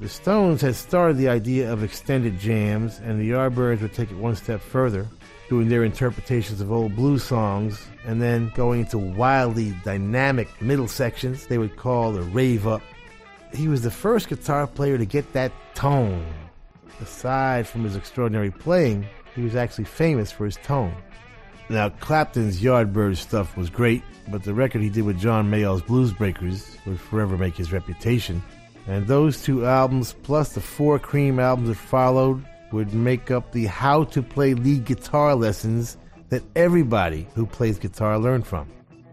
The 0.00 0.08
Stones 0.08 0.60
had 0.60 0.74
started 0.74 1.18
the 1.18 1.28
idea 1.28 1.72
of 1.72 1.84
extended 1.84 2.40
jams, 2.40 2.98
and 2.98 3.20
the 3.20 3.30
Yardbirds 3.30 3.80
would 3.80 3.94
take 3.94 4.10
it 4.10 4.16
one 4.16 4.34
step 4.34 4.60
further, 4.60 5.06
doing 5.50 5.68
their 5.68 5.82
interpretations 5.82 6.60
of 6.60 6.70
old 6.70 6.94
blues 6.94 7.24
songs, 7.24 7.84
and 8.06 8.22
then 8.22 8.52
going 8.54 8.80
into 8.80 8.96
wildly 8.96 9.74
dynamic 9.84 10.48
middle 10.62 10.86
sections 10.86 11.48
they 11.48 11.58
would 11.58 11.76
call 11.76 12.12
the 12.12 12.22
rave 12.22 12.68
up. 12.68 12.80
He 13.52 13.66
was 13.66 13.82
the 13.82 13.90
first 13.90 14.28
guitar 14.28 14.68
player 14.68 14.96
to 14.96 15.04
get 15.04 15.32
that 15.32 15.52
tone. 15.74 16.24
Aside 17.00 17.66
from 17.66 17.82
his 17.82 17.96
extraordinary 17.96 18.52
playing, 18.52 19.06
he 19.34 19.42
was 19.42 19.56
actually 19.56 19.86
famous 19.86 20.30
for 20.30 20.44
his 20.44 20.56
tone. 20.56 20.94
Now, 21.68 21.88
Clapton's 21.88 22.62
Yardbird 22.62 23.16
stuff 23.16 23.56
was 23.56 23.70
great, 23.70 24.04
but 24.28 24.44
the 24.44 24.54
record 24.54 24.82
he 24.82 24.88
did 24.88 25.04
with 25.04 25.18
John 25.18 25.50
Mayall's 25.50 25.82
Blues 25.82 26.12
Breakers 26.12 26.76
would 26.86 27.00
forever 27.00 27.36
make 27.36 27.56
his 27.56 27.72
reputation. 27.72 28.40
And 28.86 29.08
those 29.08 29.42
two 29.42 29.66
albums, 29.66 30.14
plus 30.22 30.52
the 30.52 30.60
four 30.60 31.00
Cream 31.00 31.40
albums 31.40 31.68
that 31.68 31.76
followed, 31.76 32.44
would 32.72 32.94
make 32.94 33.30
up 33.30 33.52
the 33.52 33.66
how 33.66 34.04
to 34.04 34.22
play 34.22 34.54
lead 34.54 34.84
guitar 34.84 35.34
lessons 35.34 35.96
that 36.28 36.42
everybody 36.54 37.26
who 37.34 37.46
plays 37.46 37.78
guitar 37.78 38.18
learned 38.18 38.46
from. 38.46 38.68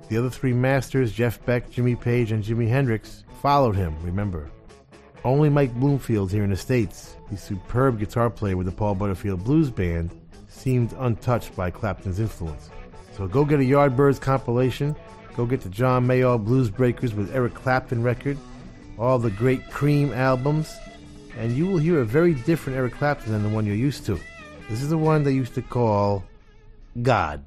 The 0.10 0.18
other 0.18 0.30
three 0.30 0.54
masters, 0.54 1.12
Jeff 1.12 1.44
Beck, 1.46 1.70
Jimmy 1.70 1.96
Page, 1.96 2.32
and 2.32 2.44
Jimi 2.44 2.70
Hendrix, 2.70 3.24
followed 3.42 3.76
him, 3.76 3.96
remember. 4.02 4.50
Only 5.26 5.50
Mike 5.50 5.74
Bloomfield 5.74 6.32
here 6.32 6.44
in 6.44 6.52
the 6.52 6.56
States, 6.56 7.18
the 7.30 7.38
superb 7.38 8.00
guitar 8.00 8.30
player 8.30 8.56
with 8.56 8.68
the 8.68 8.72
Paul 8.72 8.96
Butterfield 8.96 9.44
Blues 9.44 9.70
Band, 9.70 10.12
seemed 10.48 10.94
untouched 11.00 11.56
by 11.56 11.70
Clapton's 11.70 12.20
influence. 12.20 12.70
So 13.18 13.28
go 13.28 13.44
get 13.44 13.60
a 13.60 13.64
Yardbirds 13.64 14.22
compilation, 14.22 14.96
go 15.36 15.46
get 15.46 15.62
the 15.62 15.70
John 15.70 16.08
Mayall 16.08 16.44
Blues 16.44 16.70
Breakers 16.70 17.14
with 17.14 17.36
Eric 17.36 17.56
Clapton 17.56 18.04
record, 18.04 18.38
all 18.98 19.20
the 19.20 19.32
great 19.32 19.70
Cream 19.70 20.14
albums, 20.14 20.74
and 21.38 21.56
you 21.56 21.68
will 21.68 21.78
hear 21.78 22.00
a 22.00 22.06
very 22.06 22.34
different 22.34 22.78
Eric 22.78 22.94
Clapton 22.94 23.32
than 23.32 23.44
the 23.44 23.50
one 23.50 23.66
you're 23.66 23.76
used 23.76 24.06
to. 24.08 24.20
This 24.70 24.82
is 24.82 24.90
the 24.90 24.98
one 24.98 25.24
they 25.24 25.32
used 25.32 25.56
to 25.56 25.62
call 25.62 26.24
God. 27.02 27.46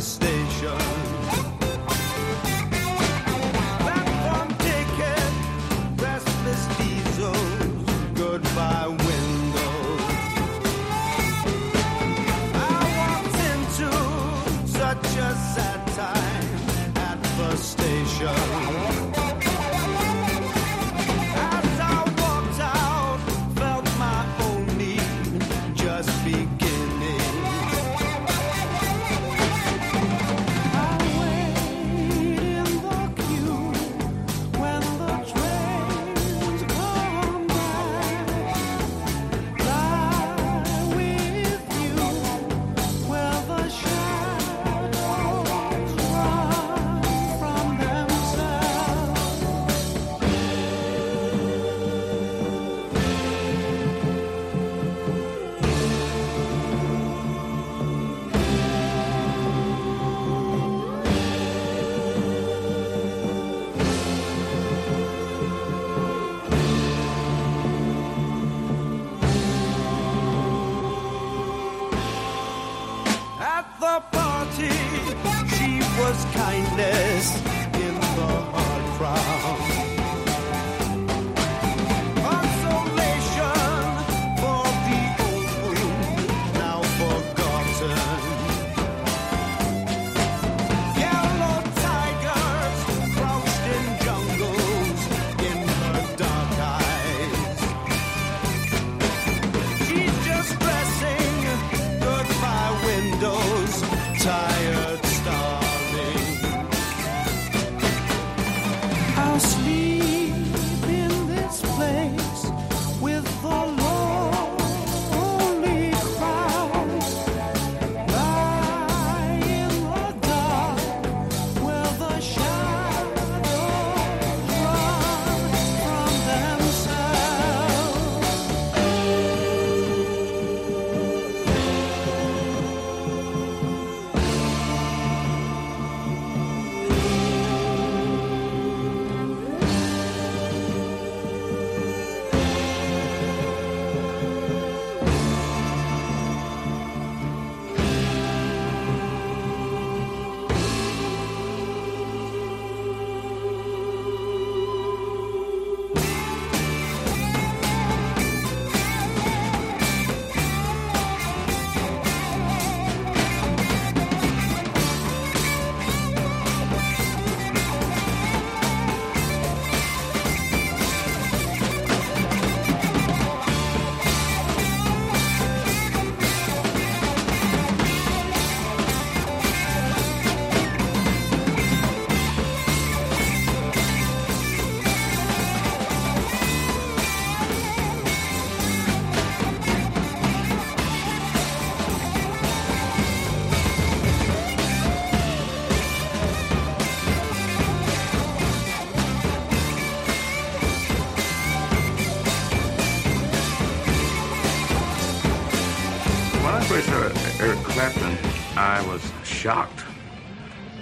the 0.00 0.06
station. 0.06 1.09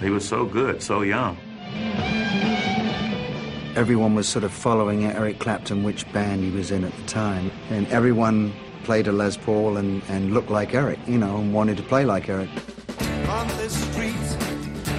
He 0.09 0.13
was 0.13 0.27
so 0.27 0.43
good, 0.43 0.81
so 0.81 1.03
young. 1.03 1.37
Everyone 3.75 4.15
was 4.15 4.27
sort 4.27 4.43
of 4.43 4.51
following 4.51 5.05
Eric 5.05 5.37
Clapton, 5.37 5.83
which 5.83 6.11
band 6.11 6.43
he 6.43 6.49
was 6.49 6.71
in 6.71 6.83
at 6.83 6.91
the 6.97 7.03
time, 7.03 7.51
and 7.69 7.85
everyone 7.89 8.51
played 8.85 9.07
a 9.07 9.11
Les 9.11 9.37
Paul 9.37 9.77
and, 9.77 10.01
and 10.09 10.33
looked 10.33 10.49
like 10.49 10.73
Eric, 10.73 10.97
you 11.05 11.19
know, 11.19 11.37
and 11.37 11.53
wanted 11.53 11.77
to 11.77 11.83
play 11.83 12.05
like 12.05 12.27
Eric. 12.27 12.49
On 13.29 13.47
street 13.69 14.15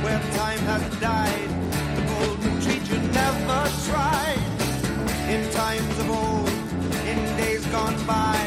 where 0.04 0.20
time 0.36 0.60
has 0.60 1.00
died, 1.00 1.48
the 1.96 2.02
golden 2.06 2.60
treat 2.60 2.88
you 2.88 2.98
never 3.10 3.68
tried. 3.90 4.38
In 5.28 5.50
times 5.50 5.98
of 5.98 6.08
old, 6.08 6.48
in 7.08 7.36
days 7.36 7.66
gone 7.66 8.06
by. 8.06 8.39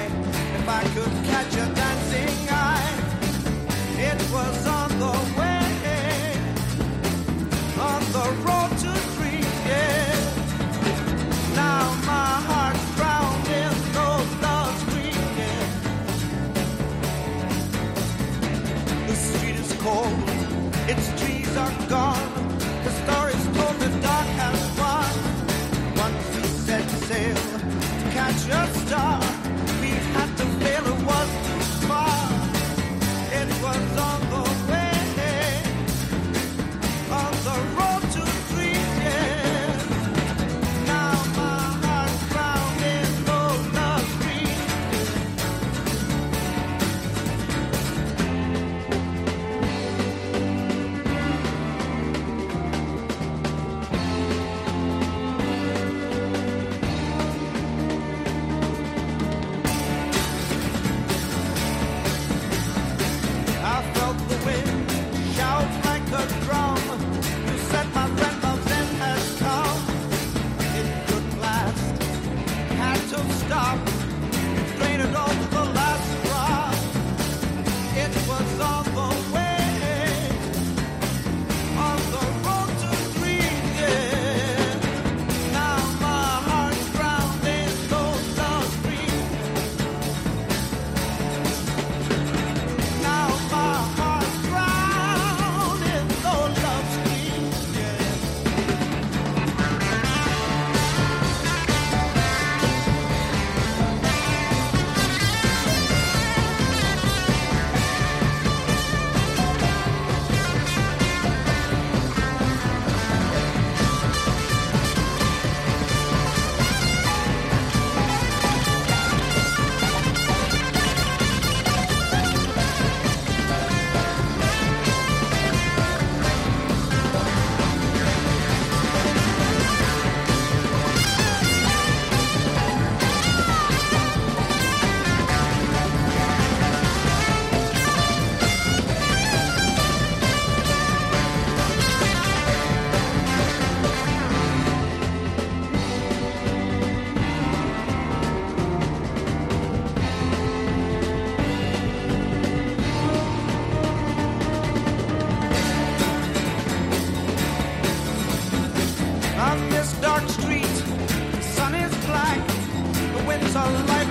life. 163.72 164.03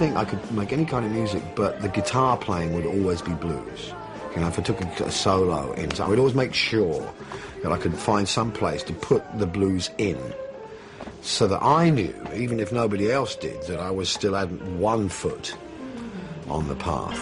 think 0.00 0.16
I 0.16 0.24
could 0.24 0.50
make 0.52 0.72
any 0.72 0.86
kind 0.86 1.04
of 1.04 1.12
music, 1.12 1.42
but 1.54 1.82
the 1.82 1.88
guitar 1.90 2.34
playing 2.38 2.72
would 2.72 2.86
always 2.86 3.20
be 3.20 3.32
blues. 3.32 3.92
You 4.34 4.40
know, 4.40 4.48
if 4.48 4.58
I 4.58 4.62
took 4.62 4.80
a, 4.80 5.04
a 5.04 5.10
solo 5.10 5.72
in, 5.72 5.92
I 6.00 6.08
would 6.08 6.18
always 6.18 6.34
make 6.34 6.54
sure 6.54 7.06
that 7.62 7.70
I 7.70 7.76
could 7.76 7.94
find 7.94 8.26
some 8.26 8.50
place 8.50 8.82
to 8.84 8.94
put 8.94 9.22
the 9.38 9.46
blues 9.46 9.90
in, 9.98 10.18
so 11.20 11.46
that 11.48 11.62
I 11.62 11.90
knew, 11.90 12.14
even 12.34 12.60
if 12.60 12.72
nobody 12.72 13.12
else 13.12 13.36
did, 13.36 13.62
that 13.64 13.78
I 13.78 13.90
was 13.90 14.08
still 14.08 14.32
had 14.32 14.78
one 14.78 15.10
foot 15.10 15.54
on 16.48 16.66
the 16.66 16.76
path. 16.76 17.20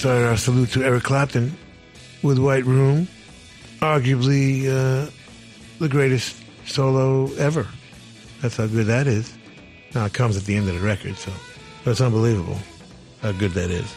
Started 0.00 0.28
our 0.28 0.36
salute 0.38 0.70
to 0.70 0.82
Eric 0.82 1.02
Clapton 1.02 1.54
with 2.22 2.38
White 2.38 2.64
Room, 2.64 3.06
arguably 3.80 4.64
uh, 4.64 5.10
the 5.78 5.90
greatest 5.90 6.42
solo 6.64 7.30
ever. 7.34 7.66
That's 8.40 8.56
how 8.56 8.66
good 8.66 8.86
that 8.86 9.06
is. 9.06 9.30
Now 9.94 10.06
it 10.06 10.14
comes 10.14 10.38
at 10.38 10.44
the 10.44 10.56
end 10.56 10.70
of 10.70 10.74
the 10.74 10.80
record, 10.80 11.18
so 11.18 11.30
it's 11.84 12.00
unbelievable 12.00 12.56
how 13.20 13.32
good 13.32 13.50
that 13.50 13.70
is. 13.70 13.94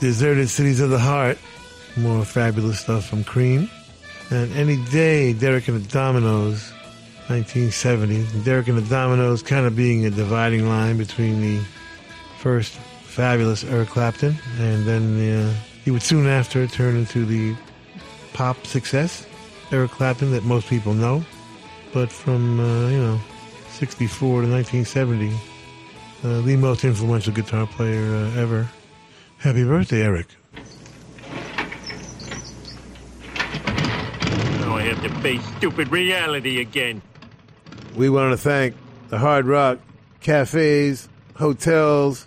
Deserted 0.00 0.48
Cities 0.48 0.80
of 0.80 0.88
the 0.88 0.98
Heart, 0.98 1.36
more 1.98 2.24
fabulous 2.24 2.80
stuff 2.80 3.04
from 3.04 3.24
Cream. 3.24 3.68
And 4.30 4.50
Any 4.54 4.82
Day, 4.86 5.34
Derek 5.34 5.68
and 5.68 5.84
the 5.84 5.86
Dominos, 5.86 6.72
1970. 7.28 8.42
Derek 8.42 8.68
and 8.68 8.78
the 8.78 8.94
Dominos 8.94 9.44
kind 9.44 9.66
of 9.66 9.76
being 9.76 10.06
a 10.06 10.10
dividing 10.10 10.66
line 10.66 10.96
between 10.96 11.42
the 11.42 11.62
first 12.38 12.78
fabulous 13.14 13.62
Eric 13.62 13.90
Clapton, 13.90 14.36
and 14.58 14.84
then 14.84 15.20
uh, 15.30 15.54
he 15.84 15.92
would 15.92 16.02
soon 16.02 16.26
after 16.26 16.66
turn 16.66 16.96
into 16.96 17.24
the 17.24 17.54
pop 18.32 18.66
success 18.66 19.24
Eric 19.70 19.92
Clapton 19.92 20.32
that 20.32 20.42
most 20.42 20.66
people 20.66 20.94
know. 20.94 21.24
But 21.92 22.10
from 22.10 22.58
uh, 22.58 22.88
you 22.88 22.98
know 22.98 23.20
64 23.70 24.42
to 24.42 24.48
1970, 24.50 25.32
uh, 26.24 26.40
the 26.40 26.56
most 26.56 26.84
influential 26.84 27.32
guitar 27.32 27.68
player 27.68 28.02
uh, 28.02 28.40
ever. 28.40 28.68
Happy 29.38 29.62
birthday, 29.62 30.02
Eric! 30.02 30.26
Now 34.58 34.76
I 34.76 34.82
have 34.82 35.00
to 35.02 35.20
face 35.20 35.44
stupid 35.58 35.92
reality 35.92 36.60
again. 36.60 37.00
We 37.94 38.10
want 38.10 38.32
to 38.32 38.36
thank 38.36 38.74
the 39.08 39.18
Hard 39.18 39.46
Rock 39.46 39.78
cafes, 40.20 41.08
hotels, 41.36 42.26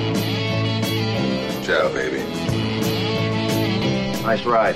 Ciao, 1.71 1.87
baby. 1.93 2.19
Nice 4.23 4.43
ride. 4.43 4.75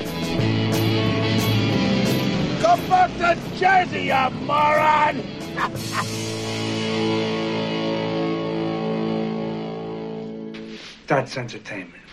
Go 2.62 2.78
back 2.88 3.12
to 3.18 3.38
Jersey, 3.58 4.04
you 4.04 4.30
moron! 4.46 5.22
That's 11.06 11.36
entertainment. 11.36 12.05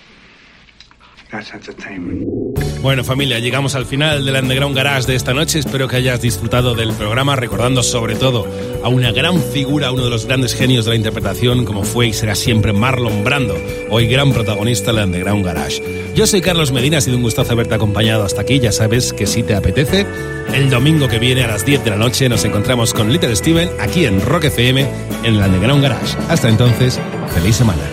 Bueno 2.83 3.05
familia, 3.05 3.39
llegamos 3.39 3.75
al 3.75 3.87
final 3.87 4.25
del 4.25 4.37
Underground 4.37 4.77
Garage 4.77 5.07
de 5.07 5.15
esta 5.15 5.33
noche. 5.33 5.61
Espero 5.61 5.89
que 5.89 5.97
hayas 5.97 6.21
disfrutado 6.21 6.75
del 6.75 6.93
programa, 6.93 7.37
recordando 7.37 7.83
sobre 7.83 8.17
todo 8.17 8.47
a 8.83 8.89
una 8.89 9.13
gran 9.13 9.41
figura, 9.41 9.93
uno 9.93 10.05
de 10.05 10.11
los 10.11 10.27
grandes 10.27 10.55
genios 10.55 10.85
de 10.85 10.91
la 10.91 10.97
interpretación, 10.97 11.65
como 11.65 11.85
fue 11.85 12.09
y 12.09 12.13
será 12.13 12.35
siempre 12.35 12.73
Marlon 12.73 13.25
Brando, 13.25 13.57
hoy 13.89 14.09
gran 14.09 14.33
protagonista 14.33 14.93
del 14.93 15.05
Underground 15.05 15.45
Garage. 15.45 15.83
Yo 16.15 16.27
soy 16.27 16.43
Carlos 16.43 16.73
Medina, 16.73 16.99
ha 16.99 17.01
sido 17.01 17.17
un 17.17 17.23
gustazo 17.23 17.53
haberte 17.53 17.75
acompañado 17.75 18.25
hasta 18.25 18.43
aquí. 18.43 18.59
Ya 18.59 18.73
sabes 18.73 19.13
que 19.13 19.27
si 19.27 19.43
te 19.43 19.55
apetece, 19.55 20.05
el 20.53 20.69
domingo 20.69 21.09
que 21.09 21.19
viene 21.19 21.45
a 21.45 21.47
las 21.47 21.65
10 21.65 21.85
de 21.85 21.91
la 21.91 21.97
noche 21.97 22.29
nos 22.29 22.45
encontramos 22.45 22.93
con 22.93 23.13
Little 23.13 23.35
Steven 23.35 23.71
aquí 23.81 24.05
en 24.05 24.21
Rock 24.21 24.45
FM 24.45 24.87
en 25.25 25.35
el 25.37 25.43
Underground 25.43 25.83
Garage. 25.83 26.19
Hasta 26.29 26.49
entonces, 26.49 27.01
feliz 27.33 27.57
semana. 27.57 27.91